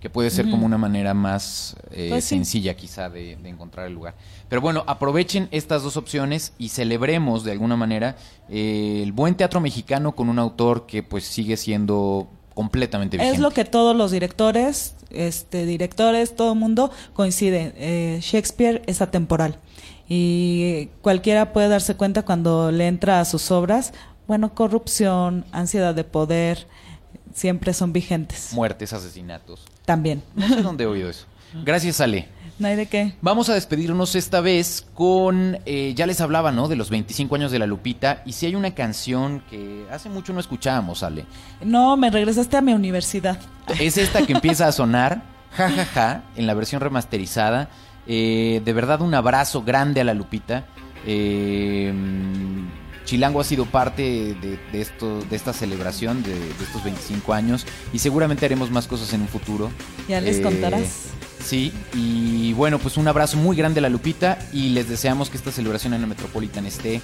Que 0.06 0.10
puede 0.10 0.30
ser 0.30 0.48
como 0.48 0.64
una 0.64 0.78
manera 0.78 1.14
más 1.14 1.74
eh, 1.90 2.06
Pues 2.10 2.22
sí. 2.22 2.36
sencilla 2.36 2.76
quizá 2.76 3.10
de, 3.10 3.34
de 3.42 3.48
encontrar 3.48 3.88
el 3.88 3.94
lugar. 3.94 4.14
Pero 4.48 4.60
bueno, 4.60 4.84
aprovechen 4.86 5.48
estas 5.50 5.82
dos 5.82 5.96
opciones 5.96 6.52
y 6.58 6.68
celebremos 6.68 7.42
de 7.42 7.50
alguna 7.50 7.74
manera 7.74 8.14
eh, 8.48 9.00
el 9.02 9.10
buen 9.10 9.34
teatro 9.34 9.60
mexicano 9.60 10.14
con 10.14 10.28
un 10.28 10.38
autor 10.38 10.86
que 10.86 11.02
pues 11.02 11.24
sigue 11.24 11.56
siendo 11.56 12.28
completamente 12.54 13.16
vigente. 13.16 13.34
Es 13.34 13.42
lo 13.42 13.50
que 13.50 13.64
todos 13.64 13.96
los 13.96 14.12
directores, 14.12 14.94
este 15.10 15.66
directores, 15.66 16.36
todo 16.36 16.52
el 16.52 16.58
mundo 16.60 16.92
coincide. 17.12 17.72
Eh, 17.76 18.20
Shakespeare 18.22 18.82
es 18.86 19.02
atemporal 19.02 19.58
y 20.08 20.86
cualquiera 21.02 21.52
puede 21.52 21.66
darse 21.66 21.96
cuenta 21.96 22.22
cuando 22.22 22.70
le 22.70 22.86
entra 22.86 23.18
a 23.18 23.24
sus 23.24 23.50
obras. 23.50 23.92
Bueno, 24.28 24.54
corrupción, 24.54 25.44
ansiedad 25.50 25.96
de 25.96 26.04
poder, 26.04 26.68
siempre 27.36 27.74
son 27.74 27.92
vigentes. 27.92 28.52
Muertes, 28.52 28.92
asesinatos. 28.92 29.60
También. 29.84 30.22
No 30.34 30.48
sé 30.48 30.62
dónde 30.62 30.84
he 30.84 30.86
oído 30.86 31.10
eso. 31.10 31.26
Gracias, 31.64 32.00
Ale. 32.00 32.28
No 32.58 32.68
hay 32.68 32.76
de 32.76 32.86
qué. 32.86 33.12
Vamos 33.20 33.50
a 33.50 33.54
despedirnos 33.54 34.14
esta 34.14 34.40
vez 34.40 34.86
con, 34.94 35.58
eh, 35.66 35.92
ya 35.94 36.06
les 36.06 36.22
hablaba, 36.22 36.50
¿no? 36.50 36.68
De 36.68 36.76
los 36.76 36.88
25 36.88 37.34
años 37.34 37.52
de 37.52 37.58
la 37.58 37.66
Lupita. 37.66 38.22
Y 38.24 38.32
si 38.32 38.46
hay 38.46 38.54
una 38.54 38.74
canción 38.74 39.42
que 39.50 39.86
hace 39.90 40.08
mucho 40.08 40.32
no 40.32 40.40
escuchábamos, 40.40 41.02
Ale. 41.02 41.26
No, 41.62 41.96
me 41.98 42.10
regresaste 42.10 42.56
a 42.56 42.62
mi 42.62 42.72
universidad. 42.72 43.38
Es 43.80 43.98
esta 43.98 44.26
que 44.26 44.32
empieza 44.32 44.66
a 44.66 44.72
sonar, 44.72 45.22
ja, 45.52 45.70
ja, 45.70 45.84
ja, 45.84 46.22
en 46.36 46.46
la 46.46 46.54
versión 46.54 46.80
remasterizada. 46.80 47.68
Eh, 48.06 48.62
de 48.64 48.72
verdad, 48.72 49.02
un 49.02 49.14
abrazo 49.14 49.62
grande 49.62 50.00
a 50.00 50.04
la 50.04 50.14
Lupita. 50.14 50.64
Eh, 51.04 51.92
Chilango 53.06 53.40
ha 53.40 53.44
sido 53.44 53.64
parte 53.64 54.02
de, 54.02 54.58
de 54.72 54.80
esto, 54.82 55.22
de 55.22 55.36
esta 55.36 55.52
celebración 55.54 56.22
de, 56.22 56.34
de 56.34 56.64
estos 56.64 56.84
25 56.84 57.32
años 57.32 57.64
y 57.94 57.98
seguramente 58.00 58.44
haremos 58.44 58.70
más 58.70 58.86
cosas 58.86 59.12
en 59.14 59.22
un 59.22 59.28
futuro. 59.28 59.70
Ya 60.08 60.20
les 60.20 60.36
Eh, 60.36 60.42
contarás. 60.42 60.82
Sí, 61.42 61.72
y 61.94 62.52
bueno, 62.54 62.80
pues 62.80 62.96
un 62.96 63.06
abrazo 63.06 63.36
muy 63.36 63.56
grande 63.56 63.78
a 63.78 63.82
la 63.82 63.88
Lupita 63.88 64.36
y 64.52 64.70
les 64.70 64.88
deseamos 64.88 65.30
que 65.30 65.36
esta 65.36 65.52
celebración 65.52 65.94
en 65.94 66.00
la 66.00 66.08
Metropolitan 66.08 66.66
esté 66.66 67.00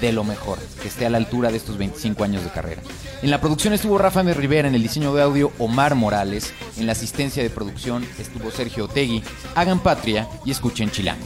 de 0.00 0.12
lo 0.12 0.24
mejor, 0.24 0.58
que 0.80 0.88
esté 0.88 1.04
a 1.04 1.10
la 1.10 1.18
altura 1.18 1.50
de 1.50 1.58
estos 1.58 1.76
25 1.76 2.24
años 2.24 2.42
de 2.42 2.50
carrera. 2.50 2.80
En 3.22 3.30
la 3.30 3.40
producción 3.40 3.74
estuvo 3.74 3.98
Rafa 3.98 4.22
M. 4.22 4.32
Rivera, 4.32 4.66
en 4.66 4.74
el 4.74 4.82
diseño 4.82 5.12
de 5.14 5.22
audio 5.22 5.52
Omar 5.58 5.94
Morales, 5.94 6.54
en 6.78 6.86
la 6.86 6.92
asistencia 6.92 7.42
de 7.42 7.50
producción 7.50 8.04
estuvo 8.18 8.50
Sergio 8.50 8.86
Otegui. 8.86 9.22
Hagan 9.54 9.80
patria 9.80 10.26
y 10.46 10.52
escuchen 10.52 10.90
Chilango. 10.90 11.22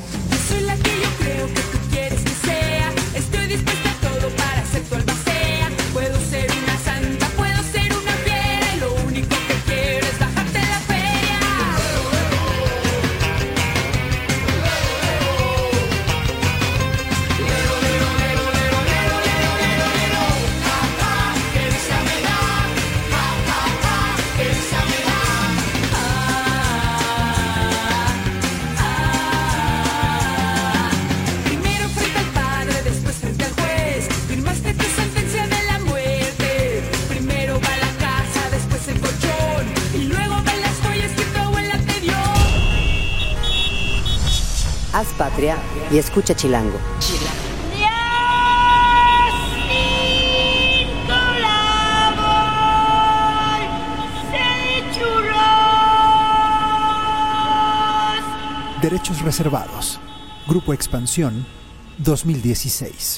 Soy 0.48 0.62
la 0.62 0.74
que 0.74 0.90
yo 0.90 1.08
creo 1.20 1.46
que 1.46 1.60
tú 1.60 1.78
quieres 1.90 2.20
que 2.20 2.30
sea. 2.48 2.92
Estoy 3.14 3.46
dispuesta 3.46 3.85
y 45.96 45.98
escucha 45.98 46.36
Chilango. 46.36 46.78
Derechos 58.82 59.22
reservados. 59.22 59.98
Grupo 60.46 60.74
Expansión 60.74 61.46
2016. 61.96 63.15